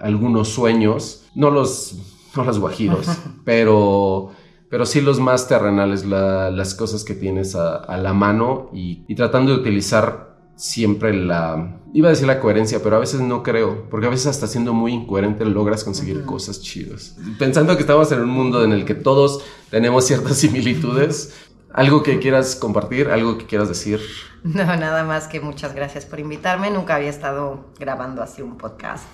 algunos 0.00 0.48
sueños, 0.48 1.22
no 1.36 1.52
los, 1.52 1.94
no 2.34 2.42
los 2.42 2.58
guajiros, 2.58 3.06
pero 3.44 4.32
pero 4.70 4.86
sí 4.86 5.00
los 5.00 5.20
más 5.20 5.48
terrenales, 5.48 6.04
las 6.04 6.74
cosas 6.74 7.04
que 7.04 7.14
tienes 7.14 7.54
a, 7.54 7.96
la 7.96 8.12
mano 8.12 8.70
y, 8.72 9.14
tratando 9.14 9.52
de 9.52 9.60
utilizar 9.60 10.36
siempre 10.56 11.14
la, 11.14 11.80
iba 11.94 12.08
a 12.08 12.10
decir 12.10 12.26
la 12.26 12.40
coherencia, 12.40 12.82
pero 12.82 12.96
a 12.96 12.98
veces 12.98 13.20
no 13.20 13.42
creo, 13.42 13.88
porque 13.88 14.06
a 14.06 14.10
veces 14.10 14.26
hasta 14.26 14.46
siendo 14.46 14.74
muy 14.74 14.92
incoherente 14.92 15.44
logras 15.44 15.84
conseguir 15.84 16.24
cosas 16.24 16.60
chidas. 16.60 17.16
Pensando 17.38 17.76
que 17.76 17.82
estamos 17.82 18.10
en 18.12 18.20
un 18.20 18.30
mundo 18.30 18.64
en 18.64 18.72
el 18.72 18.84
que 18.84 18.94
todos 18.94 19.44
tenemos 19.70 20.04
ciertas 20.04 20.36
similitudes, 20.38 21.34
algo 21.72 22.02
que 22.02 22.18
quieras 22.18 22.56
compartir, 22.56 23.08
algo 23.08 23.38
que 23.38 23.46
quieras 23.46 23.68
decir. 23.68 24.00
No, 24.42 24.64
nada 24.64 25.04
más 25.04 25.28
que 25.28 25.40
muchas 25.40 25.74
gracias 25.74 26.06
por 26.06 26.20
invitarme. 26.20 26.70
Nunca 26.70 26.96
había 26.96 27.10
estado 27.10 27.66
grabando 27.78 28.22
así 28.22 28.42
un 28.42 28.56
podcast. 28.56 29.04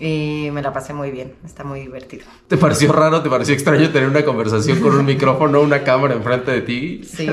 Y 0.00 0.50
me 0.52 0.62
la 0.62 0.72
pasé 0.72 0.94
muy 0.94 1.10
bien, 1.10 1.34
está 1.44 1.64
muy 1.64 1.80
divertido. 1.80 2.24
¿Te 2.46 2.56
pareció 2.56 2.92
raro, 2.92 3.20
te 3.20 3.28
pareció 3.28 3.52
extraño 3.52 3.90
tener 3.90 4.08
una 4.08 4.24
conversación 4.24 4.78
con 4.78 4.94
un 4.94 5.04
micrófono, 5.04 5.60
una 5.60 5.82
cámara 5.82 6.14
enfrente 6.14 6.52
de 6.52 6.60
ti? 6.60 7.00
Sí, 7.02 7.28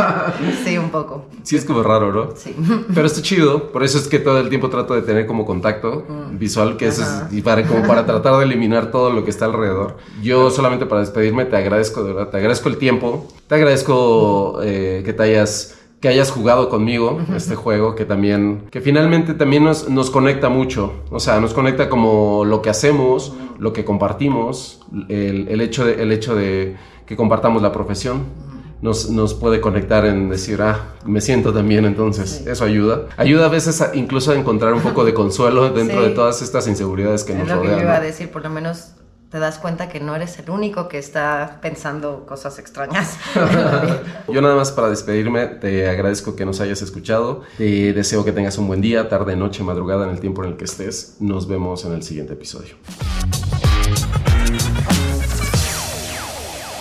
sí, 0.64 0.78
un 0.78 0.90
poco. 0.90 1.26
Sí, 1.42 1.56
es 1.56 1.64
como 1.64 1.82
raro, 1.82 2.12
¿no? 2.12 2.36
Sí. 2.36 2.54
Pero 2.94 3.06
está 3.08 3.22
chido, 3.22 3.72
por 3.72 3.82
eso 3.82 3.98
es 3.98 4.06
que 4.06 4.20
todo 4.20 4.38
el 4.38 4.48
tiempo 4.48 4.70
trato 4.70 4.94
de 4.94 5.02
tener 5.02 5.26
como 5.26 5.44
contacto 5.44 6.06
mm. 6.08 6.38
visual, 6.38 6.76
que 6.76 6.86
es, 6.88 7.02
y 7.32 7.42
para, 7.42 7.66
como 7.66 7.84
para 7.88 8.06
tratar 8.06 8.36
de 8.36 8.44
eliminar 8.44 8.92
todo 8.92 9.10
lo 9.10 9.24
que 9.24 9.30
está 9.30 9.46
alrededor. 9.46 9.96
Yo 10.22 10.50
solamente 10.50 10.86
para 10.86 11.00
despedirme 11.00 11.44
te 11.44 11.56
agradezco, 11.56 12.04
de 12.04 12.12
verdad, 12.12 12.30
te 12.30 12.36
agradezco 12.36 12.68
el 12.68 12.76
tiempo, 12.76 13.26
te 13.48 13.56
agradezco 13.56 14.60
eh, 14.62 15.02
que 15.04 15.12
te 15.12 15.24
hayas 15.24 15.75
que 16.00 16.08
hayas 16.08 16.30
jugado 16.30 16.68
conmigo 16.68 17.20
este 17.34 17.54
juego, 17.54 17.94
que 17.94 18.04
también, 18.04 18.66
que 18.70 18.80
finalmente 18.80 19.34
también 19.34 19.64
nos, 19.64 19.88
nos, 19.88 20.10
conecta 20.10 20.48
mucho, 20.48 20.92
o 21.10 21.20
sea, 21.20 21.40
nos 21.40 21.54
conecta 21.54 21.88
como 21.88 22.44
lo 22.44 22.60
que 22.60 22.70
hacemos, 22.70 23.34
lo 23.58 23.72
que 23.72 23.84
compartimos, 23.84 24.80
el, 25.08 25.48
el, 25.48 25.60
hecho, 25.60 25.86
de, 25.86 26.02
el 26.02 26.12
hecho 26.12 26.34
de 26.34 26.76
que 27.06 27.16
compartamos 27.16 27.62
la 27.62 27.72
profesión. 27.72 28.46
Nos, 28.82 29.08
nos, 29.08 29.32
puede 29.32 29.62
conectar 29.62 30.04
en 30.04 30.28
decir, 30.28 30.60
ah, 30.60 30.96
me 31.06 31.22
siento 31.22 31.50
también, 31.50 31.86
entonces 31.86 32.46
eso 32.46 32.62
ayuda. 32.62 33.06
Ayuda 33.16 33.46
a 33.46 33.48
veces 33.48 33.82
incluso 33.94 34.32
a 34.32 34.34
encontrar 34.34 34.74
un 34.74 34.82
poco 34.82 35.02
de 35.02 35.14
consuelo 35.14 35.70
dentro 35.70 36.02
de 36.02 36.10
todas 36.10 36.42
estas 36.42 36.68
inseguridades 36.68 37.24
que 37.24 37.34
nos 37.34 37.48
rodean. 37.48 37.58
Es 37.58 37.70
lo 37.70 37.70
que 37.70 37.80
yo 37.80 37.82
iba 37.88 37.96
a 37.96 38.00
decir, 38.00 38.30
por 38.30 38.42
lo 38.42 38.50
menos 38.50 38.90
te 39.30 39.38
das 39.38 39.58
cuenta 39.58 39.88
que 39.88 40.00
no 40.00 40.14
eres 40.14 40.38
el 40.38 40.50
único 40.50 40.88
que 40.88 40.98
está 40.98 41.58
pensando 41.60 42.26
cosas 42.26 42.58
extrañas. 42.58 43.18
Yo 44.28 44.40
nada 44.40 44.54
más 44.54 44.70
para 44.72 44.88
despedirme, 44.88 45.46
te 45.46 45.88
agradezco 45.88 46.36
que 46.36 46.44
nos 46.44 46.60
hayas 46.60 46.82
escuchado. 46.82 47.42
Te 47.58 47.92
deseo 47.92 48.24
que 48.24 48.32
tengas 48.32 48.58
un 48.58 48.66
buen 48.66 48.80
día, 48.80 49.08
tarde, 49.08 49.36
noche, 49.36 49.62
madrugada, 49.62 50.04
en 50.04 50.10
el 50.10 50.20
tiempo 50.20 50.44
en 50.44 50.50
el 50.50 50.56
que 50.56 50.64
estés. 50.64 51.16
Nos 51.20 51.48
vemos 51.48 51.84
en 51.84 51.92
el 51.92 52.02
siguiente 52.02 52.34
episodio. 52.34 52.76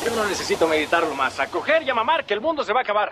Yo 0.06 0.16
no 0.16 0.26
necesito 0.28 0.68
meditarlo 0.68 1.14
más. 1.16 1.40
A 1.40 1.48
coger 1.48 1.84
y 1.84 1.90
a 1.90 1.96
mamar, 1.96 2.26
que 2.26 2.34
el 2.34 2.42
mundo 2.42 2.64
se 2.64 2.74
va 2.74 2.82
a 2.82 2.84
acabar. 2.84 3.12